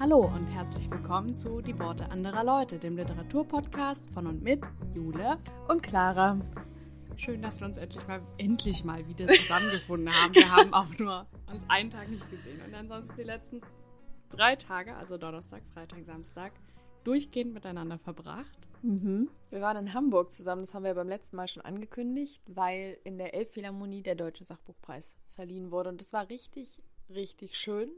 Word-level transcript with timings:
Hallo 0.00 0.20
und 0.20 0.46
herzlich 0.46 0.88
willkommen 0.92 1.34
zu 1.34 1.60
Die 1.60 1.76
Worte 1.76 2.08
anderer 2.12 2.44
Leute, 2.44 2.78
dem 2.78 2.96
Literaturpodcast 2.96 4.08
von 4.10 4.28
und 4.28 4.40
mit 4.44 4.62
Jule 4.94 5.40
und 5.66 5.82
Clara. 5.82 6.40
Schön, 7.16 7.42
dass 7.42 7.58
wir 7.58 7.66
uns 7.66 7.78
endlich 7.78 8.06
mal, 8.06 8.22
endlich 8.36 8.84
mal 8.84 9.08
wieder 9.08 9.26
zusammengefunden 9.26 10.14
haben. 10.14 10.32
Wir 10.36 10.52
haben 10.52 10.72
auch 10.72 10.96
nur 11.00 11.26
uns 11.52 11.64
einen 11.66 11.90
Tag 11.90 12.08
nicht 12.10 12.30
gesehen 12.30 12.60
und 12.64 12.76
ansonsten 12.76 13.16
die 13.16 13.24
letzten 13.24 13.60
drei 14.30 14.54
Tage, 14.54 14.94
also 14.94 15.18
Donnerstag, 15.18 15.64
Freitag, 15.74 16.04
Samstag, 16.04 16.52
durchgehend 17.02 17.52
miteinander 17.52 17.98
verbracht. 17.98 18.68
Mhm. 18.82 19.28
Wir 19.50 19.60
waren 19.60 19.78
in 19.78 19.94
Hamburg 19.94 20.30
zusammen, 20.30 20.62
das 20.62 20.74
haben 20.74 20.84
wir 20.84 20.94
beim 20.94 21.08
letzten 21.08 21.34
Mal 21.34 21.48
schon 21.48 21.64
angekündigt, 21.64 22.40
weil 22.46 22.98
in 23.02 23.18
der 23.18 23.34
Elbphilharmonie 23.34 24.04
der 24.04 24.14
Deutsche 24.14 24.44
Sachbuchpreis 24.44 25.18
verliehen 25.32 25.72
wurde. 25.72 25.90
Und 25.90 26.00
das 26.00 26.12
war 26.12 26.28
richtig, 26.28 26.84
richtig 27.10 27.56
schön. 27.56 27.90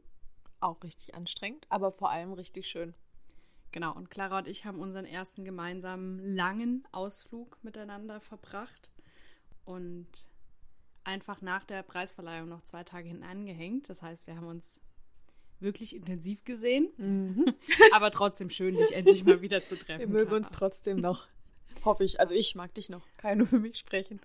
Auch 0.60 0.82
richtig 0.82 1.14
anstrengend, 1.14 1.66
aber 1.68 1.90
vor 1.90 2.10
allem 2.10 2.32
richtig 2.32 2.68
schön. 2.68 2.94
Genau, 3.72 3.94
und 3.94 4.10
Clara 4.10 4.38
und 4.38 4.48
ich 4.48 4.64
haben 4.64 4.80
unseren 4.80 5.04
ersten 5.04 5.44
gemeinsamen 5.44 6.18
langen 6.18 6.86
Ausflug 6.92 7.56
miteinander 7.62 8.20
verbracht 8.20 8.90
und 9.64 10.08
einfach 11.04 11.40
nach 11.40 11.64
der 11.64 11.82
Preisverleihung 11.82 12.48
noch 12.48 12.62
zwei 12.62 12.84
Tage 12.84 13.08
hinten 13.08 13.22
angehängt. 13.22 13.88
Das 13.88 14.02
heißt, 14.02 14.26
wir 14.26 14.36
haben 14.36 14.46
uns 14.46 14.82
wirklich 15.60 15.94
intensiv 15.94 16.44
gesehen, 16.44 16.88
mhm. 16.96 17.54
aber 17.92 18.10
trotzdem 18.10 18.50
schön, 18.50 18.76
dich 18.76 18.92
endlich 18.92 19.24
mal 19.24 19.40
wieder 19.40 19.62
zu 19.62 19.76
treffen. 19.76 20.00
Wir 20.00 20.08
mögen 20.08 20.26
Clara. 20.26 20.36
uns 20.36 20.50
trotzdem 20.50 20.98
noch, 20.98 21.28
hoffe 21.84 22.04
ich. 22.04 22.18
Also 22.18 22.34
ich 22.34 22.54
mag 22.54 22.74
dich 22.74 22.88
noch, 22.88 23.06
nur 23.36 23.46
für 23.46 23.58
mich 23.58 23.78
sprechen. 23.78 24.20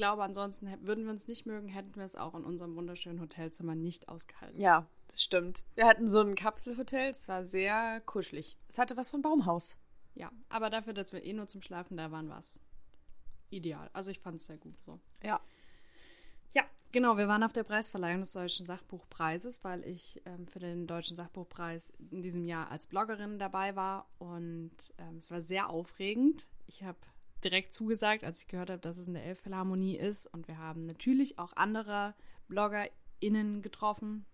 Ich 0.00 0.02
glaube, 0.02 0.24
ansonsten 0.24 0.66
würden 0.80 1.04
wir 1.04 1.10
uns 1.10 1.28
nicht 1.28 1.44
mögen, 1.44 1.68
hätten 1.68 1.94
wir 1.94 2.06
es 2.06 2.16
auch 2.16 2.34
in 2.34 2.42
unserem 2.42 2.74
wunderschönen 2.74 3.20
Hotelzimmer 3.20 3.74
nicht 3.74 4.08
ausgehalten. 4.08 4.58
Ja, 4.58 4.86
das 5.08 5.22
stimmt. 5.22 5.62
Wir 5.74 5.86
hatten 5.86 6.08
so 6.08 6.22
ein 6.22 6.36
Kapselhotel, 6.36 7.10
es 7.10 7.28
war 7.28 7.44
sehr 7.44 8.00
kuschelig. 8.06 8.56
Es 8.66 8.78
hatte 8.78 8.96
was 8.96 9.10
von 9.10 9.20
Baumhaus. 9.20 9.76
Ja, 10.14 10.32
aber 10.48 10.70
dafür, 10.70 10.94
dass 10.94 11.12
wir 11.12 11.22
eh 11.22 11.34
nur 11.34 11.48
zum 11.48 11.60
Schlafen 11.60 11.98
da 11.98 12.10
waren, 12.10 12.30
war 12.30 12.38
es 12.38 12.62
ideal. 13.50 13.90
Also 13.92 14.10
ich 14.10 14.20
fand 14.20 14.40
es 14.40 14.46
sehr 14.46 14.56
gut 14.56 14.80
so. 14.86 14.98
Ja. 15.22 15.38
Ja, 16.54 16.62
genau. 16.92 17.18
Wir 17.18 17.28
waren 17.28 17.42
auf 17.42 17.52
der 17.52 17.64
Preisverleihung 17.64 18.20
des 18.20 18.32
Deutschen 18.32 18.64
Sachbuchpreises, 18.64 19.62
weil 19.64 19.84
ich 19.84 20.22
ähm, 20.24 20.46
für 20.46 20.60
den 20.60 20.86
Deutschen 20.86 21.14
Sachbuchpreis 21.14 21.92
in 22.10 22.22
diesem 22.22 22.46
Jahr 22.46 22.70
als 22.70 22.86
Bloggerin 22.86 23.38
dabei 23.38 23.76
war. 23.76 24.08
Und 24.18 24.94
ähm, 24.96 25.18
es 25.18 25.30
war 25.30 25.42
sehr 25.42 25.68
aufregend. 25.68 26.48
Ich 26.66 26.84
habe 26.84 26.96
direkt 27.40 27.72
zugesagt, 27.72 28.24
als 28.24 28.40
ich 28.40 28.48
gehört 28.48 28.70
habe, 28.70 28.80
dass 28.80 28.98
es 28.98 29.06
in 29.06 29.14
der 29.14 29.24
Elbphilharmonie 29.24 29.96
ist. 29.96 30.26
Und 30.26 30.48
wir 30.48 30.58
haben 30.58 30.86
natürlich 30.86 31.38
auch 31.38 31.54
andere 31.56 32.14
BloggerInnen 32.48 33.62
getroffen, 33.62 34.26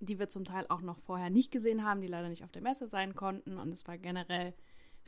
die 0.00 0.18
wir 0.18 0.28
zum 0.28 0.44
Teil 0.44 0.66
auch 0.68 0.82
noch 0.82 0.98
vorher 0.98 1.30
nicht 1.30 1.50
gesehen 1.50 1.84
haben, 1.84 2.00
die 2.00 2.08
leider 2.08 2.28
nicht 2.28 2.44
auf 2.44 2.52
der 2.52 2.62
Messe 2.62 2.86
sein 2.86 3.14
konnten. 3.14 3.58
Und 3.58 3.72
es 3.72 3.86
war 3.86 3.98
generell 3.98 4.54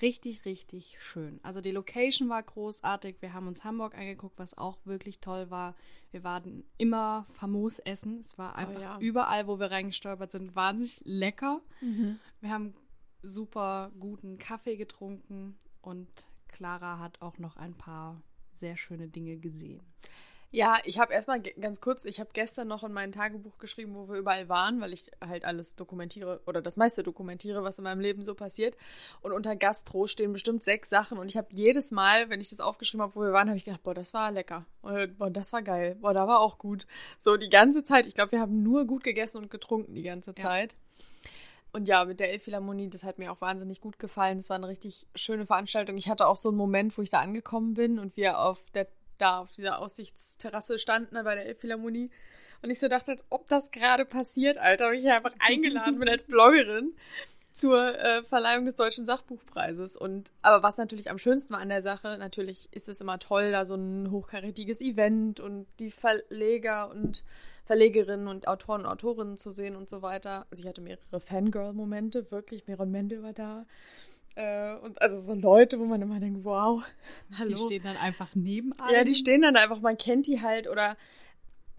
richtig, 0.00 0.44
richtig 0.44 0.98
schön. 1.00 1.40
Also 1.42 1.60
die 1.60 1.70
Location 1.70 2.28
war 2.28 2.42
großartig. 2.42 3.16
Wir 3.20 3.32
haben 3.32 3.48
uns 3.48 3.64
Hamburg 3.64 3.94
angeguckt, 3.96 4.38
was 4.38 4.56
auch 4.56 4.78
wirklich 4.84 5.20
toll 5.20 5.50
war. 5.50 5.74
Wir 6.10 6.24
waren 6.24 6.64
immer 6.76 7.26
famos 7.30 7.78
essen. 7.80 8.20
Es 8.20 8.38
war 8.38 8.52
oh 8.52 8.56
einfach 8.56 8.78
oh 8.78 8.82
ja. 8.82 8.98
überall, 9.00 9.46
wo 9.46 9.58
wir 9.58 9.70
reingestolpert 9.70 10.30
sind, 10.30 10.54
wahnsinnig 10.54 11.00
lecker. 11.04 11.60
Mhm. 11.80 12.18
Wir 12.40 12.50
haben 12.50 12.74
super 13.22 13.90
guten 13.98 14.38
Kaffee 14.38 14.76
getrunken 14.76 15.58
und 15.82 16.28
Clara 16.48 16.98
hat 16.98 17.20
auch 17.22 17.38
noch 17.38 17.56
ein 17.56 17.74
paar 17.74 18.20
sehr 18.52 18.76
schöne 18.76 19.08
Dinge 19.08 19.36
gesehen. 19.36 19.80
Ja, 20.50 20.78
ich 20.84 20.98
habe 20.98 21.12
erstmal 21.12 21.42
ganz 21.42 21.82
kurz, 21.82 22.06
ich 22.06 22.20
habe 22.20 22.30
gestern 22.32 22.68
noch 22.68 22.82
in 22.82 22.92
mein 22.92 23.12
Tagebuch 23.12 23.58
geschrieben, 23.58 23.94
wo 23.94 24.08
wir 24.08 24.16
überall 24.16 24.48
waren, 24.48 24.80
weil 24.80 24.94
ich 24.94 25.10
halt 25.22 25.44
alles 25.44 25.76
dokumentiere 25.76 26.40
oder 26.46 26.62
das 26.62 26.78
meiste 26.78 27.02
dokumentiere, 27.02 27.62
was 27.64 27.76
in 27.76 27.84
meinem 27.84 28.00
Leben 28.00 28.22
so 28.22 28.34
passiert. 28.34 28.74
Und 29.20 29.32
unter 29.32 29.56
Gastro 29.56 30.06
stehen 30.06 30.32
bestimmt 30.32 30.64
sechs 30.64 30.88
Sachen 30.88 31.18
und 31.18 31.28
ich 31.28 31.36
habe 31.36 31.48
jedes 31.50 31.90
Mal, 31.90 32.30
wenn 32.30 32.40
ich 32.40 32.48
das 32.48 32.60
aufgeschrieben 32.60 33.02
habe, 33.02 33.14
wo 33.14 33.20
wir 33.20 33.32
waren, 33.34 33.48
habe 33.48 33.58
ich 33.58 33.66
gedacht, 33.66 33.82
boah, 33.82 33.92
das 33.92 34.14
war 34.14 34.32
lecker. 34.32 34.64
Oder, 34.82 35.06
boah, 35.06 35.30
das 35.30 35.52
war 35.52 35.60
geil. 35.60 35.96
Boah, 36.00 36.14
da 36.14 36.26
war 36.26 36.40
auch 36.40 36.56
gut. 36.56 36.86
So 37.18 37.36
die 37.36 37.50
ganze 37.50 37.84
Zeit. 37.84 38.06
Ich 38.06 38.14
glaube, 38.14 38.32
wir 38.32 38.40
haben 38.40 38.62
nur 38.62 38.86
gut 38.86 39.04
gegessen 39.04 39.36
und 39.42 39.50
getrunken 39.50 39.94
die 39.94 40.02
ganze 40.02 40.34
Zeit. 40.34 40.72
Ja. 40.72 40.78
Und 41.72 41.86
ja, 41.86 42.04
mit 42.04 42.18
der 42.18 42.30
Elbphilharmonie, 42.30 42.88
das 42.88 43.04
hat 43.04 43.18
mir 43.18 43.30
auch 43.30 43.40
wahnsinnig 43.40 43.80
gut 43.80 43.98
gefallen. 43.98 44.38
Es 44.38 44.48
war 44.48 44.56
eine 44.56 44.68
richtig 44.68 45.06
schöne 45.14 45.46
Veranstaltung. 45.46 45.96
Ich 45.96 46.08
hatte 46.08 46.26
auch 46.26 46.36
so 46.36 46.48
einen 46.48 46.58
Moment, 46.58 46.96
wo 46.96 47.02
ich 47.02 47.10
da 47.10 47.20
angekommen 47.20 47.74
bin 47.74 47.98
und 47.98 48.16
wir 48.16 48.38
auf 48.38 48.62
der 48.74 48.88
da 49.18 49.40
auf 49.40 49.50
dieser 49.50 49.80
Aussichtsterrasse 49.80 50.78
standen 50.78 51.22
bei 51.24 51.34
der 51.34 51.46
Elbphilharmonie. 51.46 52.10
Und 52.62 52.70
ich 52.70 52.80
so 52.80 52.88
dachte, 52.88 53.12
als 53.12 53.24
ob 53.30 53.48
das 53.48 53.70
gerade 53.70 54.04
passiert, 54.04 54.58
Alter, 54.58 54.92
ich 54.92 55.06
einfach 55.08 55.34
eingeladen 55.38 55.98
bin 55.98 56.08
als 56.08 56.24
Bloggerin 56.24 56.94
zur 57.58 57.98
äh, 57.98 58.22
Verleihung 58.22 58.64
des 58.64 58.76
Deutschen 58.76 59.06
Sachbuchpreises. 59.06 59.96
Und 59.96 60.30
aber 60.42 60.62
was 60.62 60.78
natürlich 60.78 61.10
am 61.10 61.18
schönsten 61.18 61.52
war 61.52 61.60
an 61.60 61.68
der 61.68 61.82
Sache, 61.82 62.16
natürlich 62.18 62.68
ist 62.72 62.88
es 62.88 63.00
immer 63.00 63.18
toll, 63.18 63.50
da 63.52 63.64
so 63.64 63.74
ein 63.74 64.10
hochkarätiges 64.10 64.80
Event 64.80 65.40
und 65.40 65.66
die 65.78 65.90
Verleger 65.90 66.90
und 66.90 67.24
Verlegerinnen 67.64 68.28
und 68.28 68.48
Autoren 68.48 68.82
und 68.82 68.86
Autorinnen 68.86 69.36
zu 69.36 69.50
sehen 69.50 69.76
und 69.76 69.88
so 69.88 70.00
weiter. 70.00 70.46
Also 70.50 70.62
ich 70.62 70.68
hatte 70.68 70.80
mehrere 70.80 71.20
Fangirl-Momente, 71.20 72.30
wirklich. 72.30 72.66
Meron 72.66 72.90
Mendel 72.90 73.22
war 73.22 73.34
da. 73.34 73.66
Äh, 74.36 74.76
und 74.76 75.02
also 75.02 75.20
so 75.20 75.34
Leute, 75.34 75.78
wo 75.78 75.84
man 75.84 76.00
immer 76.00 76.20
denkt, 76.20 76.44
wow, 76.44 76.82
hallo. 77.36 77.50
Die 77.50 77.56
stehen 77.56 77.82
dann 77.82 77.96
einfach 77.96 78.28
neben 78.34 78.72
einem. 78.80 78.94
Ja, 78.94 79.04
die 79.04 79.14
stehen 79.14 79.42
dann 79.42 79.56
einfach, 79.56 79.80
man 79.80 79.98
kennt 79.98 80.26
die 80.26 80.40
halt 80.40 80.68
oder 80.68 80.96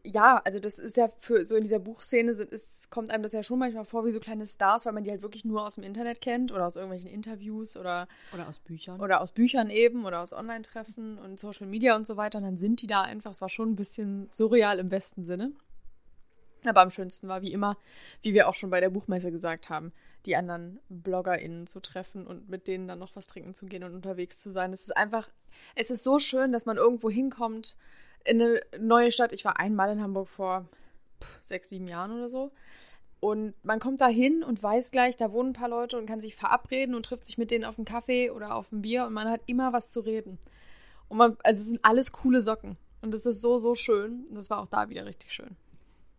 ja, 0.03 0.41
also 0.43 0.59
das 0.59 0.79
ist 0.79 0.97
ja 0.97 1.09
für 1.19 1.43
so 1.45 1.55
in 1.55 1.63
dieser 1.63 1.79
Buchszene 1.79 2.31
ist, 2.31 2.89
kommt 2.91 3.11
einem 3.11 3.23
das 3.23 3.31
ja 3.31 3.43
schon 3.43 3.59
manchmal 3.59 3.85
vor 3.85 4.05
wie 4.05 4.11
so 4.11 4.19
kleine 4.19 4.45
Stars, 4.45 4.85
weil 4.85 4.93
man 4.93 5.03
die 5.03 5.11
halt 5.11 5.21
wirklich 5.21 5.45
nur 5.45 5.65
aus 5.65 5.75
dem 5.75 5.83
Internet 5.83 6.21
kennt 6.21 6.51
oder 6.51 6.65
aus 6.65 6.75
irgendwelchen 6.75 7.09
Interviews 7.09 7.77
oder 7.77 8.07
oder 8.33 8.47
aus 8.47 8.59
Büchern 8.59 8.99
oder 9.01 9.21
aus 9.21 9.31
Büchern 9.31 9.69
eben 9.69 10.05
oder 10.05 10.21
aus 10.21 10.33
Online-Treffen 10.33 11.17
und 11.17 11.39
Social 11.39 11.67
Media 11.67 11.95
und 11.95 12.05
so 12.05 12.17
weiter. 12.17 12.39
Und 12.39 12.45
dann 12.45 12.57
sind 12.57 12.81
die 12.81 12.87
da 12.87 13.01
einfach. 13.01 13.31
Es 13.31 13.41
war 13.41 13.49
schon 13.49 13.71
ein 13.71 13.75
bisschen 13.75 14.27
surreal 14.31 14.79
im 14.79 14.89
besten 14.89 15.25
Sinne. 15.25 15.51
Aber 16.65 16.81
am 16.81 16.89
schönsten 16.89 17.27
war 17.27 17.41
wie 17.41 17.53
immer, 17.53 17.77
wie 18.21 18.33
wir 18.33 18.49
auch 18.49 18.53
schon 18.53 18.69
bei 18.69 18.81
der 18.81 18.89
Buchmesse 18.89 19.31
gesagt 19.31 19.69
haben, 19.69 19.93
die 20.25 20.35
anderen 20.35 20.79
BloggerInnen 20.89 21.67
zu 21.67 21.79
treffen 21.79 22.27
und 22.27 22.49
mit 22.49 22.67
denen 22.67 22.87
dann 22.87 22.99
noch 22.99 23.15
was 23.15 23.27
trinken 23.27 23.53
zu 23.53 23.65
gehen 23.65 23.83
und 23.83 23.95
unterwegs 23.95 24.39
zu 24.39 24.51
sein. 24.51 24.73
Es 24.73 24.81
ist 24.81 24.95
einfach, 24.95 25.29
es 25.75 25.89
ist 25.89 26.03
so 26.03 26.19
schön, 26.19 26.51
dass 26.51 26.65
man 26.65 26.77
irgendwo 26.77 27.09
hinkommt 27.09 27.77
in 28.25 28.41
eine 28.41 28.61
neue 28.79 29.11
Stadt. 29.11 29.33
Ich 29.33 29.45
war 29.45 29.59
einmal 29.59 29.91
in 29.91 30.01
Hamburg 30.01 30.29
vor 30.29 30.67
sechs, 31.41 31.69
sieben 31.69 31.87
Jahren 31.87 32.11
oder 32.11 32.29
so. 32.29 32.51
Und 33.19 33.53
man 33.63 33.79
kommt 33.79 33.99
da 33.99 34.07
hin 34.07 34.43
und 34.43 34.63
weiß 34.63 34.91
gleich, 34.91 35.17
da 35.17 35.31
wohnen 35.31 35.49
ein 35.49 35.53
paar 35.53 35.67
Leute 35.67 35.97
und 35.97 36.05
kann 36.05 36.21
sich 36.21 36.35
verabreden 36.35 36.95
und 36.95 37.05
trifft 37.05 37.25
sich 37.25 37.37
mit 37.37 37.51
denen 37.51 37.65
auf 37.65 37.77
einen 37.77 37.85
Kaffee 37.85 38.29
oder 38.29 38.55
auf 38.55 38.71
ein 38.71 38.81
Bier 38.81 39.05
und 39.05 39.13
man 39.13 39.29
hat 39.29 39.41
immer 39.45 39.73
was 39.73 39.89
zu 39.89 39.99
reden. 39.99 40.39
Und 41.09 41.17
man, 41.17 41.37
also 41.43 41.59
es 41.59 41.67
sind 41.67 41.83
alles 41.83 42.13
coole 42.13 42.41
Socken. 42.41 42.77
Und 43.01 43.13
es 43.13 43.25
ist 43.25 43.41
so, 43.41 43.57
so 43.57 43.75
schön. 43.75 44.25
Und 44.29 44.35
das 44.35 44.49
war 44.49 44.59
auch 44.59 44.67
da 44.67 44.89
wieder 44.89 45.05
richtig 45.05 45.33
schön. 45.33 45.55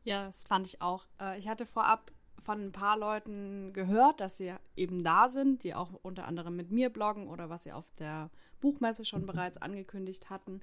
Ja, 0.05 0.27
das 0.27 0.45
fand 0.45 0.67
ich 0.67 0.83
auch. 0.83 1.07
Äh, 1.21 1.39
ich 1.39 1.49
hatte 1.49 1.67
vorab 1.67 2.11
von 2.41 2.67
ein 2.67 2.73
paar 2.73 2.99
Leuten 2.99 3.73
gehört, 3.73 4.21
dass 4.21 4.39
sie 4.39 4.53
eben 4.77 5.05
da 5.05 5.29
sind, 5.29 5.63
die 5.63 5.75
auch 5.75 5.91
unter 6.03 6.27
anderem 6.27 6.57
mit 6.57 6.71
mir 6.71 6.91
bloggen 6.91 7.29
oder 7.29 7.51
was 7.51 7.65
sie 7.65 7.73
auf 7.73 7.85
der 7.99 8.31
Buchmesse 8.61 9.05
schon 9.05 9.27
bereits 9.27 9.59
angekündigt 9.59 10.31
hatten. 10.31 10.61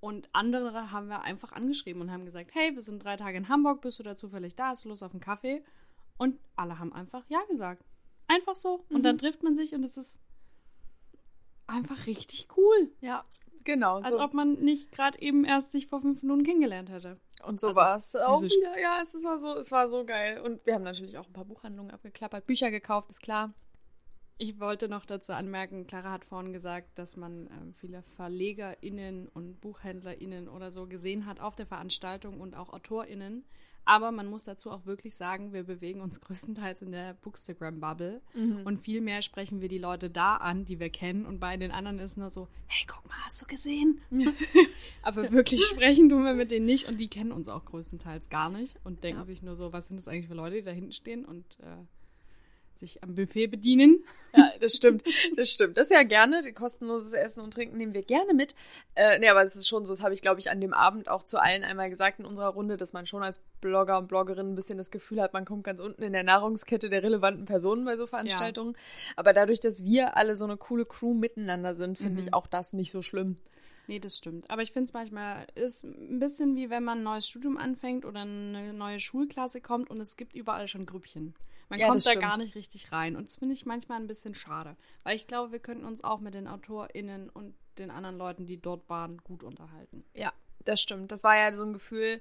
Und 0.00 0.28
andere 0.32 0.90
haben 0.92 1.08
wir 1.08 1.22
einfach 1.22 1.52
angeschrieben 1.52 2.02
und 2.02 2.10
haben 2.10 2.24
gesagt, 2.24 2.50
hey, 2.52 2.74
wir 2.74 2.82
sind 2.82 3.02
drei 3.02 3.16
Tage 3.16 3.38
in 3.38 3.48
Hamburg, 3.48 3.80
bist 3.80 3.98
du 3.98 4.02
da 4.02 4.14
zufällig 4.14 4.54
da, 4.54 4.68
hast 4.68 4.84
du 4.84 4.88
Lust 4.88 5.02
auf 5.02 5.12
einen 5.12 5.20
Kaffee? 5.20 5.64
Und 6.18 6.38
alle 6.54 6.78
haben 6.78 6.92
einfach 6.92 7.24
ja 7.28 7.42
gesagt. 7.48 7.84
Einfach 8.28 8.56
so. 8.56 8.84
Und 8.88 8.98
mhm. 8.98 9.02
dann 9.02 9.18
trifft 9.18 9.42
man 9.42 9.54
sich 9.54 9.74
und 9.74 9.84
es 9.84 9.96
ist 9.96 10.20
einfach 11.66 12.06
richtig 12.06 12.48
cool. 12.56 12.90
Ja, 13.00 13.24
genau. 13.64 14.00
Als 14.00 14.16
so. 14.16 14.22
ob 14.22 14.34
man 14.34 14.54
nicht 14.54 14.92
gerade 14.92 15.20
eben 15.20 15.44
erst 15.44 15.72
sich 15.72 15.86
vor 15.86 16.00
fünf 16.00 16.22
Minuten 16.22 16.44
kennengelernt 16.44 16.90
hätte. 16.90 17.20
Und 17.44 17.60
so 17.60 17.68
also, 17.68 17.80
war 17.80 17.96
es 17.96 18.16
auch 18.16 18.42
wieder. 18.42 18.80
Ja, 18.80 19.00
es 19.02 19.14
war 19.22 19.38
so, 19.38 19.58
es 19.58 19.70
war 19.70 19.88
so 19.88 20.04
geil. 20.04 20.40
Und 20.40 20.64
wir 20.66 20.74
haben 20.74 20.84
natürlich 20.84 21.18
auch 21.18 21.26
ein 21.26 21.32
paar 21.32 21.44
Buchhandlungen 21.44 21.92
abgeklappert, 21.92 22.46
Bücher 22.46 22.70
gekauft, 22.70 23.10
ist 23.10 23.22
klar. 23.22 23.52
Ich 24.38 24.60
wollte 24.60 24.88
noch 24.88 25.06
dazu 25.06 25.32
anmerken, 25.32 25.86
Clara 25.86 26.12
hat 26.12 26.24
vorhin 26.26 26.52
gesagt, 26.52 26.98
dass 26.98 27.16
man 27.16 27.46
ähm, 27.46 27.74
viele 27.74 28.02
VerlegerInnen 28.02 29.28
und 29.28 29.60
BuchhändlerInnen 29.62 30.48
oder 30.48 30.70
so 30.70 30.86
gesehen 30.86 31.24
hat 31.24 31.40
auf 31.40 31.56
der 31.56 31.64
Veranstaltung 31.64 32.40
und 32.40 32.54
auch 32.54 32.70
AutorInnen. 32.72 33.44
Aber 33.86 34.10
man 34.10 34.26
muss 34.26 34.44
dazu 34.44 34.72
auch 34.72 34.84
wirklich 34.84 35.14
sagen, 35.14 35.52
wir 35.54 35.62
bewegen 35.62 36.02
uns 36.02 36.20
größtenteils 36.20 36.82
in 36.82 36.92
der 36.92 37.14
Bookstagram-Bubble 37.14 38.20
mhm. 38.34 38.62
und 38.66 38.80
viel 38.82 39.00
mehr 39.00 39.22
sprechen 39.22 39.62
wir 39.62 39.68
die 39.68 39.78
Leute 39.78 40.10
da 40.10 40.36
an, 40.36 40.66
die 40.66 40.80
wir 40.80 40.90
kennen 40.90 41.24
und 41.24 41.38
bei 41.38 41.56
den 41.56 41.70
anderen 41.70 41.98
ist 41.98 42.18
nur 42.18 42.28
so, 42.28 42.48
hey, 42.66 42.84
guck 42.86 43.06
mal, 43.08 43.16
hast 43.24 43.40
du 43.40 43.46
gesehen? 43.46 44.02
Aber 45.02 45.30
wirklich 45.30 45.64
sprechen 45.64 46.10
tun 46.10 46.24
wir 46.24 46.34
mit 46.34 46.50
denen 46.50 46.66
nicht 46.66 46.88
und 46.88 46.98
die 46.98 47.08
kennen 47.08 47.32
uns 47.32 47.48
auch 47.48 47.64
größtenteils 47.64 48.28
gar 48.28 48.50
nicht 48.50 48.76
und 48.84 49.02
denken 49.02 49.20
ja. 49.20 49.24
sich 49.24 49.42
nur 49.42 49.56
so, 49.56 49.72
was 49.72 49.88
sind 49.88 49.96
das 49.96 50.08
eigentlich 50.08 50.26
für 50.28 50.34
Leute, 50.34 50.56
die 50.56 50.62
da 50.62 50.72
hinten 50.72 50.92
stehen 50.92 51.24
und 51.24 51.58
äh, 51.60 51.76
sich 52.78 53.02
am 53.02 53.14
Buffet 53.14 53.48
bedienen. 53.48 54.04
Ja, 54.36 54.52
das 54.60 54.74
stimmt. 54.74 55.02
Das 55.36 55.50
stimmt. 55.50 55.76
Das 55.76 55.90
ja 55.90 56.02
gerne. 56.02 56.52
Kostenloses 56.52 57.12
Essen 57.12 57.40
und 57.40 57.54
Trinken 57.54 57.76
nehmen 57.76 57.94
wir 57.94 58.02
gerne 58.02 58.34
mit. 58.34 58.54
Äh, 58.94 59.18
nee, 59.18 59.28
aber 59.28 59.42
es 59.42 59.56
ist 59.56 59.68
schon 59.68 59.84
so, 59.84 59.92
das 59.92 60.02
habe 60.02 60.14
ich, 60.14 60.22
glaube 60.22 60.40
ich, 60.40 60.50
an 60.50 60.60
dem 60.60 60.74
Abend 60.74 61.08
auch 61.08 61.22
zu 61.22 61.38
allen 61.38 61.64
einmal 61.64 61.90
gesagt 61.90 62.18
in 62.18 62.26
unserer 62.26 62.48
Runde, 62.48 62.76
dass 62.76 62.92
man 62.92 63.06
schon 63.06 63.22
als 63.22 63.40
Blogger 63.60 63.98
und 63.98 64.08
Bloggerin 64.08 64.52
ein 64.52 64.54
bisschen 64.54 64.78
das 64.78 64.90
Gefühl 64.90 65.20
hat, 65.20 65.32
man 65.32 65.44
kommt 65.44 65.64
ganz 65.64 65.80
unten 65.80 66.02
in 66.02 66.12
der 66.12 66.24
Nahrungskette 66.24 66.88
der 66.88 67.02
relevanten 67.02 67.46
Personen 67.46 67.84
bei 67.84 67.96
so 67.96 68.06
Veranstaltungen. 68.06 68.74
Ja. 68.74 69.12
Aber 69.16 69.32
dadurch, 69.32 69.60
dass 69.60 69.84
wir 69.84 70.16
alle 70.16 70.36
so 70.36 70.44
eine 70.44 70.56
coole 70.56 70.84
Crew 70.84 71.14
miteinander 71.14 71.74
sind, 71.74 71.98
finde 71.98 72.20
mhm. 72.20 72.28
ich 72.28 72.34
auch 72.34 72.46
das 72.46 72.72
nicht 72.72 72.90
so 72.90 73.02
schlimm. 73.02 73.38
Nee, 73.88 74.00
das 74.00 74.16
stimmt. 74.16 74.50
Aber 74.50 74.62
ich 74.62 74.72
finde 74.72 74.84
es 74.84 74.92
manchmal 74.92 75.46
ist 75.54 75.84
ein 75.84 76.18
bisschen 76.18 76.56
wie 76.56 76.70
wenn 76.70 76.82
man 76.82 76.98
ein 76.98 77.04
neues 77.04 77.28
Studium 77.28 77.56
anfängt 77.56 78.04
oder 78.04 78.20
eine 78.20 78.72
neue 78.72 78.98
Schulklasse 78.98 79.60
kommt 79.60 79.90
und 79.90 80.00
es 80.00 80.16
gibt 80.16 80.34
überall 80.34 80.66
schon 80.66 80.86
Grüppchen. 80.86 81.34
Man 81.68 81.78
ja, 81.78 81.88
kommt 81.88 82.06
da 82.06 82.12
gar 82.12 82.38
nicht 82.38 82.54
richtig 82.54 82.92
rein. 82.92 83.16
Und 83.16 83.24
das 83.24 83.36
finde 83.36 83.54
ich 83.54 83.66
manchmal 83.66 84.00
ein 84.00 84.06
bisschen 84.06 84.34
schade. 84.34 84.76
Weil 85.04 85.16
ich 85.16 85.26
glaube, 85.26 85.52
wir 85.52 85.58
könnten 85.58 85.84
uns 85.84 86.04
auch 86.04 86.20
mit 86.20 86.34
den 86.34 86.46
AutorInnen 86.46 87.28
und 87.30 87.54
den 87.78 87.90
anderen 87.90 88.16
Leuten, 88.16 88.46
die 88.46 88.60
dort 88.60 88.88
waren, 88.88 89.18
gut 89.18 89.42
unterhalten. 89.42 90.04
Ja, 90.14 90.32
das 90.64 90.80
stimmt. 90.80 91.12
Das 91.12 91.24
war 91.24 91.36
ja 91.36 91.52
so 91.52 91.62
ein 91.62 91.72
Gefühl, 91.72 92.20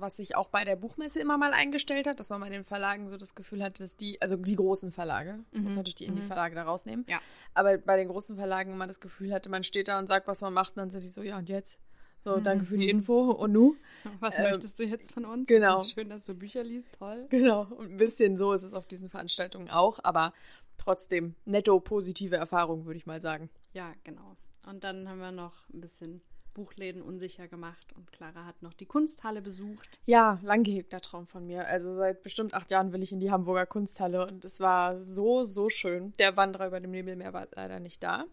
was 0.00 0.16
sich 0.16 0.34
auch 0.34 0.48
bei 0.48 0.64
der 0.64 0.76
Buchmesse 0.76 1.20
immer 1.20 1.36
mal 1.38 1.52
eingestellt 1.52 2.06
hat, 2.06 2.20
dass 2.20 2.30
man 2.30 2.40
bei 2.40 2.48
den 2.48 2.64
Verlagen 2.64 3.08
so 3.08 3.16
das 3.16 3.34
Gefühl 3.34 3.62
hatte, 3.62 3.82
dass 3.82 3.96
die, 3.96 4.20
also 4.20 4.36
die 4.36 4.56
großen 4.56 4.92
Verlage, 4.92 5.40
mhm. 5.52 5.64
muss 5.64 5.76
natürlich 5.76 5.96
die 5.96 6.08
mhm. 6.08 6.16
Indie-Verlage 6.16 6.54
da 6.54 6.64
rausnehmen, 6.64 7.04
ja. 7.08 7.20
aber 7.54 7.78
bei 7.78 7.96
den 7.96 8.08
großen 8.08 8.36
Verlagen 8.36 8.72
immer 8.72 8.86
das 8.86 9.00
Gefühl 9.00 9.32
hatte, 9.32 9.48
man 9.48 9.62
steht 9.62 9.88
da 9.88 9.98
und 9.98 10.06
sagt, 10.06 10.26
was 10.26 10.40
man 10.40 10.54
macht, 10.54 10.72
und 10.72 10.78
dann 10.78 10.90
sind 10.90 11.04
die 11.04 11.08
so, 11.08 11.22
ja 11.22 11.38
und 11.38 11.48
jetzt? 11.48 11.78
So, 12.24 12.36
mhm. 12.36 12.42
danke 12.42 12.64
für 12.66 12.76
die 12.76 12.88
Info 12.88 13.30
und 13.30 13.52
nu. 13.52 13.76
Was 14.20 14.38
ähm, 14.38 14.44
möchtest 14.44 14.78
du 14.78 14.84
jetzt 14.84 15.12
von 15.12 15.24
uns? 15.24 15.48
Genau. 15.48 15.82
schön, 15.82 16.08
dass 16.08 16.26
du 16.26 16.34
Bücher 16.34 16.62
liest, 16.62 16.88
toll. 16.98 17.26
Genau, 17.30 17.66
und 17.76 17.92
ein 17.92 17.96
bisschen 17.96 18.36
so 18.36 18.52
ist 18.52 18.62
es 18.62 18.74
auf 18.74 18.86
diesen 18.86 19.08
Veranstaltungen 19.08 19.70
auch, 19.70 19.98
aber 20.02 20.32
trotzdem 20.76 21.34
netto 21.44 21.78
positive 21.80 22.36
Erfahrung, 22.36 22.84
würde 22.86 22.98
ich 22.98 23.06
mal 23.06 23.20
sagen. 23.20 23.50
Ja, 23.72 23.92
genau. 24.04 24.36
Und 24.68 24.84
dann 24.84 25.08
haben 25.08 25.20
wir 25.20 25.32
noch 25.32 25.68
ein 25.72 25.80
bisschen 25.80 26.20
Buchläden 26.52 27.00
unsicher 27.00 27.48
gemacht 27.48 27.92
und 27.96 28.12
Clara 28.12 28.44
hat 28.44 28.62
noch 28.62 28.74
die 28.74 28.86
Kunsthalle 28.86 29.40
besucht. 29.40 29.98
Ja, 30.06 30.38
lang 30.42 30.62
gehegter 30.62 31.00
Traum 31.00 31.26
von 31.26 31.46
mir. 31.46 31.66
Also 31.66 31.96
seit 31.96 32.22
bestimmt 32.22 32.54
acht 32.54 32.70
Jahren 32.70 32.92
will 32.92 33.02
ich 33.02 33.12
in 33.12 33.20
die 33.20 33.30
Hamburger 33.30 33.66
Kunsthalle 33.66 34.26
und 34.26 34.44
es 34.44 34.60
war 34.60 35.02
so, 35.04 35.44
so 35.44 35.68
schön. 35.68 36.12
Der 36.18 36.36
Wanderer 36.36 36.66
über 36.66 36.80
dem 36.80 36.90
Nebelmeer 36.90 37.32
war 37.32 37.46
leider 37.54 37.80
nicht 37.80 38.02
da 38.02 38.24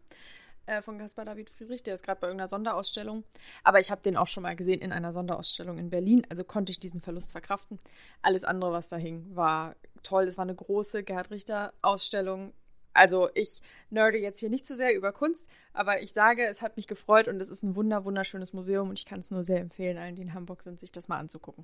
äh, 0.67 0.81
von 0.81 0.97
Caspar 0.99 1.25
David 1.25 1.49
Friedrich. 1.49 1.83
Der 1.83 1.95
ist 1.95 2.03
gerade 2.03 2.19
bei 2.19 2.27
irgendeiner 2.27 2.49
Sonderausstellung. 2.49 3.23
Aber 3.63 3.79
ich 3.79 3.89
habe 3.89 4.01
den 4.01 4.17
auch 4.17 4.27
schon 4.27 4.43
mal 4.43 4.55
gesehen 4.55 4.81
in 4.81 4.91
einer 4.91 5.11
Sonderausstellung 5.11 5.77
in 5.79 5.89
Berlin. 5.89 6.25
Also 6.29 6.43
konnte 6.43 6.71
ich 6.71 6.79
diesen 6.79 7.01
Verlust 7.01 7.31
verkraften. 7.31 7.79
Alles 8.21 8.43
andere, 8.43 8.71
was 8.71 8.89
da 8.89 8.97
hing, 8.97 9.25
war 9.35 9.75
toll. 10.03 10.25
Es 10.25 10.37
war 10.37 10.43
eine 10.43 10.55
große 10.55 11.03
Gerhard 11.03 11.31
Richter-Ausstellung. 11.31 12.53
Also 12.93 13.29
ich 13.35 13.61
nerde 13.89 14.17
jetzt 14.17 14.39
hier 14.39 14.49
nicht 14.49 14.65
zu 14.65 14.73
so 14.73 14.77
sehr 14.77 14.95
über 14.95 15.11
Kunst, 15.11 15.47
aber 15.71 16.01
ich 16.01 16.13
sage, 16.13 16.47
es 16.47 16.63
hat 16.63 16.77
mich 16.77 16.87
gefreut 16.87 17.27
und 17.27 17.39
es 17.39 17.49
ist 17.49 17.61
ein 17.61 17.75
wunder 17.75 18.05
wunderschönes 18.05 18.53
Museum 18.53 18.89
und 18.89 18.97
ich 18.97 19.05
kann 19.05 19.19
es 19.19 19.29
nur 19.29 19.43
sehr 19.43 19.59
empfehlen, 19.59 19.99
allen, 19.99 20.15
die 20.15 20.23
in 20.23 20.33
Hamburg 20.33 20.63
sind, 20.63 20.79
sich 20.79 20.91
das 20.91 21.07
mal 21.07 21.19
anzugucken. 21.19 21.63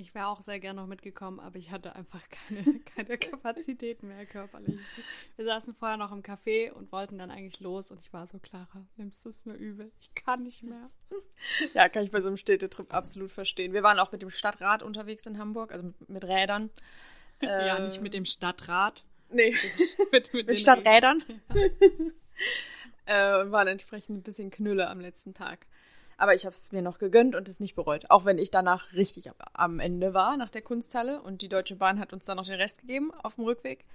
Ich 0.00 0.14
wäre 0.14 0.28
auch 0.28 0.40
sehr 0.40 0.58
gerne 0.60 0.80
noch 0.80 0.86
mitgekommen, 0.86 1.40
aber 1.40 1.56
ich 1.56 1.70
hatte 1.70 1.94
einfach 1.94 2.26
keine, 2.30 2.80
keine 2.96 3.18
Kapazität 3.18 4.02
mehr 4.02 4.24
körperlich. 4.24 4.80
Wir 5.36 5.44
saßen 5.44 5.74
vorher 5.74 5.98
noch 5.98 6.10
im 6.10 6.22
Café 6.22 6.72
und 6.72 6.90
wollten 6.90 7.18
dann 7.18 7.30
eigentlich 7.30 7.60
los 7.60 7.90
und 7.90 8.00
ich 8.00 8.10
war 8.10 8.26
so, 8.26 8.38
Clara, 8.38 8.86
nimmst 8.96 9.22
du 9.26 9.28
es 9.28 9.44
mir 9.44 9.54
übel? 9.54 9.92
Ich 10.00 10.14
kann 10.14 10.42
nicht 10.42 10.62
mehr. 10.62 10.88
Ja, 11.74 11.88
kann 11.88 12.04
ich 12.04 12.10
bei 12.10 12.20
so 12.20 12.28
einem 12.28 12.36
Städtetrip 12.36 12.92
absolut 12.92 13.30
verstehen. 13.32 13.72
Wir 13.72 13.82
waren 13.82 13.98
auch 13.98 14.12
mit 14.12 14.22
dem 14.22 14.30
Stadtrat 14.30 14.82
unterwegs 14.82 15.26
in 15.26 15.38
Hamburg, 15.38 15.72
also 15.72 15.86
mit, 15.86 16.08
mit 16.08 16.24
Rädern. 16.24 16.70
Ja, 17.42 17.78
äh, 17.78 17.86
nicht 17.86 18.02
mit 18.02 18.12
dem 18.12 18.26
Stadtrat. 18.26 19.02
Nee, 19.30 19.56
mit, 20.12 20.32
mit, 20.34 20.46
mit 20.46 20.58
Stadträdern. 20.58 21.24
Ja. 23.06 23.40
äh, 23.40 23.50
waren 23.50 23.68
entsprechend 23.68 24.18
ein 24.18 24.22
bisschen 24.22 24.50
Knülle 24.50 24.90
am 24.90 25.00
letzten 25.00 25.32
Tag. 25.32 25.66
Aber 26.20 26.34
ich 26.34 26.44
habe 26.44 26.52
es 26.52 26.70
mir 26.70 26.82
noch 26.82 26.98
gegönnt 26.98 27.34
und 27.34 27.48
es 27.48 27.60
nicht 27.60 27.74
bereut. 27.74 28.10
Auch 28.10 28.26
wenn 28.26 28.36
ich 28.36 28.50
danach 28.50 28.92
richtig 28.92 29.30
am 29.54 29.80
Ende 29.80 30.12
war, 30.12 30.36
nach 30.36 30.50
der 30.50 30.60
Kunsthalle. 30.60 31.22
Und 31.22 31.40
die 31.40 31.48
Deutsche 31.48 31.76
Bahn 31.76 31.98
hat 31.98 32.12
uns 32.12 32.26
dann 32.26 32.36
noch 32.36 32.44
den 32.44 32.60
Rest 32.60 32.82
gegeben 32.82 33.10
auf 33.22 33.36
dem 33.36 33.44
Rückweg. 33.44 33.86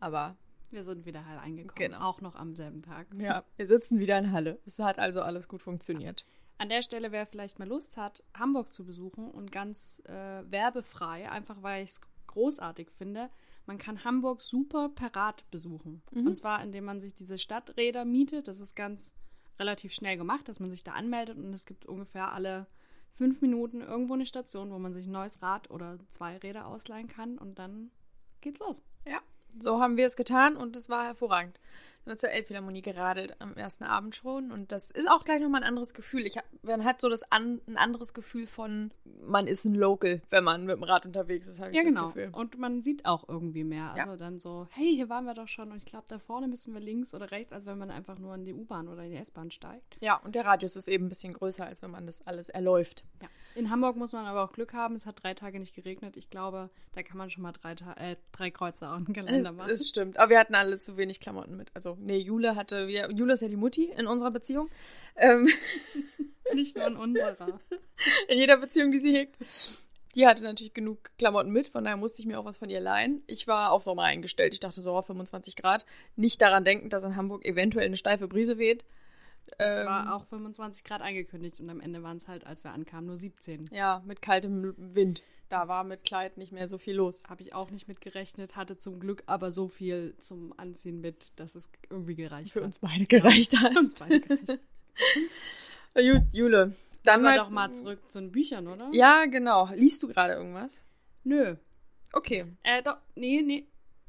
Aber. 0.00 0.36
Wir 0.72 0.82
sind 0.82 1.06
wieder 1.06 1.24
heil 1.24 1.38
eingekommen. 1.38 1.76
Genau. 1.76 2.00
Auch 2.00 2.20
noch 2.20 2.34
am 2.34 2.54
selben 2.54 2.82
Tag. 2.82 3.06
Ja, 3.16 3.44
wir 3.54 3.66
sitzen 3.66 4.00
wieder 4.00 4.18
in 4.18 4.32
Halle. 4.32 4.58
Es 4.66 4.80
hat 4.80 4.98
also 4.98 5.20
alles 5.22 5.46
gut 5.46 5.62
funktioniert. 5.62 6.26
An 6.58 6.68
der 6.68 6.82
Stelle, 6.82 7.12
wer 7.12 7.24
vielleicht 7.24 7.60
mal 7.60 7.68
Lust 7.68 7.96
hat, 7.96 8.24
Hamburg 8.36 8.72
zu 8.72 8.84
besuchen 8.84 9.30
und 9.30 9.52
ganz 9.52 10.02
äh, 10.06 10.12
werbefrei, 10.50 11.30
einfach 11.30 11.62
weil 11.62 11.84
ich 11.84 11.90
es 11.90 12.00
großartig 12.26 12.90
finde, 12.90 13.30
man 13.66 13.78
kann 13.78 14.02
Hamburg 14.02 14.42
super 14.42 14.88
per 14.88 15.14
Rad 15.14 15.48
besuchen. 15.52 16.02
Mhm. 16.10 16.26
Und 16.26 16.36
zwar, 16.36 16.64
indem 16.64 16.84
man 16.84 17.00
sich 17.00 17.14
diese 17.14 17.38
Stadträder 17.38 18.04
mietet. 18.04 18.48
Das 18.48 18.58
ist 18.58 18.74
ganz 18.74 19.14
relativ 19.58 19.92
schnell 19.92 20.16
gemacht, 20.16 20.48
dass 20.48 20.60
man 20.60 20.70
sich 20.70 20.84
da 20.84 20.92
anmeldet 20.92 21.38
und 21.38 21.52
es 21.52 21.66
gibt 21.66 21.86
ungefähr 21.86 22.32
alle 22.32 22.66
fünf 23.12 23.40
Minuten 23.40 23.80
irgendwo 23.80 24.14
eine 24.14 24.26
Station, 24.26 24.70
wo 24.70 24.78
man 24.78 24.92
sich 24.92 25.06
ein 25.06 25.12
neues 25.12 25.40
Rad 25.42 25.70
oder 25.70 25.98
zwei 26.10 26.36
Räder 26.38 26.66
ausleihen 26.66 27.08
kann 27.08 27.38
und 27.38 27.58
dann 27.58 27.90
geht's 28.40 28.60
los. 28.60 28.82
Ja, 29.06 29.20
so 29.58 29.80
haben 29.80 29.96
wir 29.96 30.06
es 30.06 30.16
getan 30.16 30.56
und 30.56 30.76
es 30.76 30.88
war 30.88 31.04
hervorragend 31.04 31.58
nur 32.06 32.16
zur 32.16 32.30
Elbphilharmonie 32.30 32.80
geradelt 32.80 33.34
am 33.38 33.54
ersten 33.54 33.84
Abend 33.84 34.14
schon. 34.14 34.50
Und 34.50 34.72
das 34.72 34.90
ist 34.90 35.10
auch 35.10 35.24
gleich 35.24 35.40
nochmal 35.40 35.62
ein 35.62 35.68
anderes 35.68 35.94
Gefühl. 35.94 36.26
Ich 36.26 36.36
hab, 36.36 36.44
man 36.62 36.84
hat 36.84 37.00
so 37.00 37.08
das 37.08 37.30
an, 37.30 37.60
ein 37.66 37.76
anderes 37.76 38.14
Gefühl 38.14 38.46
von, 38.46 38.90
man 39.26 39.46
ist 39.46 39.64
ein 39.64 39.74
Local, 39.74 40.22
wenn 40.30 40.44
man 40.44 40.66
mit 40.66 40.76
dem 40.76 40.82
Rad 40.82 41.06
unterwegs 41.06 41.48
ist, 41.48 41.60
habe 41.60 41.70
ich 41.70 41.76
ja, 41.76 41.82
das 41.82 41.92
genau. 41.92 42.08
Gefühl. 42.08 42.30
Und 42.32 42.58
man 42.58 42.82
sieht 42.82 43.04
auch 43.06 43.28
irgendwie 43.28 43.64
mehr. 43.64 43.92
Also 43.92 44.10
ja. 44.10 44.16
dann 44.16 44.40
so, 44.40 44.66
hey, 44.70 44.94
hier 44.94 45.08
waren 45.08 45.24
wir 45.24 45.34
doch 45.34 45.48
schon 45.48 45.70
und 45.70 45.78
ich 45.78 45.86
glaube, 45.86 46.04
da 46.08 46.18
vorne 46.18 46.48
müssen 46.48 46.74
wir 46.74 46.80
links 46.80 47.14
oder 47.14 47.30
rechts, 47.30 47.52
als 47.52 47.66
wenn 47.66 47.78
man 47.78 47.90
einfach 47.90 48.18
nur 48.18 48.34
in 48.34 48.44
die 48.44 48.54
U-Bahn 48.54 48.88
oder 48.88 49.04
in 49.04 49.10
die 49.10 49.16
S-Bahn 49.16 49.50
steigt. 49.50 49.96
Ja, 50.00 50.16
und 50.16 50.34
der 50.34 50.44
Radius 50.44 50.76
ist 50.76 50.88
eben 50.88 51.06
ein 51.06 51.08
bisschen 51.08 51.32
größer, 51.32 51.66
als 51.66 51.82
wenn 51.82 51.90
man 51.90 52.06
das 52.06 52.26
alles 52.26 52.48
erläuft. 52.48 53.04
Ja. 53.22 53.28
In 53.54 53.70
Hamburg 53.70 53.96
muss 53.96 54.12
man 54.12 54.26
aber 54.26 54.42
auch 54.42 54.52
Glück 54.52 54.72
haben. 54.72 54.94
Es 54.96 55.06
hat 55.06 55.22
drei 55.22 55.34
Tage 55.34 55.60
nicht 55.60 55.74
geregnet. 55.74 56.16
Ich 56.16 56.28
glaube, 56.28 56.70
da 56.92 57.02
kann 57.02 57.16
man 57.16 57.30
schon 57.30 57.42
mal 57.42 57.52
drei, 57.52 57.72
äh, 57.96 58.16
drei 58.32 58.50
Kreuze 58.50 58.90
auf 58.90 59.04
den 59.04 59.14
Kalender 59.14 59.52
machen. 59.52 59.68
Das 59.68 59.86
stimmt. 59.88 60.18
Aber 60.18 60.30
wir 60.30 60.40
hatten 60.40 60.54
alle 60.54 60.78
zu 60.78 60.96
wenig 60.96 61.20
Klamotten 61.20 61.56
mit. 61.56 61.70
Also, 61.74 61.93
nee, 61.98 62.18
Jule 62.18 62.56
hatte, 62.56 62.88
wir, 62.88 63.10
Jule 63.10 63.34
ist 63.34 63.42
ja 63.42 63.48
die 63.48 63.56
Mutti 63.56 63.92
in 63.96 64.06
unserer 64.06 64.30
Beziehung. 64.30 64.68
Ähm. 65.16 65.48
Nicht 66.54 66.76
nur 66.76 66.86
in 66.86 66.96
unserer. 66.96 67.60
In 68.28 68.38
jeder 68.38 68.58
Beziehung, 68.58 68.90
die 68.90 68.98
sie 68.98 69.14
hegt. 69.14 69.36
Die 70.14 70.26
hatte 70.26 70.44
natürlich 70.44 70.74
genug 70.74 71.10
Klamotten 71.18 71.50
mit, 71.50 71.68
von 71.68 71.82
daher 71.84 71.96
musste 71.96 72.20
ich 72.20 72.26
mir 72.26 72.38
auch 72.38 72.44
was 72.44 72.58
von 72.58 72.70
ihr 72.70 72.80
leihen. 72.80 73.22
Ich 73.26 73.48
war 73.48 73.72
auf 73.72 73.82
Sommer 73.82 74.04
eingestellt. 74.04 74.52
Ich 74.52 74.60
dachte 74.60 74.80
so, 74.80 75.00
25 75.00 75.56
Grad. 75.56 75.84
Nicht 76.14 76.40
daran 76.40 76.64
denken, 76.64 76.88
dass 76.88 77.02
in 77.02 77.16
Hamburg 77.16 77.44
eventuell 77.44 77.86
eine 77.86 77.96
steife 77.96 78.28
Brise 78.28 78.58
weht. 78.58 78.84
Es 79.58 79.74
ähm, 79.74 79.86
war 79.86 80.14
auch 80.14 80.24
25 80.26 80.84
Grad 80.84 81.02
angekündigt 81.02 81.60
und 81.60 81.68
am 81.68 81.80
Ende 81.80 82.02
waren 82.02 82.16
es 82.16 82.28
halt, 82.28 82.46
als 82.46 82.64
wir 82.64 82.72
ankamen, 82.72 83.06
nur 83.06 83.16
17. 83.16 83.70
Ja, 83.72 84.02
mit 84.06 84.22
kaltem 84.22 84.74
Wind. 84.76 85.22
Da 85.54 85.68
war 85.68 85.84
mit 85.84 86.02
Kleid 86.02 86.36
nicht 86.36 86.50
mehr 86.50 86.66
so 86.66 86.78
viel 86.78 86.96
los. 86.96 87.22
Habe 87.28 87.40
ich 87.40 87.54
auch 87.54 87.70
nicht 87.70 87.86
mit 87.86 88.00
gerechnet, 88.00 88.56
hatte 88.56 88.76
zum 88.76 88.98
Glück 88.98 89.22
aber 89.26 89.52
so 89.52 89.68
viel 89.68 90.16
zum 90.18 90.52
Anziehen 90.56 91.00
mit, 91.00 91.30
dass 91.36 91.54
es 91.54 91.70
irgendwie 91.88 92.16
gereicht 92.16 92.54
Für 92.54 92.58
hat. 92.58 92.62
Für 92.62 92.66
uns 92.66 92.78
beide 92.78 93.06
gereicht 93.06 93.52
ja, 93.52 93.60
hat. 93.60 93.72
Für 93.72 93.78
uns 93.78 93.94
beide 93.94 94.18
gereicht. 94.18 94.48
Gut, 95.94 96.34
Jule. 96.34 96.74
Dann 97.04 97.22
mal 97.22 97.38
doch 97.38 97.50
mal 97.50 97.72
zurück 97.72 98.00
zu 98.10 98.18
den 98.18 98.32
Büchern, 98.32 98.66
oder? 98.66 98.90
Ja, 98.92 99.26
genau. 99.26 99.70
Liest 99.72 100.02
du 100.02 100.08
gerade 100.08 100.32
irgendwas? 100.32 100.72
Nö. 101.22 101.54
Okay. 102.12 102.46
Äh, 102.64 102.82
doch, 102.82 102.96
nee, 103.14 103.40
nee 103.40 103.68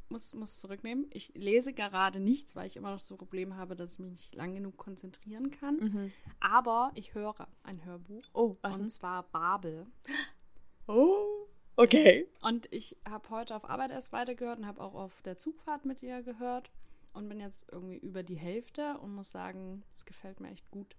muss, 0.10 0.34
muss 0.34 0.60
zurücknehmen. 0.60 1.08
Ich 1.12 1.34
lese 1.36 1.74
gerade 1.74 2.20
nichts, 2.20 2.56
weil 2.56 2.68
ich 2.68 2.78
immer 2.78 2.92
noch 2.92 3.00
so 3.00 3.18
Probleme 3.18 3.56
habe, 3.58 3.76
dass 3.76 3.94
ich 3.94 4.00
mich 4.00 4.12
nicht 4.12 4.36
lang 4.36 4.54
genug 4.54 4.78
konzentrieren 4.78 5.52
kann. 5.52 5.78
Mhm. 5.78 6.12
Aber 6.40 6.92
ich 6.96 7.14
höre 7.14 7.48
ein 7.64 7.84
Hörbuch. 7.86 8.24
Oh, 8.34 8.56
was? 8.62 8.80
Und 8.80 8.90
zwar 8.90 9.24
Babel. 9.24 9.86
Oh, 10.88 11.48
okay. 11.76 12.28
Und 12.42 12.72
ich 12.72 12.98
habe 13.10 13.30
heute 13.30 13.56
auf 13.56 13.70
Arbeit 13.70 13.92
erst 13.92 14.12
weitergehört 14.12 14.60
und 14.60 14.68
habe 14.68 14.82
auch 14.82 14.94
auf 14.94 15.22
der 15.24 15.38
Zugfahrt 15.38 15.86
mit 15.86 16.04
ihr 16.04 16.22
gehört 16.22 16.70
und 17.14 17.30
bin 17.30 17.40
jetzt 17.40 17.68
irgendwie 17.72 17.98
über 17.98 18.24
die 18.24 18.36
Hälfte 18.36 18.98
und 19.00 19.16
muss 19.16 19.32
sagen, 19.32 19.84
es 19.96 20.06
gefällt 20.06 20.40
mir 20.40 20.52
echt 20.52 20.70
gut. 20.72 20.96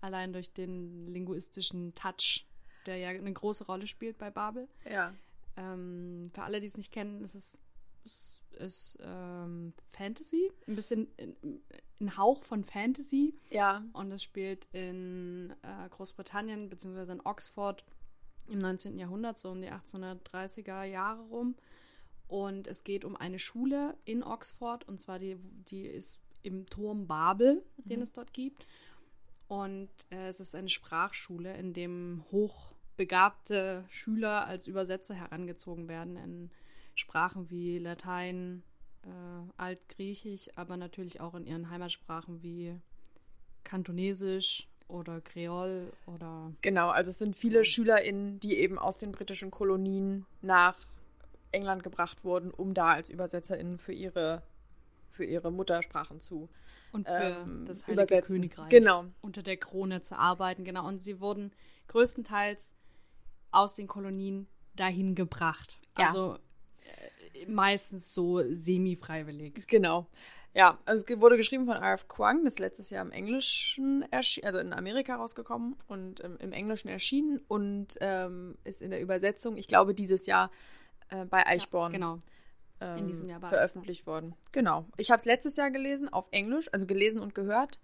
Allein 0.00 0.32
durch 0.32 0.52
den 0.52 1.06
linguistischen 1.06 1.94
Touch, 1.94 2.46
der 2.86 2.96
ja 2.96 3.10
eine 3.10 3.32
große 3.32 3.66
Rolle 3.66 3.86
spielt 3.86 4.18
bei 4.18 4.30
Babel. 4.30 4.68
Ja. 4.88 5.14
Ähm, 5.56 6.30
für 6.34 6.42
alle, 6.42 6.60
die 6.60 6.66
es 6.66 6.76
nicht 6.76 6.92
kennen, 6.92 7.22
ist 7.22 7.34
es 7.34 7.58
ist 8.58 8.98
ähm, 9.02 9.72
Fantasy, 9.92 10.50
ein 10.66 10.74
bisschen 10.74 11.06
ein 12.00 12.16
Hauch 12.16 12.44
von 12.44 12.64
Fantasy. 12.64 13.34
Ja. 13.50 13.84
Und 13.92 14.10
es 14.12 14.22
spielt 14.22 14.68
in 14.72 15.54
äh, 15.62 15.88
Großbritannien 15.90 16.68
beziehungsweise 16.68 17.12
in 17.12 17.20
Oxford 17.24 17.84
im 18.48 18.58
19. 18.58 18.98
Jahrhundert, 18.98 19.38
so 19.38 19.50
um 19.50 19.60
die 19.60 19.70
1830er 19.70 20.84
Jahre 20.84 21.22
rum. 21.22 21.54
Und 22.26 22.66
es 22.66 22.84
geht 22.84 23.04
um 23.04 23.16
eine 23.16 23.38
Schule 23.38 23.96
in 24.04 24.22
Oxford 24.22 24.86
und 24.86 25.00
zwar 25.00 25.18
die, 25.18 25.36
die 25.70 25.86
ist 25.86 26.18
im 26.42 26.66
Turm 26.66 27.06
Babel, 27.06 27.62
mhm. 27.76 27.88
den 27.88 28.02
es 28.02 28.12
dort 28.12 28.32
gibt. 28.32 28.66
Und 29.48 29.88
äh, 30.10 30.28
es 30.28 30.40
ist 30.40 30.54
eine 30.54 30.68
Sprachschule, 30.68 31.56
in 31.56 31.72
dem 31.72 32.24
hochbegabte 32.30 33.84
Schüler 33.88 34.46
als 34.46 34.66
Übersetzer 34.66 35.14
herangezogen 35.14 35.88
werden 35.88 36.16
in 36.16 36.50
Sprachen 36.94 37.48
wie 37.48 37.78
Latein, 37.78 38.62
äh, 39.04 39.52
Altgriechisch, 39.56 40.50
aber 40.56 40.76
natürlich 40.76 41.20
auch 41.20 41.34
in 41.34 41.46
ihren 41.46 41.70
Heimatsprachen 41.70 42.42
wie 42.42 42.74
Kantonesisch 43.64 44.68
oder 44.88 45.20
Kreol 45.20 45.92
oder. 46.06 46.52
Genau, 46.62 46.88
also 46.88 47.10
es 47.10 47.18
sind 47.18 47.36
viele 47.36 47.64
SchülerInnen, 47.64 48.40
die 48.40 48.58
eben 48.58 48.78
aus 48.78 48.98
den 48.98 49.12
britischen 49.12 49.50
Kolonien 49.50 50.26
nach 50.40 50.76
England 51.52 51.82
gebracht 51.82 52.24
wurden, 52.24 52.50
um 52.50 52.74
da 52.74 52.92
als 52.92 53.10
ÜbersetzerInnen 53.10 53.78
für 53.78 53.92
ihre, 53.92 54.42
für 55.10 55.24
ihre 55.24 55.50
Muttersprachen 55.52 56.20
zu 56.20 56.48
und 56.92 57.06
für 57.06 57.12
ähm, 57.12 57.64
das 57.66 57.86
Heilige 57.86 58.02
übersetzen. 58.02 58.36
Königreich 58.36 58.68
Genau. 58.68 59.04
unter 59.20 59.42
der 59.42 59.56
Krone 59.56 60.00
zu 60.02 60.18
arbeiten. 60.18 60.64
Genau. 60.64 60.86
Und 60.86 61.02
sie 61.02 61.20
wurden 61.20 61.52
größtenteils 61.88 62.74
aus 63.50 63.76
den 63.76 63.86
Kolonien 63.86 64.46
dahin 64.74 65.14
gebracht. 65.14 65.78
Ja. 65.98 66.06
Also 66.06 66.38
äh, 67.34 67.46
meistens 67.46 68.12
so 68.12 68.42
semi-freiwillig. 68.52 69.66
Genau. 69.66 70.06
Ja, 70.54 70.78
also 70.86 71.04
es 71.06 71.20
wurde 71.20 71.36
geschrieben 71.36 71.66
von 71.66 71.76
R.F. 71.76 72.08
Kuang, 72.08 72.44
das 72.44 72.54
ist 72.54 72.58
letztes 72.60 72.90
Jahr 72.90 73.04
im 73.04 73.12
Englischen 73.12 74.04
also 74.10 74.58
in 74.58 74.72
Amerika 74.72 75.16
rausgekommen 75.16 75.76
und 75.86 76.24
ähm, 76.24 76.36
im 76.40 76.52
Englischen 76.52 76.88
erschienen 76.88 77.40
und 77.48 77.96
ähm, 78.00 78.56
ist 78.64 78.82
in 78.82 78.90
der 78.90 79.00
Übersetzung, 79.00 79.56
ich 79.56 79.68
glaube, 79.68 79.94
dieses 79.94 80.26
Jahr 80.26 80.50
äh, 81.10 81.24
bei 81.26 81.46
Eichborn 81.46 81.92
Genau. 81.92 82.18
ähm, 82.80 82.98
in 82.98 83.06
diesem 83.06 83.28
Jahr 83.28 83.40
bei 83.40 83.48
veröffentlicht 83.48 84.06
worden. 84.06 84.34
Genau. 84.52 84.86
Ich 84.96 85.10
habe 85.10 85.18
es 85.18 85.26
letztes 85.26 85.56
Jahr 85.56 85.70
gelesen 85.70 86.08
auf 86.08 86.26
Englisch, 86.32 86.68
also 86.72 86.86
gelesen 86.86 87.20
und 87.20 87.34
gehört 87.34 87.80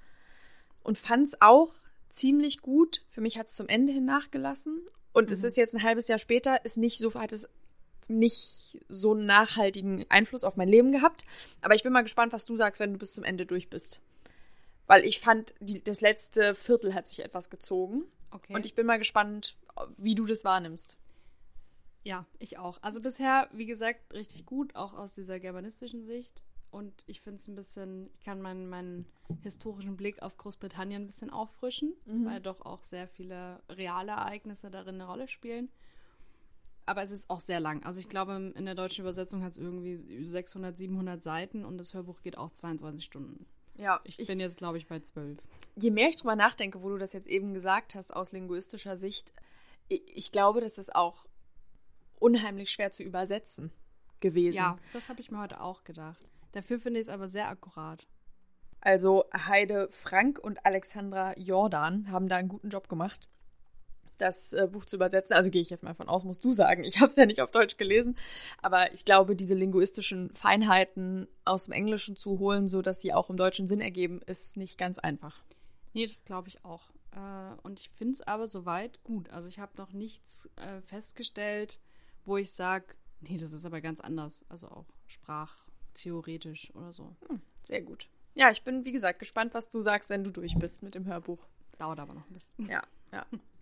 und 0.83 0.99
fand 0.99 1.28
es 1.28 1.40
auch 1.40 1.75
ziemlich 2.09 2.61
gut. 2.61 3.04
Für 3.11 3.21
mich 3.21 3.38
hat 3.38 3.49
es 3.49 3.54
zum 3.54 3.68
Ende 3.68 3.92
hin 3.92 4.04
nachgelassen 4.06 4.80
und 5.12 5.30
es 5.30 5.42
Mhm. 5.42 5.49
ist 5.49 5.56
jetzt 5.59 5.75
ein 5.75 5.83
halbes 5.83 6.09
Jahr 6.09 6.18
später, 6.18 6.64
ist 6.64 6.78
nicht 6.78 6.99
so, 6.99 7.12
hat 7.14 7.33
es 7.33 7.49
nicht 8.08 8.78
so 8.88 9.12
einen 9.12 9.26
nachhaltigen 9.26 10.04
Einfluss 10.11 10.44
auf 10.44 10.56
mein 10.56 10.68
Leben 10.68 10.92
gehabt. 10.92 11.25
Aber 11.61 11.75
ich 11.75 11.82
bin 11.82 11.92
mal 11.92 12.02
gespannt, 12.02 12.32
was 12.32 12.44
du 12.44 12.56
sagst, 12.56 12.80
wenn 12.80 12.92
du 12.92 12.99
bis 12.99 13.12
zum 13.14 13.25
Ende 13.25 13.46
durch 13.46 13.70
bist. 13.70 14.02
Weil 14.87 15.04
ich 15.04 15.20
fand, 15.20 15.54
die, 15.61 15.82
das 15.82 16.00
letzte 16.00 16.54
Viertel 16.54 16.94
hat 16.94 17.08
sich 17.08 17.25
etwas 17.25 17.50
gezogen. 17.50 18.04
Okay. 18.30 18.54
Und 18.54 18.66
ich 18.66 18.75
bin 18.75 18.87
mal 18.87 18.99
gespannt, 18.99 19.56
wie 19.96 20.14
du 20.14 20.26
das 20.26 20.44
wahrnimmst. 20.44 20.99
Ja, 22.02 22.26
ich 22.38 22.58
auch. 22.58 22.78
Also 22.82 23.00
bisher, 23.00 23.49
wie 23.52 23.64
gesagt, 23.66 24.12
richtig 24.12 24.44
gut, 24.44 24.75
auch 24.76 24.92
aus 24.94 25.14
dieser 25.14 25.40
germanistischen 25.40 26.04
Sicht. 26.04 26.42
Und 26.70 26.92
ich 27.06 27.20
finde 27.20 27.38
es 27.38 27.49
ein 27.49 27.54
bisschen, 27.54 28.11
ich 28.14 28.25
kann 28.25 28.42
meinen, 28.42 28.68
meinen 28.68 29.06
historischen 29.42 29.96
Blick 29.96 30.20
auf 30.23 30.37
Großbritannien 30.37 31.02
ein 31.02 31.06
bisschen 31.06 31.30
auffrischen, 31.30 31.94
Mhm. 32.04 32.26
weil 32.26 32.40
doch 32.40 32.61
auch 32.66 32.82
sehr 32.82 33.06
viele 33.08 33.62
reale 33.70 34.11
Ereignisse 34.12 34.70
darin 34.70 34.96
eine 34.96 35.06
Rolle 35.06 35.28
spielen. 35.28 35.70
Aber 36.87 37.03
es 37.03 37.11
ist 37.11 37.31
auch 37.31 37.41
sehr 37.41 37.61
lang. 37.61 37.83
Also 37.85 38.00
ich 38.00 38.09
glaube, 38.09 38.53
in 38.55 38.64
der 38.67 38.75
deutschen 38.75 39.03
Übersetzung 39.03 39.43
hat 39.43 39.53
es 39.53 39.59
irgendwie 39.59 39.97
600, 40.26 40.76
700 40.76 41.23
Seiten 41.23 41.64
und 41.64 41.79
das 41.79 41.95
Hörbuch 41.95 42.21
geht 42.21 42.37
auch 42.37 42.50
22 42.50 43.05
Stunden. 43.05 43.47
Ja, 43.76 44.00
Ich, 44.05 44.26
bin 44.26 44.38
jetzt, 44.38 44.59
glaube 44.59 44.79
ich, 44.79 44.87
bei 44.87 45.00
12. 45.00 45.38
je 45.76 45.91
mehr 45.91 46.09
ich 46.09 46.17
drüber 46.17 46.37
nachdenke, 46.37 46.83
wo 46.83 46.91
du 46.91 46.99
das 46.99 47.12
jetzt 47.12 47.26
eben 47.26 47.55
gesagt 47.55 47.95
hast, 47.95 48.14
aus 48.14 48.33
linguistischer 48.33 48.97
Sicht, 48.97 49.33
ich, 49.88 50.03
ich 50.17 50.33
glaube, 50.33 50.61
das 50.61 50.79
ist 50.79 50.95
auch 50.95 51.25
unheimlich 52.21 52.71
schwer 52.71 52.93
zu 52.93 53.03
übersetzen 53.03 53.73
gewesen. 54.21 54.57
Ja, 54.57 54.76
das 54.93 55.09
habe 55.09 55.21
ich 55.21 55.31
mir 55.31 55.41
heute 55.41 55.61
auch 55.61 55.85
gedacht. 55.85 56.21
Dafür 56.53 56.79
finde 56.79 57.00
ich 57.00 57.07
es 57.07 57.12
aber 57.12 57.29
sehr 57.29 57.49
akkurat. 57.49 58.07
Also 58.81 59.25
Heide 59.35 59.88
Frank 59.91 60.38
und 60.38 60.64
Alexandra 60.64 61.37
Jordan 61.38 62.11
haben 62.11 62.29
da 62.29 62.37
einen 62.37 62.49
guten 62.49 62.69
Job 62.69 62.88
gemacht, 62.88 63.29
das 64.18 64.52
äh, 64.52 64.68
Buch 64.71 64.85
zu 64.85 64.97
übersetzen. 64.97 65.35
Also 65.35 65.50
gehe 65.50 65.62
ich 65.62 65.71
jetzt 65.71 65.83
mal 65.83 65.94
von 65.94 66.09
aus, 66.09 66.25
musst 66.25 66.44
du 66.44 66.52
sagen. 66.52 66.85
Ich 66.85 67.00
habe 67.00 67.09
es 67.09 67.16
ja 67.16 67.26
nicht 67.26 67.40
auf 67.40 67.50
Deutsch 67.50 67.76
gelesen, 67.76 68.16
aber 68.62 68.92
ich 68.92 69.04
glaube, 69.04 69.37
diese 69.37 69.54
linguistischen 69.54 70.30
Feinheiten 70.30 71.28
aus 71.44 71.64
dem 71.64 71.73
Englischen 71.73 72.16
zu 72.16 72.38
holen, 72.38 72.68
so 72.68 72.83
dass 72.83 73.00
sie 73.00 73.12
auch 73.12 73.30
im 73.30 73.37
deutschen 73.37 73.68
Sinn 73.68 73.80
ergeben, 73.80 74.21
ist 74.26 74.56
nicht 74.56 74.78
ganz 74.78 74.99
einfach. 74.99 75.42
Nee, 75.92 76.06
das 76.06 76.25
glaube 76.25 76.49
ich 76.49 76.64
auch. 76.64 76.90
Äh, 77.12 77.61
und 77.62 77.80
ich 77.80 77.90
finde 77.90 78.14
es 78.14 78.23
aber 78.23 78.47
soweit 78.47 79.02
gut. 79.04 79.30
Also 79.30 79.49
ich 79.49 79.59
habe 79.59 79.73
noch 79.76 79.92
nichts 79.92 80.49
äh, 80.56 80.80
festgestellt, 80.83 81.78
wo 82.25 82.37
ich 82.37 82.52
sage, 82.52 82.87
nee, 83.21 83.37
das 83.37 83.52
ist 83.52 83.64
aber 83.64 83.80
ganz 83.80 84.00
anders. 84.00 84.44
Also 84.49 84.68
auch 84.68 84.87
sprachtheoretisch 85.06 86.75
oder 86.75 86.92
so. 86.92 87.14
Sehr 87.62 87.83
gut. 87.83 88.09
Ja, 88.35 88.50
ich 88.50 88.62
bin, 88.62 88.85
wie 88.85 88.92
gesagt, 88.92 89.21
gespannt, 89.21 89.54
was 89.54 89.68
du 89.68 89.80
sagst, 89.80 90.11
wenn 90.11 90.25
du 90.25 90.30
durch 90.30 90.56
bist 90.56 90.83
mit 90.83 90.94
dem 90.94 91.06
Hörbuch. 91.06 91.47
Dauert 91.78 92.00
aber 92.00 92.14
noch 92.14 92.28
ein 92.28 92.33
bisschen. 92.33 92.68
Ja, 92.68 92.83
ja. 93.12 93.25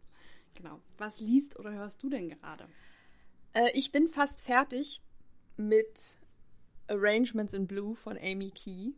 Genau. 0.54 0.80
Was 0.98 1.20
liest 1.20 1.58
oder 1.58 1.72
hörst 1.72 2.02
du 2.02 2.10
denn 2.10 2.28
gerade? 2.28 2.66
Äh, 3.52 3.70
ich 3.74 3.92
bin 3.92 4.08
fast 4.08 4.40
fertig 4.40 5.00
mit 5.56 6.16
Arrangements 6.88 7.54
in 7.54 7.66
Blue 7.66 7.94
von 7.94 8.16
Amy 8.18 8.50
Key. 8.50 8.92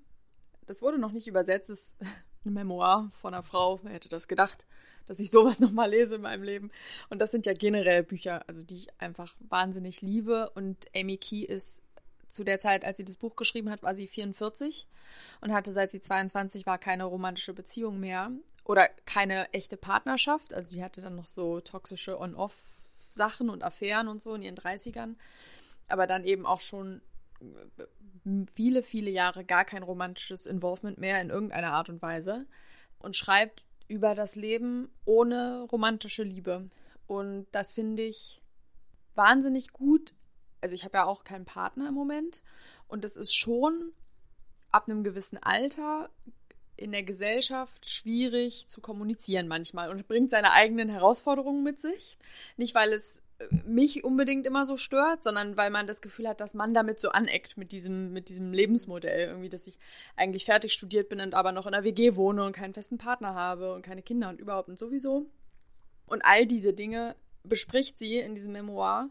Das 0.67 0.83
wurde 0.83 0.99
noch 0.99 1.13
nicht 1.13 1.27
übersetzt. 1.27 1.69
Das 1.69 1.81
ist 1.81 2.03
eine 2.45 2.53
Memoir 2.53 3.11
von 3.21 3.35
einer 3.35 3.43
Frau. 3.43 3.81
Wer 3.83 3.93
hätte 3.93 4.09
das 4.09 4.29
gedacht, 4.29 4.67
dass 5.07 5.21
ich 5.21 5.31
sowas 5.31 5.61
nochmal 5.61 5.91
lese 5.91 6.17
in 6.17 6.23
meinem 6.23 6.43
Leben? 6.43 6.71
Und 7.11 7.21
das 7.21 7.31
sind 7.31 7.47
ja 7.47 7.55
generell 7.55 8.03
Bücher, 8.03 8.49
also 8.49 8.63
die 8.63 8.77
ich 8.77 9.01
einfach 9.01 9.35
wahnsinnig 9.49 10.03
liebe. 10.03 10.51
Und 10.51 10.87
Amy 10.95 11.19
Key 11.19 11.45
ist 11.45 11.83
zu 12.29 12.45
der 12.45 12.59
Zeit, 12.59 12.85
als 12.85 12.97
sie 12.97 13.05
das 13.05 13.17
Buch 13.17 13.37
geschrieben 13.37 13.71
hat, 13.71 13.83
war 13.83 13.95
sie 13.95 14.09
44 14.09 14.89
und 15.41 15.53
hatte 15.53 15.73
seit 15.73 15.93
sie 15.93 16.01
22 16.01 16.67
war 16.67 16.79
keine 16.79 17.05
romantische 17.05 17.55
Beziehung 17.55 18.01
mehr 18.01 18.33
oder 18.65 18.89
keine 19.05 19.53
echte 19.53 19.77
Partnerschaft. 19.77 20.55
Also 20.55 20.71
sie 20.71 20.83
hatte 20.83 21.01
dann 21.01 21.17
noch 21.17 21.29
so 21.29 21.61
toxische 21.61 22.19
On-Off-Sachen 22.19 23.51
und 23.51 23.63
Affären 23.63 24.09
und 24.09 24.23
so 24.23 24.35
in 24.35 24.43
ihren 24.43 24.57
30ern. 24.57 25.17
Aber 25.89 26.07
dann 26.07 26.25
eben 26.25 26.47
auch 26.47 26.61
schon 26.61 27.03
viele, 28.53 28.83
viele 28.83 29.11
Jahre 29.11 29.45
gar 29.45 29.65
kein 29.65 29.83
romantisches 29.83 30.47
Involvement 30.47 30.99
mehr 30.99 31.21
in 31.21 31.29
irgendeiner 31.31 31.73
Art 31.73 31.91
und 31.91 32.01
Weise. 32.01 32.47
Und 32.99 33.17
schreibt 33.17 33.65
über 33.87 34.15
das 34.15 34.35
Leben 34.35 34.91
ohne 35.05 35.67
romantische 35.71 36.23
Liebe. 36.23 36.71
Und 37.07 37.47
das 37.53 37.75
finde 37.75 38.03
ich 38.03 38.41
wahnsinnig 39.15 39.73
gut. 39.73 40.15
Also 40.63 40.75
ich 40.75 40.85
habe 40.85 40.97
ja 40.97 41.05
auch 41.05 41.25
keinen 41.25 41.45
Partner 41.45 41.89
im 41.89 41.95
Moment. 41.95 42.43
Und 42.89 43.05
es 43.05 43.17
ist 43.17 43.37
schon 43.37 43.93
ab 44.71 44.89
einem 44.89 45.05
gewissen 45.05 45.37
Alter 45.43 46.09
in 46.77 46.93
der 46.93 47.03
Gesellschaft 47.03 47.89
schwierig 47.89 48.67
zu 48.67 48.81
kommunizieren 48.81 49.49
manchmal 49.49 49.91
und 49.91 50.09
bringt 50.09 50.31
seine 50.31 50.53
eigenen 50.53 50.89
Herausforderungen 50.89 51.63
mit 51.63 51.81
sich. 51.81 52.19
Nicht, 52.57 52.75
weil 52.75 52.93
es 52.93 53.23
äh, 53.39 53.47
mich 53.67 54.05
unbedingt 54.05 54.47
immer 54.47 54.67
so 54.67 54.77
stört, 54.77 55.23
sondern 55.23 55.57
weil 55.57 55.71
man 55.71 55.87
das 55.87 56.03
Gefühl 56.03 56.29
hat, 56.29 56.41
dass 56.41 56.55
man 56.55 56.75
damit 56.75 57.01
so 57.01 57.11
aneckt 57.11 57.57
mit 57.57 57.73
diesem, 57.73 58.13
mit 58.13 58.29
diesem 58.29 58.53
Lebensmodell. 58.53 59.29
Irgendwie, 59.29 59.49
dass 59.49 59.67
ich 59.67 59.79
eigentlich 60.17 60.45
fertig 60.45 60.73
studiert 60.73 61.09
bin 61.09 61.21
und 61.21 61.35
aber 61.35 61.53
noch 61.53 61.67
in 61.67 61.75
einer 61.75 61.85
WG 61.85 62.17
wohne 62.17 62.45
und 62.45 62.57
keinen 62.57 62.75
festen 62.75 62.99
Partner 62.99 63.35
habe 63.35 63.75
und 63.75 63.83
keine 63.83 64.03
Kinder 64.03 64.29
und 64.29 64.41
überhaupt 64.41 64.69
und 64.69 64.79
sowieso. 64.79 65.27
Und 66.07 66.25
all 66.25 66.47
diese 66.47 66.73
Dinge 66.73 67.15
bespricht 67.45 67.99
sie 67.99 68.19
in 68.19 68.35
diesem 68.35 68.53
Memoir 68.53 69.11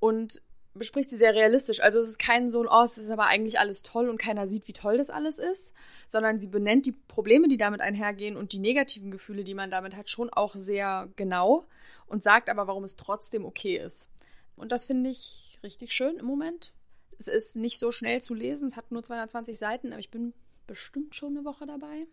und 0.00 0.42
bespricht 0.74 1.10
sie 1.10 1.16
sehr 1.16 1.34
realistisch. 1.34 1.80
Also 1.80 1.98
es 1.98 2.08
ist 2.08 2.18
kein 2.18 2.48
so 2.48 2.62
ein, 2.62 2.68
oh, 2.70 2.84
es 2.84 2.98
ist 2.98 3.10
aber 3.10 3.26
eigentlich 3.26 3.58
alles 3.58 3.82
toll 3.82 4.08
und 4.08 4.18
keiner 4.18 4.46
sieht, 4.46 4.68
wie 4.68 4.72
toll 4.72 4.96
das 4.96 5.10
alles 5.10 5.38
ist, 5.38 5.74
sondern 6.08 6.38
sie 6.38 6.46
benennt 6.46 6.86
die 6.86 6.92
Probleme, 6.92 7.48
die 7.48 7.56
damit 7.56 7.80
einhergehen 7.80 8.36
und 8.36 8.52
die 8.52 8.58
negativen 8.58 9.10
Gefühle, 9.10 9.44
die 9.44 9.54
man 9.54 9.70
damit 9.70 9.96
hat, 9.96 10.08
schon 10.08 10.30
auch 10.30 10.54
sehr 10.54 11.08
genau 11.16 11.66
und 12.06 12.22
sagt 12.22 12.48
aber, 12.48 12.66
warum 12.66 12.84
es 12.84 12.96
trotzdem 12.96 13.44
okay 13.44 13.76
ist. 13.76 14.08
Und 14.56 14.72
das 14.72 14.84
finde 14.84 15.10
ich 15.10 15.58
richtig 15.62 15.92
schön 15.92 16.16
im 16.16 16.26
Moment. 16.26 16.72
Es 17.18 17.28
ist 17.28 17.56
nicht 17.56 17.78
so 17.78 17.92
schnell 17.92 18.22
zu 18.22 18.34
lesen, 18.34 18.68
es 18.68 18.76
hat 18.76 18.92
nur 18.92 19.02
220 19.02 19.58
Seiten, 19.58 19.92
aber 19.92 20.00
ich 20.00 20.10
bin 20.10 20.32
bestimmt 20.66 21.14
schon 21.14 21.36
eine 21.36 21.44
Woche 21.44 21.66
dabei. 21.66 22.06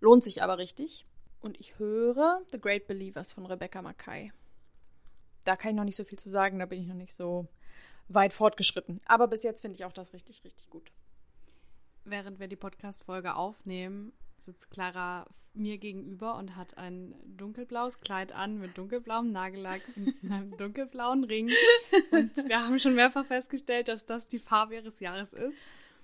Lohnt 0.00 0.24
sich 0.24 0.42
aber 0.42 0.58
richtig. 0.58 1.06
Und 1.40 1.58
ich 1.60 1.78
höre 1.78 2.40
The 2.50 2.60
Great 2.60 2.86
Believers 2.86 3.32
von 3.32 3.46
Rebecca 3.46 3.82
Mackay. 3.82 4.32
Da 5.44 5.56
kann 5.56 5.72
ich 5.72 5.76
noch 5.76 5.84
nicht 5.84 5.96
so 5.96 6.04
viel 6.04 6.18
zu 6.18 6.30
sagen, 6.30 6.60
da 6.60 6.66
bin 6.66 6.80
ich 6.80 6.86
noch 6.86 6.94
nicht 6.94 7.12
so 7.12 7.48
weit 8.14 8.32
fortgeschritten. 8.32 9.00
Aber 9.06 9.28
bis 9.28 9.42
jetzt 9.42 9.60
finde 9.60 9.76
ich 9.76 9.84
auch 9.84 9.92
das 9.92 10.12
richtig, 10.12 10.44
richtig 10.44 10.70
gut. 10.70 10.90
Während 12.04 12.40
wir 12.40 12.48
die 12.48 12.56
Podcast-Folge 12.56 13.34
aufnehmen, 13.36 14.12
sitzt 14.38 14.70
Clara 14.70 15.26
mir 15.54 15.78
gegenüber 15.78 16.36
und 16.36 16.56
hat 16.56 16.78
ein 16.78 17.14
dunkelblaues 17.36 18.00
Kleid 18.00 18.32
an 18.32 18.58
mit 18.58 18.76
dunkelblauem 18.76 19.30
Nagellack 19.30 19.82
und 19.96 20.14
einem 20.30 20.56
dunkelblauen 20.56 21.24
Ring. 21.24 21.50
Und 22.10 22.36
wir 22.36 22.64
haben 22.64 22.78
schon 22.78 22.94
mehrfach 22.94 23.26
festgestellt, 23.26 23.88
dass 23.88 24.06
das 24.06 24.28
die 24.28 24.38
Farbe 24.38 24.76
ihres 24.76 25.00
Jahres 25.00 25.32
ist. 25.32 25.58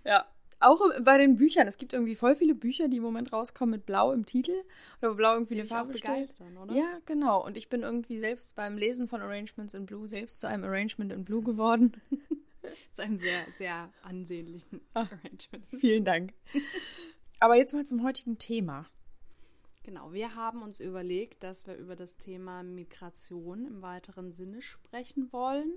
Ja. 0.04 0.26
Auch 0.60 0.80
bei 1.02 1.18
den 1.18 1.36
Büchern. 1.36 1.68
Es 1.68 1.78
gibt 1.78 1.92
irgendwie 1.92 2.14
voll 2.16 2.34
viele 2.34 2.54
Bücher, 2.54 2.88
die 2.88 2.96
im 2.96 3.02
Moment 3.02 3.32
rauskommen 3.32 3.70
mit 3.72 3.86
Blau 3.86 4.12
im 4.12 4.24
Titel. 4.24 4.54
Oder 5.00 5.12
wo 5.12 5.14
Blau 5.14 5.34
irgendwie 5.34 5.54
Die 5.54 5.60
eine 5.60 5.68
Farbe 5.68 5.92
steht. 5.96 6.02
begeistern, 6.10 6.56
oder? 6.56 6.74
Ja, 6.74 6.98
genau. 7.06 7.44
Und 7.44 7.56
ich 7.56 7.68
bin 7.68 7.82
irgendwie 7.82 8.18
selbst 8.18 8.56
beim 8.56 8.76
Lesen 8.76 9.08
von 9.08 9.20
Arrangements 9.20 9.74
in 9.74 9.86
Blue 9.86 10.08
selbst 10.08 10.40
zu 10.40 10.48
einem 10.48 10.64
Arrangement 10.64 11.12
in 11.12 11.24
Blue 11.24 11.42
geworden. 11.42 11.92
Zu 12.92 13.02
einem 13.02 13.16
sehr, 13.16 13.46
sehr 13.56 13.90
ansehnlichen 14.02 14.82
Ah. 14.94 15.02
Arrangement. 15.02 15.64
Vielen 15.78 16.04
Dank. 16.04 16.34
Aber 17.40 17.56
jetzt 17.56 17.72
mal 17.72 17.86
zum 17.86 18.02
heutigen 18.02 18.36
Thema. 18.36 18.84
Genau, 19.84 20.12
wir 20.12 20.34
haben 20.34 20.60
uns 20.60 20.78
überlegt, 20.78 21.42
dass 21.44 21.66
wir 21.66 21.76
über 21.76 21.96
das 21.96 22.18
Thema 22.18 22.62
Migration 22.62 23.64
im 23.64 23.80
weiteren 23.80 24.32
Sinne 24.32 24.60
sprechen 24.60 25.32
wollen 25.32 25.72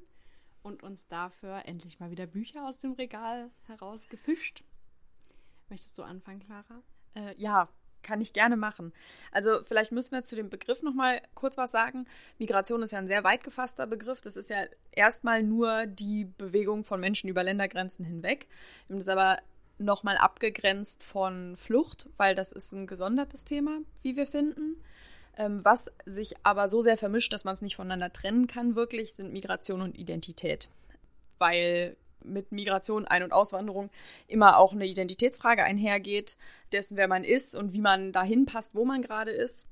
und 0.64 0.84
uns 0.84 1.08
dafür 1.08 1.62
endlich 1.66 2.02
mal 2.02 2.12
wieder 2.12 2.28
Bücher 2.28 2.68
aus 2.68 2.80
dem 2.80 2.92
Regal 2.92 3.52
herausgefischt. 3.68 4.64
Möchtest 5.72 5.98
du 5.98 6.04
anfangen, 6.04 6.42
Clara? 6.42 6.84
Äh, 7.16 7.34
ja, 7.38 7.70
kann 8.04 8.20
ich 8.20 8.34
gerne 8.34 8.58
machen. 8.58 8.92
Also 9.32 9.64
vielleicht 9.64 9.94
müssen 9.94 10.12
wir 10.12 10.26
zu 10.26 10.36
dem 10.36 10.50
Begriff 10.50 10.82
noch 10.82 10.94
mal 10.94 11.22
kurz 11.34 11.58
was 11.58 11.72
sagen. 11.72 12.06
Migration 12.40 12.84
ist 12.84 12.92
ja 12.92 13.00
ein 13.00 13.08
sehr 13.08 13.24
weit 13.24 13.46
gefasster 13.46 13.88
Begriff. 13.88 14.20
Das 14.20 14.36
ist 14.36 14.50
ja 14.50 14.66
erstmal 14.92 15.44
nur 15.44 15.86
die 15.86 16.26
Bewegung 16.26 16.84
von 16.84 17.00
Menschen 17.00 17.30
über 17.30 17.42
Ländergrenzen 17.42 18.04
hinweg. 18.04 18.48
Wir 18.88 18.96
haben 18.96 19.00
das 19.00 19.08
aber 19.08 19.38
noch 19.78 20.04
mal 20.04 20.18
abgegrenzt 20.18 21.04
von 21.04 21.56
Flucht, 21.56 22.10
weil 22.18 22.36
das 22.36 22.52
ist 22.52 22.74
ein 22.74 22.86
gesondertes 22.86 23.46
Thema, 23.46 23.80
wie 24.02 24.18
wir 24.18 24.28
finden. 24.28 24.76
Ähm, 25.38 25.64
was 25.64 25.90
sich 26.06 26.36
aber 26.44 26.68
so 26.68 26.82
sehr 26.82 26.98
vermischt, 26.98 27.32
dass 27.32 27.46
man 27.46 27.54
es 27.54 27.62
nicht 27.62 27.78
voneinander 27.78 28.12
trennen 28.12 28.48
kann, 28.48 28.76
wirklich, 28.76 29.14
sind 29.14 29.32
Migration 29.32 29.82
und 29.82 29.98
Identität. 29.98 30.70
Weil 31.38 31.96
mit 32.24 32.52
Migration, 32.52 33.06
Ein- 33.06 33.24
und 33.24 33.34
Auswanderung 33.34 33.90
immer 34.28 34.58
auch 34.58 34.74
eine 34.74 34.86
Identitätsfrage 34.86 35.64
einhergeht, 35.64 36.38
dessen, 36.72 36.98
wer 36.98 37.08
man 37.08 37.24
ist 37.24 37.56
und 37.56 37.74
wie 37.74 37.82
man 37.82 38.12
dahin 38.12 38.46
passt, 38.46 38.76
wo 38.76 38.86
man 38.86 39.02
gerade 39.02 39.32
ist. 39.32 39.68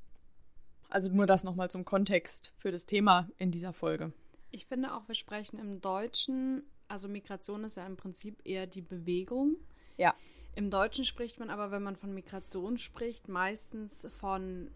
Also 0.89 1.09
nur 1.09 1.27
das 1.27 1.43
nochmal 1.43 1.69
zum 1.69 1.85
Kontext 1.85 2.53
für 2.57 2.71
das 2.71 2.85
Thema 2.85 3.27
in 3.37 3.51
dieser 3.51 3.73
Folge. 3.73 4.11
Ich 4.51 4.65
finde 4.65 4.93
auch, 4.93 5.07
wir 5.07 5.15
sprechen 5.15 5.59
im 5.59 5.81
Deutschen, 5.81 6.63
also 6.87 7.07
Migration 7.07 7.63
ist 7.63 7.77
ja 7.77 7.85
im 7.85 7.97
Prinzip 7.97 8.37
eher 8.43 8.65
die 8.65 8.81
Bewegung. 8.81 9.55
Ja. 9.97 10.15
Im 10.55 10.71
Deutschen 10.71 11.05
spricht 11.05 11.39
man 11.39 11.51
aber, 11.51 11.71
wenn 11.71 11.83
man 11.83 11.95
von 11.95 12.13
Migration 12.13 12.77
spricht, 12.77 13.29
meistens 13.29 14.07
von 14.19 14.71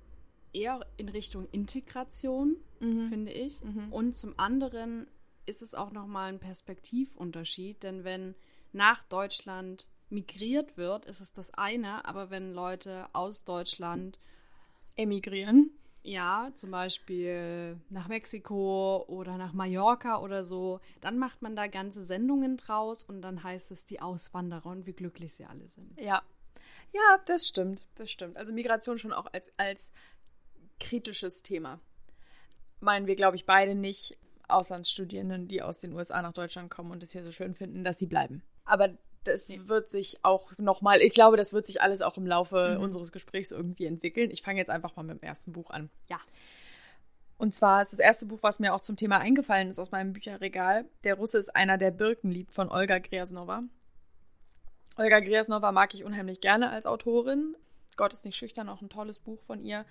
eher 0.53 0.85
in 0.97 1.09
Richtung 1.09 1.47
Integration, 1.51 2.57
mhm. 2.79 3.07
finde 3.09 3.31
ich. 3.31 3.61
Mhm. 3.63 3.91
Und 3.91 4.15
zum 4.15 4.37
anderen 4.37 5.07
ist 5.45 5.61
es 5.61 5.75
auch 5.75 5.91
nochmal 5.91 6.29
ein 6.29 6.39
Perspektivunterschied, 6.39 7.83
denn 7.83 8.03
wenn 8.03 8.35
nach 8.71 9.03
Deutschland 9.03 9.87
migriert 10.09 10.77
wird, 10.77 11.05
ist 11.05 11.19
es 11.19 11.33
das 11.33 11.53
eine, 11.53 12.05
aber 12.05 12.29
wenn 12.29 12.53
Leute 12.53 13.07
aus 13.13 13.43
Deutschland 13.43 14.19
emigrieren, 14.95 15.71
ja, 16.03 16.51
zum 16.53 16.71
Beispiel 16.71 17.79
nach 17.89 18.09
Mexiko 18.09 19.05
oder 19.07 19.37
nach 19.37 19.53
Mallorca 19.53 20.19
oder 20.19 20.43
so, 20.43 20.81
dann 20.99 21.17
macht 21.17 21.41
man 21.41 21.55
da 21.55 21.67
ganze 21.67 22.03
Sendungen 22.03 22.57
draus 22.57 23.05
und 23.05 23.21
dann 23.21 23.43
heißt 23.43 23.71
es 23.71 23.85
die 23.85 24.01
Auswanderer 24.01 24.65
und 24.65 24.85
wie 24.85 24.93
glücklich 24.93 25.33
sie 25.33 25.45
alle 25.45 25.67
sind. 25.69 25.99
Ja. 25.99 26.21
Ja, 26.91 27.19
das 27.25 27.47
stimmt, 27.47 27.87
das 27.95 28.11
stimmt. 28.11 28.37
Also 28.37 28.53
Migration 28.53 28.99
schon 28.99 29.13
auch 29.13 29.25
als, 29.33 29.51
als 29.57 29.91
kritisches 30.79 31.41
Thema. 31.41 31.79
Meinen 32.81 33.07
wir, 33.07 33.15
glaube 33.15 33.35
ich, 33.35 33.45
beide 33.45 33.73
nicht. 33.73 34.17
Auslandsstudierenden, 34.53 35.47
die 35.47 35.61
aus 35.61 35.79
den 35.79 35.93
USA 35.93 36.21
nach 36.21 36.33
Deutschland 36.33 36.69
kommen 36.69 36.91
und 36.91 37.03
es 37.03 37.11
hier 37.11 37.23
so 37.23 37.31
schön 37.31 37.55
finden, 37.55 37.83
dass 37.83 37.97
sie 37.97 38.07
bleiben. 38.07 38.43
Aber 38.65 38.89
das 39.23 39.49
nee. 39.49 39.59
wird 39.65 39.89
sich 39.89 40.19
auch 40.23 40.51
nochmal, 40.57 41.01
ich 41.01 41.13
glaube, 41.13 41.37
das 41.37 41.53
wird 41.53 41.67
sich 41.67 41.81
alles 41.81 42.01
auch 42.01 42.17
im 42.17 42.27
Laufe 42.27 42.75
mhm. 42.77 42.83
unseres 42.83 43.11
Gesprächs 43.11 43.51
irgendwie 43.51 43.85
entwickeln. 43.85 44.31
Ich 44.31 44.41
fange 44.41 44.59
jetzt 44.59 44.69
einfach 44.69 44.95
mal 44.95 45.03
mit 45.03 45.21
dem 45.21 45.27
ersten 45.27 45.53
Buch 45.53 45.69
an. 45.69 45.89
Ja. 46.09 46.19
Und 47.37 47.53
zwar 47.53 47.81
ist 47.81 47.91
das 47.91 47.99
erste 47.99 48.25
Buch, 48.25 48.39
was 48.41 48.59
mir 48.59 48.73
auch 48.73 48.81
zum 48.81 48.95
Thema 48.95 49.17
eingefallen 49.19 49.69
ist 49.69 49.79
aus 49.79 49.91
meinem 49.91 50.13
Bücherregal. 50.13 50.85
Der 51.03 51.15
Russe 51.15 51.37
ist 51.37 51.55
einer, 51.55 51.77
der 51.77 51.91
Birken 51.91 52.31
liebt 52.31 52.53
von 52.53 52.69
Olga 52.69 52.99
Griasnova. 52.99 53.63
Olga 54.97 55.19
Griasnova 55.19 55.71
mag 55.71 55.93
ich 55.93 56.03
unheimlich 56.03 56.39
gerne 56.41 56.69
als 56.69 56.85
Autorin. 56.85 57.55
Gott 57.95 58.13
ist 58.13 58.25
nicht 58.25 58.37
schüchtern, 58.37 58.69
auch 58.69 58.81
ein 58.81 58.89
tolles 58.89 59.19
Buch 59.19 59.41
von 59.41 59.59
ihr. 59.59 59.85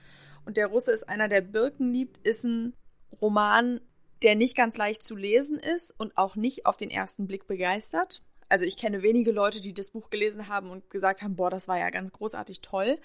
Und 0.44 0.56
der 0.56 0.68
Russe 0.68 0.92
ist 0.92 1.08
einer, 1.08 1.28
der 1.28 1.40
Birken 1.40 1.92
liebt, 1.92 2.18
ist 2.18 2.44
ein 2.44 2.74
Roman, 3.20 3.80
der 4.22 4.34
nicht 4.34 4.56
ganz 4.56 4.76
leicht 4.76 5.04
zu 5.04 5.16
lesen 5.16 5.58
ist 5.58 5.94
und 5.98 6.16
auch 6.16 6.36
nicht 6.36 6.66
auf 6.66 6.76
den 6.76 6.90
ersten 6.90 7.26
Blick 7.26 7.46
begeistert. 7.46 8.22
Also 8.48 8.64
ich 8.64 8.76
kenne 8.76 9.02
wenige 9.02 9.32
Leute, 9.32 9.60
die 9.60 9.72
das 9.72 9.90
Buch 9.90 10.10
gelesen 10.10 10.48
haben 10.48 10.70
und 10.70 10.90
gesagt 10.90 11.22
haben, 11.22 11.36
boah, 11.36 11.50
das 11.50 11.68
war 11.68 11.78
ja 11.78 11.90
ganz 11.90 12.12
großartig 12.12 12.60
toll. 12.60 12.98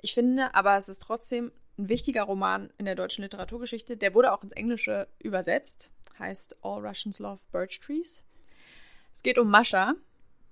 Ich 0.00 0.14
finde 0.14 0.54
aber, 0.54 0.76
es 0.76 0.88
ist 0.88 1.00
trotzdem 1.00 1.50
ein 1.76 1.88
wichtiger 1.88 2.22
Roman 2.22 2.70
in 2.78 2.84
der 2.84 2.94
deutschen 2.94 3.22
Literaturgeschichte. 3.22 3.96
Der 3.96 4.14
wurde 4.14 4.32
auch 4.32 4.42
ins 4.42 4.52
Englische 4.52 5.08
übersetzt, 5.18 5.90
heißt 6.18 6.56
All 6.62 6.86
Russians 6.86 7.18
Love 7.18 7.40
Birch 7.50 7.80
Trees. 7.80 8.24
Es 9.14 9.22
geht 9.22 9.38
um 9.38 9.50
Mascha. 9.50 9.94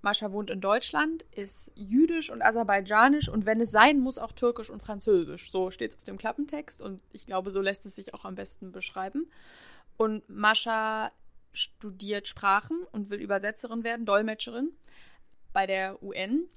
Mascha 0.02 0.32
wohnt 0.32 0.50
in 0.50 0.62
Deutschland, 0.62 1.26
ist 1.30 1.70
jüdisch 1.74 2.30
und 2.30 2.40
aserbaidschanisch 2.40 3.28
und 3.28 3.44
wenn 3.44 3.60
es 3.60 3.70
sein 3.70 4.00
muss, 4.00 4.18
auch 4.18 4.32
türkisch 4.32 4.70
und 4.70 4.82
französisch. 4.82 5.50
So 5.50 5.70
steht 5.70 5.92
es 5.92 5.98
auf 5.98 6.04
dem 6.04 6.16
Klappentext 6.16 6.80
und 6.80 7.00
ich 7.12 7.26
glaube, 7.26 7.50
so 7.50 7.60
lässt 7.60 7.84
es 7.84 7.96
sich 7.96 8.14
auch 8.14 8.24
am 8.24 8.34
besten 8.34 8.72
beschreiben. 8.72 9.30
Und 10.00 10.26
Mascha 10.30 11.12
studiert 11.52 12.26
Sprachen 12.26 12.86
und 12.90 13.10
will 13.10 13.20
Übersetzerin 13.20 13.84
werden, 13.84 14.06
Dolmetscherin 14.06 14.72
bei 15.52 15.66
der 15.66 16.02
UN 16.02 16.48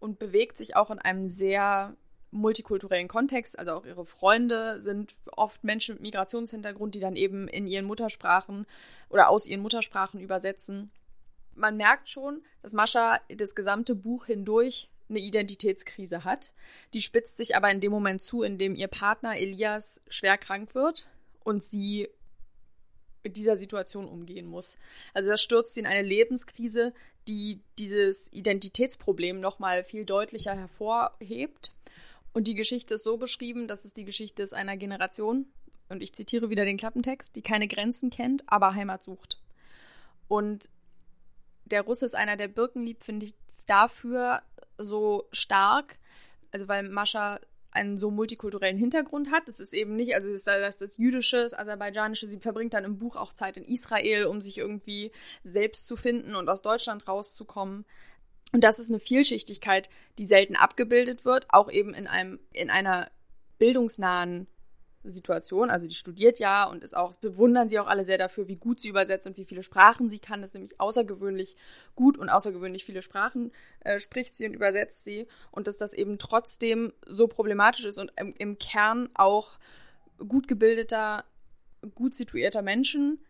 und 0.00 0.18
bewegt 0.18 0.56
sich 0.56 0.76
auch 0.76 0.90
in 0.90 0.98
einem 0.98 1.28
sehr 1.28 1.94
multikulturellen 2.30 3.06
Kontext. 3.06 3.58
Also 3.58 3.72
auch 3.72 3.84
ihre 3.84 4.06
Freunde 4.06 4.80
sind 4.80 5.14
oft 5.32 5.62
Menschen 5.62 5.96
mit 5.96 6.04
Migrationshintergrund, 6.04 6.94
die 6.94 7.00
dann 7.00 7.16
eben 7.16 7.48
in 7.48 7.66
ihren 7.66 7.84
Muttersprachen 7.84 8.64
oder 9.10 9.28
aus 9.28 9.46
ihren 9.46 9.60
Muttersprachen 9.60 10.18
übersetzen. 10.18 10.90
Man 11.54 11.76
merkt 11.76 12.08
schon, 12.08 12.40
dass 12.62 12.72
Mascha 12.72 13.20
das 13.28 13.54
gesamte 13.54 13.94
Buch 13.94 14.24
hindurch 14.24 14.88
eine 15.10 15.18
Identitätskrise 15.18 16.24
hat. 16.24 16.54
Die 16.94 17.02
spitzt 17.02 17.36
sich 17.36 17.56
aber 17.56 17.70
in 17.70 17.82
dem 17.82 17.92
Moment 17.92 18.22
zu, 18.22 18.42
in 18.42 18.56
dem 18.56 18.74
ihr 18.74 18.88
Partner 18.88 19.36
Elias 19.36 20.00
schwer 20.08 20.38
krank 20.38 20.74
wird 20.74 21.06
und 21.44 21.62
sie 21.62 22.08
mit 23.26 23.36
dieser 23.36 23.56
Situation 23.56 24.06
umgehen 24.06 24.46
muss. 24.46 24.78
Also 25.12 25.28
das 25.28 25.42
stürzt 25.42 25.74
sie 25.74 25.80
in 25.80 25.86
eine 25.86 26.06
Lebenskrise, 26.06 26.94
die 27.26 27.60
dieses 27.76 28.32
Identitätsproblem 28.32 29.40
nochmal 29.40 29.82
viel 29.82 30.04
deutlicher 30.04 30.54
hervorhebt. 30.54 31.74
Und 32.32 32.46
die 32.46 32.54
Geschichte 32.54 32.94
ist 32.94 33.02
so 33.02 33.16
beschrieben, 33.16 33.66
dass 33.66 33.84
es 33.84 33.94
die 33.94 34.04
Geschichte 34.04 34.44
ist 34.44 34.54
einer 34.54 34.76
Generation, 34.76 35.46
und 35.88 36.02
ich 36.02 36.12
zitiere 36.12 36.50
wieder 36.50 36.64
den 36.64 36.76
Klappentext, 36.76 37.34
die 37.34 37.42
keine 37.42 37.66
Grenzen 37.66 38.10
kennt, 38.10 38.44
aber 38.46 38.74
Heimat 38.74 39.02
sucht. 39.02 39.40
Und 40.28 40.68
der 41.64 41.82
Russe 41.82 42.06
ist 42.06 42.14
einer, 42.14 42.36
der 42.36 42.48
Birken 42.48 42.82
liebt, 42.82 43.02
finde 43.02 43.26
ich 43.26 43.34
dafür 43.66 44.42
so 44.78 45.26
stark, 45.32 45.98
also 46.52 46.68
weil 46.68 46.88
Mascha 46.88 47.40
einen 47.76 47.98
so 47.98 48.10
multikulturellen 48.10 48.76
Hintergrund 48.76 49.30
hat. 49.30 49.46
Das 49.46 49.60
ist 49.60 49.72
eben 49.72 49.94
nicht, 49.94 50.14
also 50.14 50.30
das, 50.30 50.42
das, 50.44 50.78
das 50.78 50.96
Jüdische, 50.96 51.36
das 51.36 51.54
Aserbaidschanische, 51.54 52.26
sie 52.26 52.38
verbringt 52.38 52.74
dann 52.74 52.84
im 52.84 52.98
Buch 52.98 53.16
auch 53.16 53.32
Zeit 53.32 53.56
in 53.56 53.64
Israel, 53.64 54.26
um 54.26 54.40
sich 54.40 54.58
irgendwie 54.58 55.12
selbst 55.44 55.86
zu 55.86 55.96
finden 55.96 56.34
und 56.34 56.48
aus 56.48 56.62
Deutschland 56.62 57.06
rauszukommen. 57.06 57.84
Und 58.52 58.64
das 58.64 58.78
ist 58.78 58.90
eine 58.90 59.00
Vielschichtigkeit, 59.00 59.90
die 60.18 60.24
selten 60.24 60.56
abgebildet 60.56 61.24
wird, 61.24 61.46
auch 61.50 61.70
eben 61.70 61.94
in 61.94 62.06
einem, 62.06 62.40
in 62.52 62.70
einer 62.70 63.10
bildungsnahen 63.58 64.46
Situation. 65.10 65.70
Also 65.70 65.86
die 65.86 65.94
studiert 65.94 66.38
ja 66.38 66.64
und 66.64 66.84
ist 66.84 66.96
auch, 66.96 67.14
bewundern 67.16 67.68
sie 67.68 67.78
auch 67.78 67.86
alle 67.86 68.04
sehr 68.04 68.18
dafür, 68.18 68.48
wie 68.48 68.56
gut 68.56 68.80
sie 68.80 68.88
übersetzt 68.88 69.26
und 69.26 69.36
wie 69.36 69.44
viele 69.44 69.62
Sprachen 69.62 70.08
sie 70.08 70.18
kann. 70.18 70.40
Das 70.40 70.50
ist 70.50 70.54
nämlich 70.54 70.80
außergewöhnlich 70.80 71.56
gut 71.94 72.18
und 72.18 72.28
außergewöhnlich 72.28 72.84
viele 72.84 73.02
Sprachen 73.02 73.52
äh, 73.80 73.98
spricht 73.98 74.36
sie 74.36 74.46
und 74.46 74.54
übersetzt 74.54 75.04
sie. 75.04 75.26
Und 75.50 75.66
dass 75.66 75.76
das 75.76 75.92
eben 75.92 76.18
trotzdem 76.18 76.92
so 77.06 77.28
problematisch 77.28 77.84
ist 77.84 77.98
und 77.98 78.12
im, 78.16 78.34
im 78.38 78.58
Kern 78.58 79.08
auch 79.14 79.58
gut 80.28 80.48
gebildeter, 80.48 81.24
gut 81.94 82.14
situierter 82.14 82.62
Menschen 82.62 83.20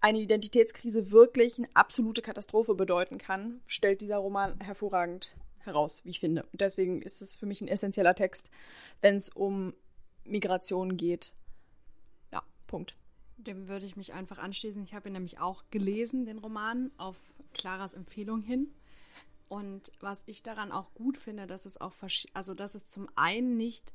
eine 0.00 0.20
Identitätskrise 0.20 1.10
wirklich 1.10 1.58
eine 1.58 1.68
absolute 1.74 2.22
Katastrophe 2.22 2.74
bedeuten 2.74 3.18
kann, 3.18 3.60
stellt 3.66 4.00
dieser 4.00 4.18
Roman 4.18 4.60
hervorragend 4.60 5.34
heraus, 5.58 6.02
wie 6.04 6.10
ich 6.10 6.20
finde. 6.20 6.44
Und 6.52 6.60
deswegen 6.60 7.02
ist 7.02 7.20
es 7.20 7.36
für 7.36 7.46
mich 7.46 7.60
ein 7.60 7.68
essentieller 7.68 8.14
Text, 8.14 8.50
wenn 9.00 9.16
es 9.16 9.28
um 9.28 9.74
Migration 10.28 10.96
geht. 10.96 11.32
Ja, 12.32 12.42
Punkt. 12.66 12.96
Dem 13.36 13.68
würde 13.68 13.86
ich 13.86 13.96
mich 13.96 14.12
einfach 14.12 14.38
anschließen. 14.38 14.82
Ich 14.82 14.94
habe 14.94 15.08
ihn 15.08 15.12
nämlich 15.12 15.38
auch 15.38 15.64
gelesen, 15.70 16.26
den 16.26 16.38
Roman, 16.38 16.90
auf 16.96 17.16
Claras 17.54 17.94
Empfehlung 17.94 18.42
hin. 18.42 18.68
Und 19.48 19.92
was 20.00 20.24
ich 20.26 20.42
daran 20.42 20.72
auch 20.72 20.92
gut 20.94 21.16
finde, 21.16 21.46
dass 21.46 21.64
es 21.64 21.80
auch, 21.80 21.94
also 22.34 22.54
dass 22.54 22.74
es 22.74 22.86
zum 22.86 23.08
einen 23.14 23.56
nicht 23.56 23.94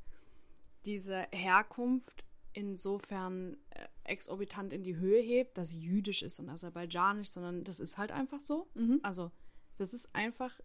diese 0.85 1.27
Herkunft 1.31 2.23
insofern 2.53 3.57
äh, 3.71 3.87
exorbitant 4.03 4.73
in 4.73 4.83
die 4.83 4.95
Höhe 4.95 5.21
hebt, 5.21 5.57
dass 5.57 5.69
sie 5.69 5.79
jüdisch 5.79 6.21
ist 6.23 6.39
und 6.39 6.49
aserbaidschanisch, 6.49 7.29
sondern 7.29 7.63
das 7.63 7.79
ist 7.79 7.97
halt 7.97 8.11
einfach 8.11 8.39
so. 8.39 8.67
Mhm. 8.75 8.99
Also 9.03 9.31
das 9.77 9.93
ist 9.93 10.13
einfach 10.15 10.59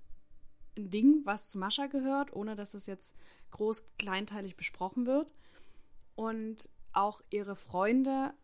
ein 0.76 0.90
Ding, 0.90 1.22
was 1.24 1.50
zu 1.50 1.58
Mascha 1.58 1.86
gehört, 1.86 2.32
ohne 2.34 2.56
dass 2.56 2.74
es 2.74 2.86
jetzt 2.86 3.16
groß 3.50 3.84
kleinteilig 3.98 4.56
besprochen 4.56 5.06
wird. 5.06 5.30
Und 6.18 6.68
auch 6.92 7.20
ihre 7.30 7.54
Freunde 7.54 8.34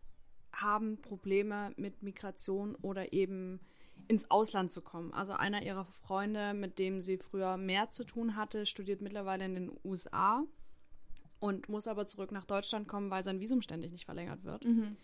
haben 0.53 1.03
Probleme 1.03 1.73
mit 1.77 2.05
Migration 2.05 2.77
oder 2.77 3.13
eben 3.13 3.59
ins 4.07 4.31
Ausland 4.31 4.71
zu 4.71 4.81
kommen. 4.81 5.13
Also 5.13 5.33
einer 5.33 5.61
ihrer 5.65 5.85
Freunde, 5.85 6.55
mit 6.55 6.79
dem 6.79 7.03
sie 7.03 7.17
früher 7.17 7.57
mehr 7.57 7.91
zu 7.91 8.05
tun 8.05 8.37
hatte, 8.37 8.65
studiert 8.65 9.01
mittlerweile 9.01 9.45
in 9.45 9.57
den 9.57 9.73
USA 9.83 10.45
und 11.41 11.69
muss 11.69 11.89
aber 11.89 12.07
zurück 12.07 12.31
nach 12.31 12.45
Deutschland 12.45 12.87
kommen, 12.87 13.11
weil 13.11 13.25
sein 13.25 13.41
Visum 13.41 13.61
ständig 13.61 13.91
nicht 13.91 14.05
verlängert 14.05 14.45
wird. 14.45 14.65
Mhm. 14.65 14.97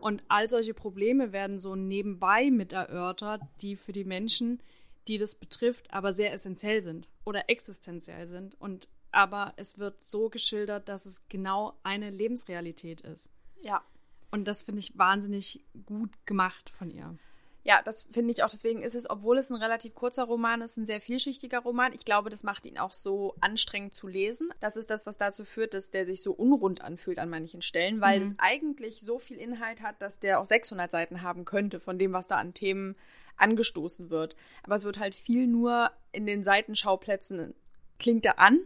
Und 0.00 0.24
all 0.26 0.48
solche 0.48 0.74
Probleme 0.74 1.30
werden 1.30 1.60
so 1.60 1.76
nebenbei 1.76 2.50
mit 2.50 2.72
erörtert, 2.72 3.42
die 3.60 3.76
für 3.76 3.92
die 3.92 4.04
Menschen, 4.04 4.60
die 5.06 5.18
das 5.18 5.36
betrifft, 5.36 5.92
aber 5.94 6.12
sehr 6.12 6.32
essentiell 6.32 6.82
sind 6.82 7.08
oder 7.24 7.48
existenziell 7.48 8.26
sind. 8.26 8.60
Und 8.60 8.88
aber 9.12 9.52
es 9.56 9.78
wird 9.78 10.02
so 10.04 10.28
geschildert, 10.28 10.88
dass 10.88 11.06
es 11.06 11.28
genau 11.28 11.74
eine 11.82 12.10
Lebensrealität 12.10 13.00
ist. 13.00 13.30
Ja. 13.60 13.82
Und 14.30 14.44
das 14.46 14.62
finde 14.62 14.80
ich 14.80 14.96
wahnsinnig 14.98 15.64
gut 15.86 16.10
gemacht 16.26 16.70
von 16.70 16.90
ihr. 16.90 17.16
Ja, 17.64 17.82
das 17.82 18.08
finde 18.12 18.30
ich 18.32 18.42
auch. 18.42 18.48
Deswegen 18.48 18.82
ist 18.82 18.94
es, 18.94 19.10
obwohl 19.10 19.36
es 19.36 19.50
ein 19.50 19.56
relativ 19.56 19.94
kurzer 19.94 20.24
Roman 20.24 20.62
ist, 20.62 20.78
ein 20.78 20.86
sehr 20.86 21.00
vielschichtiger 21.00 21.58
Roman. 21.58 21.92
Ich 21.92 22.04
glaube, 22.04 22.30
das 22.30 22.42
macht 22.42 22.64
ihn 22.64 22.78
auch 22.78 22.94
so 22.94 23.34
anstrengend 23.40 23.94
zu 23.94 24.06
lesen. 24.06 24.50
Das 24.60 24.76
ist 24.76 24.88
das, 24.90 25.04
was 25.06 25.18
dazu 25.18 25.44
führt, 25.44 25.74
dass 25.74 25.90
der 25.90 26.06
sich 26.06 26.22
so 26.22 26.32
unrund 26.32 26.80
anfühlt 26.82 27.18
an 27.18 27.28
manchen 27.28 27.60
Stellen, 27.60 28.00
weil 28.00 28.20
Mhm. 28.20 28.26
es 28.26 28.34
eigentlich 28.38 29.00
so 29.00 29.18
viel 29.18 29.36
Inhalt 29.36 29.82
hat, 29.82 30.00
dass 30.00 30.18
der 30.18 30.40
auch 30.40 30.46
600 30.46 30.90
Seiten 30.90 31.20
haben 31.22 31.44
könnte 31.44 31.78
von 31.80 31.98
dem, 31.98 32.12
was 32.12 32.26
da 32.26 32.36
an 32.36 32.54
Themen 32.54 32.96
angestoßen 33.36 34.08
wird. 34.10 34.34
Aber 34.62 34.76
es 34.76 34.84
wird 34.84 34.98
halt 34.98 35.14
viel 35.14 35.46
nur 35.46 35.90
in 36.12 36.26
den 36.26 36.42
Seitenschauplätzen 36.44 37.54
klingt 37.98 38.24
er 38.24 38.38
an, 38.38 38.60